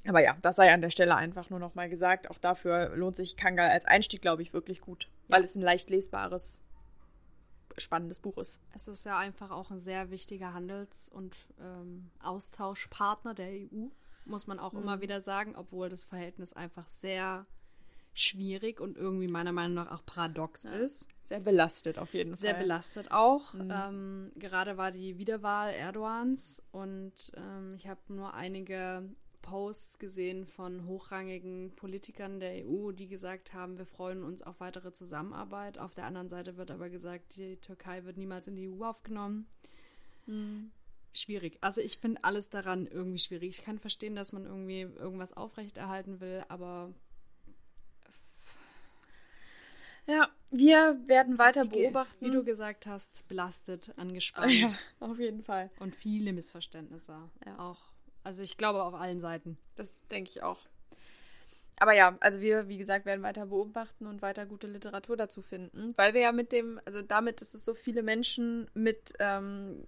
Aber 0.07 0.21
ja, 0.23 0.37
das 0.43 0.57
sei 0.57 0.73
an 0.73 0.81
der 0.83 0.91
Stelle 0.91 1.17
einfach 1.17 1.49
nur 1.51 1.59
noch 1.59 1.75
mal 1.75 1.89
gesagt. 1.89 2.31
Auch 2.31 2.39
dafür 2.39 2.95
lohnt 2.97 3.17
sich 3.17 3.37
Kangal 3.37 3.71
als 3.71 3.85
Einstieg, 3.87 4.21
glaube 4.23 4.43
ich, 4.43 4.53
wirklich 4.53 4.81
gut, 4.81 5.09
weil 5.29 5.41
Ja. 5.41 5.45
es 5.45 5.55
ein 5.55 5.63
leicht 5.63 5.89
lesbares, 5.91 6.61
spannendes 7.79 8.21
Buch 8.21 8.39
ist. 8.39 8.61
Es 8.75 8.87
ist 8.87 9.05
ja 9.05 9.19
einfach 9.19 9.51
auch 9.51 9.71
ein 9.71 9.81
sehr 9.81 10.11
wichtiger 10.11 10.53
Handels- 10.55 11.09
und 11.09 11.37
ähm, 11.61 12.11
Austauschpartner 12.23 13.35
der 13.35 13.49
EU, 13.49 13.87
muss 14.27 14.47
man 14.47 14.59
auch 14.59 14.73
Mhm. 14.73 14.83
immer 14.83 15.01
wieder 15.01 15.21
sagen, 15.21 15.55
obwohl 15.57 15.89
das 15.89 16.05
Verhältnis 16.05 16.53
einfach 16.53 16.87
sehr 16.87 17.47
schwierig 18.17 18.81
und 18.81 18.97
irgendwie 18.97 19.27
meiner 19.27 19.51
Meinung 19.51 19.75
nach 19.75 19.91
auch 19.91 20.07
paradox 20.07 20.65
ist. 20.67 21.09
Sehr 21.25 21.41
belastet 21.41 21.99
auf 21.99 22.15
jeden 22.15 22.37
Sehr 22.37 22.53
Fall. 22.55 22.63
belastet 22.63 23.11
auch. 23.11 23.55
Mhm. 23.55 23.71
Ähm, 23.73 24.33
gerade 24.37 24.77
war 24.77 24.93
die 24.93 25.19
Wiederwahl 25.19 25.73
Erdogans 25.75 26.63
und 26.71 27.33
ähm, 27.37 27.75
ich 27.75 27.89
habe 27.89 28.01
nur 28.09 28.35
einige 28.35 29.03
Posts 29.45 29.99
gesehen 29.99 30.47
von 30.47 30.87
hochrangigen 30.87 31.71
Politikern 31.77 32.41
der 32.41 32.65
EU, 32.67 32.93
die 32.93 33.09
gesagt 33.09 33.53
haben, 33.53 33.77
wir 33.77 33.85
freuen 33.85 34.23
uns 34.25 34.43
auf 34.43 34.59
weitere 34.59 34.91
Zusammenarbeit. 34.93 35.79
Auf 35.79 35.95
der 35.95 36.07
anderen 36.07 36.31
Seite 36.31 36.57
wird 36.57 36.71
aber 36.71 36.89
gesagt, 36.89 37.37
die 37.37 37.57
Türkei 37.57 38.05
wird 38.05 38.17
niemals 38.17 38.49
in 38.49 38.57
die 38.57 38.69
EU 38.71 38.83
aufgenommen. 38.85 39.47
Mhm. 40.27 40.71
Schwierig. 41.13 41.59
Also 41.61 41.81
ich 41.83 41.99
finde 41.99 42.25
alles 42.25 42.49
daran 42.49 42.87
irgendwie 42.87 43.19
schwierig. 43.19 43.59
Ich 43.59 43.65
kann 43.65 43.79
verstehen, 43.79 44.17
dass 44.17 44.33
man 44.33 44.47
irgendwie 44.47 44.81
irgendwas 44.81 45.33
aufrechterhalten 45.37 46.21
will, 46.21 46.43
aber 46.49 46.93
Ja, 50.07 50.29
wir 50.51 50.99
werden 51.07 51.39
weiter 51.39 51.65
beobachten. 51.67 52.25
wie 52.27 52.31
du 52.31 52.45
gesagt 52.45 52.87
hast, 52.87 53.27
belastet, 53.29 53.93
angespannt 53.97 54.53
ja, 54.53 54.75
auf 55.01 55.19
jeden 55.19 55.43
Fall. 55.43 55.71
und 55.81 55.95
viele 55.95 56.33
Missverständnisse. 56.33 57.17
Ja. 57.47 57.59
Auch, 57.59 57.81
also 58.25 58.43
ich 58.43 58.57
glaube 58.57 58.83
auf 58.83 58.95
allen 58.95 59.21
Seiten. 59.21 59.57
Das 59.77 60.07
denke 60.09 60.31
ich 60.31 60.43
auch. 60.43 60.59
Aber 61.79 61.95
ja, 61.95 62.17
also 62.21 62.41
wir, 62.41 62.69
wie 62.69 62.79
gesagt, 62.79 63.05
werden 63.05 63.23
weiter 63.23 63.47
beobachten 63.47 64.07
und 64.07 64.23
weiter 64.23 64.47
gute 64.47 64.67
Literatur 64.67 65.17
dazu 65.17 65.43
finden, 65.43 65.93
weil 65.97 66.15
wir 66.15 66.21
ja 66.21 66.33
mit 66.33 66.53
dem, 66.53 66.81
also 66.85 67.03
damit, 67.03 67.41
dass 67.41 67.55
es 67.55 67.65
so 67.65 67.75
viele 67.75 68.03
Menschen 68.03 68.71
mit 68.75 69.13
ähm, 69.19 69.85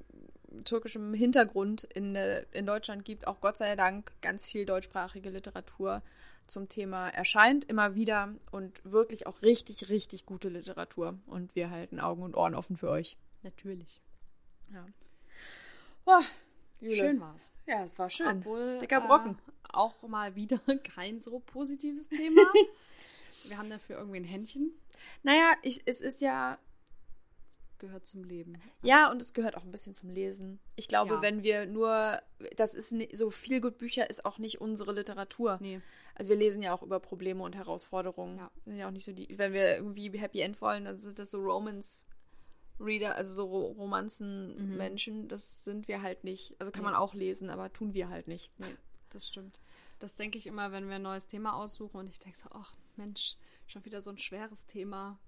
türkischem 0.64 1.14
Hintergrund 1.14 1.84
in, 1.84 2.16
in 2.16 2.66
Deutschland 2.66 3.04
gibt, 3.04 3.26
auch 3.26 3.40
Gott 3.40 3.56
sei 3.56 3.76
Dank 3.76 4.12
ganz 4.20 4.46
viel 4.46 4.66
deutschsprachige 4.66 5.30
Literatur 5.30 6.02
zum 6.46 6.68
Thema 6.68 7.08
erscheint, 7.08 7.64
immer 7.64 7.94
wieder 7.94 8.34
und 8.50 8.80
wirklich 8.84 9.26
auch 9.26 9.42
richtig, 9.42 9.88
richtig 9.88 10.26
gute 10.26 10.48
Literatur. 10.48 11.18
Und 11.26 11.54
wir 11.54 11.70
halten 11.70 12.00
Augen 12.00 12.22
und 12.22 12.36
Ohren 12.36 12.54
offen 12.54 12.76
für 12.76 12.88
euch. 12.88 13.16
Natürlich. 13.42 14.00
Ja. 14.72 14.86
Boah, 16.04 16.22
Jule. 16.80 16.96
Schön 16.96 17.20
war's. 17.20 17.52
Ja, 17.66 17.82
es 17.82 17.98
war 17.98 18.10
schön. 18.10 18.38
Obwohl 18.38 18.78
Dicker 18.78 19.00
Brocken. 19.00 19.32
Äh, 19.32 19.52
auch 19.72 20.02
mal 20.02 20.34
wieder 20.36 20.58
kein 20.94 21.20
so 21.20 21.40
positives 21.40 22.08
Thema. 22.08 22.42
Wir 23.48 23.58
haben 23.58 23.70
dafür 23.70 23.98
irgendwie 23.98 24.18
ein 24.18 24.24
Händchen. 24.24 24.72
Naja, 25.22 25.52
ich, 25.62 25.82
es 25.86 26.00
ist 26.00 26.20
ja 26.20 26.58
Gehört 27.78 28.06
zum 28.06 28.24
Leben. 28.24 28.54
Ja, 28.82 29.10
und 29.10 29.20
es 29.20 29.34
gehört 29.34 29.54
auch 29.54 29.62
ein 29.62 29.70
bisschen 29.70 29.94
zum 29.94 30.08
Lesen. 30.08 30.58
Ich 30.76 30.88
glaube, 30.88 31.16
Ja. 31.16 31.22
wenn 31.22 31.42
wir 31.42 31.66
nur, 31.66 32.18
das 32.56 32.72
ist 32.72 32.92
ni- 32.92 33.10
so 33.12 33.30
viel 33.30 33.60
gut 33.60 33.76
Bücher 33.76 34.08
ist 34.08 34.24
auch 34.24 34.38
nicht 34.38 34.62
unsere 34.62 34.92
Literatur. 34.92 35.58
Nee. 35.60 35.82
Also 36.14 36.30
wir 36.30 36.36
lesen 36.38 36.62
ja 36.62 36.72
auch 36.72 36.82
über 36.82 37.00
Probleme 37.00 37.42
und 37.42 37.54
Herausforderungen. 37.54 38.38
Ja. 38.38 38.50
Sind 38.64 38.76
ja 38.78 38.86
auch 38.88 38.92
nicht 38.92 39.04
so 39.04 39.12
die, 39.12 39.28
wenn 39.36 39.52
wir 39.52 39.76
irgendwie 39.76 40.08
Happy 40.18 40.40
End 40.40 40.58
wollen, 40.62 40.86
dann 40.86 40.98
sind 40.98 41.18
das 41.18 41.30
so 41.30 41.38
Romance 41.38 42.06
Reader, 42.78 43.16
also 43.16 43.32
so 43.32 43.44
Ro- 43.46 43.72
Romanzen 43.72 44.70
Mhm. 44.72 44.76
Menschen. 44.76 45.28
Das 45.28 45.64
sind 45.64 45.88
wir 45.88 46.02
halt 46.02 46.24
nicht. 46.24 46.54
Also 46.58 46.70
kann 46.72 46.82
Nee. 46.82 46.90
man 46.90 46.94
auch 46.94 47.14
lesen, 47.14 47.48
aber 47.50 47.72
tun 47.72 47.94
wir 47.94 48.08
halt 48.08 48.28
nicht. 48.28 48.50
Nee. 48.58 48.74
das 49.10 49.26
stimmt. 49.28 49.58
Das 49.98 50.16
denke 50.16 50.36
ich 50.36 50.46
immer, 50.46 50.72
wenn 50.72 50.88
wir 50.88 50.96
ein 50.96 51.02
neues 51.02 51.26
Thema 51.26 51.54
aussuchen 51.54 51.96
und 51.96 52.08
ich 52.08 52.18
denke 52.18 52.36
so, 52.36 52.48
ach 52.52 52.74
Mensch, 52.96 53.36
schon 53.66 53.82
wieder 53.86 54.02
so 54.02 54.10
ein 54.10 54.18
schweres 54.18 54.66
Thema. 54.66 55.18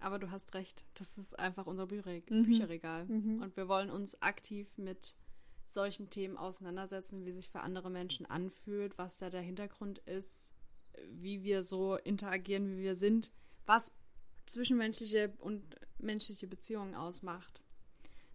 Aber 0.00 0.18
du 0.18 0.30
hast 0.30 0.52
recht, 0.54 0.84
das 0.94 1.16
ist 1.18 1.38
einfach 1.38 1.66
unser 1.66 1.86
Bücher 1.86 2.10
mhm. 2.28 2.44
Bücherregal. 2.44 3.06
Mhm. 3.06 3.40
Und 3.42 3.56
wir 3.56 3.68
wollen 3.68 3.90
uns 3.90 4.20
aktiv 4.20 4.68
mit 4.76 5.16
solchen 5.66 6.10
Themen 6.10 6.36
auseinandersetzen, 6.36 7.24
wie 7.24 7.32
sich 7.32 7.48
für 7.50 7.60
andere 7.60 7.90
Menschen 7.90 8.26
anfühlt, 8.26 8.98
was 8.98 9.16
da 9.18 9.30
der 9.30 9.40
Hintergrund 9.42 9.98
ist, 10.00 10.52
wie 11.10 11.42
wir 11.42 11.62
so 11.62 11.96
interagieren, 11.96 12.68
wie 12.68 12.82
wir 12.82 12.96
sind, 12.96 13.32
was 13.66 13.92
zwischenmenschliche 14.46 15.32
und 15.38 15.62
menschliche 15.98 16.46
Beziehungen 16.46 16.94
ausmacht. 16.94 17.62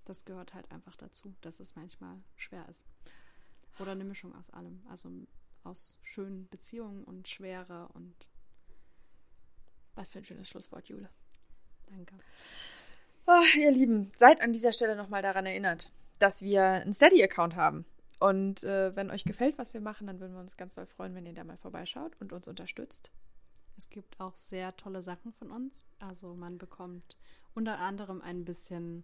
Das 0.06 0.26
gehört 0.26 0.54
halt 0.54 0.70
einfach 0.72 0.96
dazu, 0.96 1.34
dass 1.42 1.60
es 1.60 1.76
manchmal 1.76 2.18
schwer 2.36 2.68
ist. 2.70 2.86
Oder 3.80 3.92
eine 3.92 4.04
Mischung 4.04 4.36
aus 4.36 4.50
allem. 4.50 4.82
Also 4.90 5.10
aus 5.64 5.98
schönen 6.04 6.48
Beziehungen 6.50 7.04
und 7.04 7.28
Schwere 7.28 7.88
und. 7.94 8.14
Was 9.96 10.12
für 10.12 10.20
ein 10.20 10.26
schönes 10.26 10.50
Schlusswort, 10.50 10.88
Jule. 10.88 11.10
Danke. 11.88 12.16
Oh, 13.28 13.58
ihr 13.58 13.72
Lieben, 13.72 14.12
seid 14.18 14.42
an 14.42 14.52
dieser 14.52 14.74
Stelle 14.74 14.96
nochmal 14.96 15.22
daran 15.22 15.46
erinnert, 15.46 15.92
dass 16.20 16.42
wir 16.42 16.64
einen 16.64 16.94
Steady-Account 16.94 17.56
haben. 17.56 17.86
Und 18.20 18.64
äh, 18.64 18.96
wenn 18.96 19.12
euch 19.12 19.24
gefällt, 19.24 19.58
was 19.58 19.74
wir 19.74 19.82
machen, 19.82 20.08
dann 20.08 20.20
würden 20.20 20.34
wir 20.34 20.40
uns 20.40 20.58
ganz 20.58 20.76
doll 20.76 20.86
freuen, 20.86 21.14
wenn 21.16 21.26
ihr 21.26 21.34
da 21.34 21.44
mal 21.44 21.58
vorbeischaut 21.58 22.16
und 22.20 22.34
uns 22.34 22.48
unterstützt. 22.48 23.12
Es 23.78 23.90
gibt 23.90 24.20
auch 24.20 24.36
sehr 24.38 24.76
tolle 24.76 25.02
Sachen 25.02 25.34
von 25.34 25.52
uns. 25.52 25.86
Also 26.00 26.34
man 26.36 26.58
bekommt 26.58 27.18
unter 27.54 27.80
anderem 27.80 28.22
ein 28.22 28.46
bisschen 28.46 29.04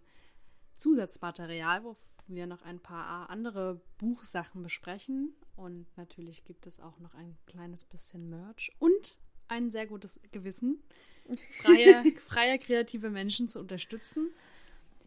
Zusatzmaterial, 0.76 1.84
wo 1.84 1.96
wir 2.26 2.46
noch 2.46 2.62
ein 2.62 2.80
paar 2.80 3.28
andere 3.30 3.80
Buchsachen 3.98 4.62
besprechen. 4.62 5.34
Und 5.56 5.86
natürlich 5.96 6.44
gibt 6.44 6.66
es 6.66 6.80
auch 6.80 6.98
noch 7.00 7.14
ein 7.14 7.36
kleines 7.46 7.84
bisschen 7.84 8.30
Merch 8.30 8.72
und 8.78 9.18
ein 9.48 9.70
sehr 9.70 9.86
gutes 9.86 10.20
Gewissen, 10.30 10.82
freie, 11.62 12.04
freie 12.26 12.58
kreative 12.58 13.10
Menschen 13.10 13.48
zu 13.48 13.58
unterstützen. 13.58 14.30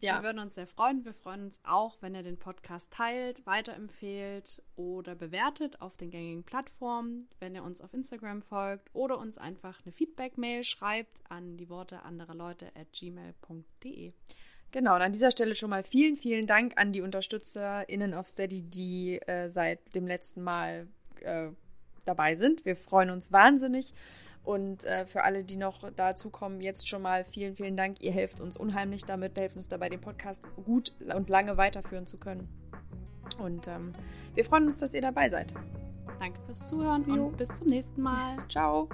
Ja. 0.04 0.18
Wir 0.18 0.24
würden 0.24 0.38
uns 0.38 0.54
sehr 0.54 0.66
freuen. 0.66 1.04
Wir 1.04 1.14
freuen 1.14 1.44
uns 1.44 1.60
auch, 1.64 1.96
wenn 2.02 2.14
ihr 2.14 2.22
den 2.22 2.38
Podcast 2.38 2.92
teilt, 2.92 3.46
weiterempfehlt 3.46 4.62
oder 4.76 5.14
bewertet 5.14 5.80
auf 5.80 5.96
den 5.96 6.10
gängigen 6.10 6.44
Plattformen, 6.44 7.28
wenn 7.40 7.54
ihr 7.54 7.64
uns 7.64 7.80
auf 7.80 7.94
Instagram 7.94 8.42
folgt 8.42 8.90
oder 8.92 9.18
uns 9.18 9.38
einfach 9.38 9.80
eine 9.84 9.92
Feedback-Mail 9.92 10.62
schreibt 10.64 11.22
an 11.30 11.56
die 11.56 11.68
Worte 11.70 12.02
anderer 12.02 12.34
Leute 12.34 12.66
at 12.76 12.92
gmail.de. 12.92 14.12
Genau, 14.72 14.96
und 14.96 15.02
an 15.02 15.12
dieser 15.12 15.30
Stelle 15.30 15.54
schon 15.54 15.70
mal 15.70 15.84
vielen, 15.84 16.16
vielen 16.16 16.46
Dank 16.46 16.74
an 16.76 16.92
die 16.92 17.00
UnterstützerInnen 17.00 18.12
auf 18.12 18.26
Steady, 18.26 18.62
die 18.62 19.20
äh, 19.22 19.48
seit 19.48 19.94
dem 19.94 20.06
letzten 20.06 20.42
Mal 20.42 20.88
äh, 21.20 21.48
dabei 22.04 22.34
sind. 22.34 22.64
Wir 22.64 22.76
freuen 22.76 23.10
uns 23.10 23.32
wahnsinnig. 23.32 23.94
Und 24.44 24.84
äh, 24.84 25.06
für 25.06 25.24
alle, 25.24 25.42
die 25.42 25.56
noch 25.56 25.90
dazukommen, 25.90 26.60
jetzt 26.60 26.86
schon 26.86 27.02
mal 27.02 27.24
vielen, 27.24 27.56
vielen 27.56 27.76
Dank. 27.76 28.02
Ihr 28.02 28.12
helft 28.12 28.40
uns 28.40 28.56
unheimlich 28.56 29.04
damit, 29.04 29.38
helft 29.38 29.56
uns 29.56 29.68
dabei, 29.68 29.88
den 29.88 30.02
Podcast 30.02 30.44
gut 30.64 30.92
und 31.14 31.30
lange 31.30 31.56
weiterführen 31.56 32.06
zu 32.06 32.18
können. 32.18 32.48
Und 33.38 33.66
ähm, 33.68 33.94
wir 34.34 34.44
freuen 34.44 34.66
uns, 34.66 34.78
dass 34.78 34.92
ihr 34.92 35.02
dabei 35.02 35.30
seid. 35.30 35.54
Danke 36.18 36.40
fürs 36.42 36.68
Zuhören 36.68 37.04
jo. 37.08 37.26
und 37.26 37.38
bis 37.38 37.56
zum 37.56 37.68
nächsten 37.68 38.02
Mal. 38.02 38.36
Ciao. 38.50 38.88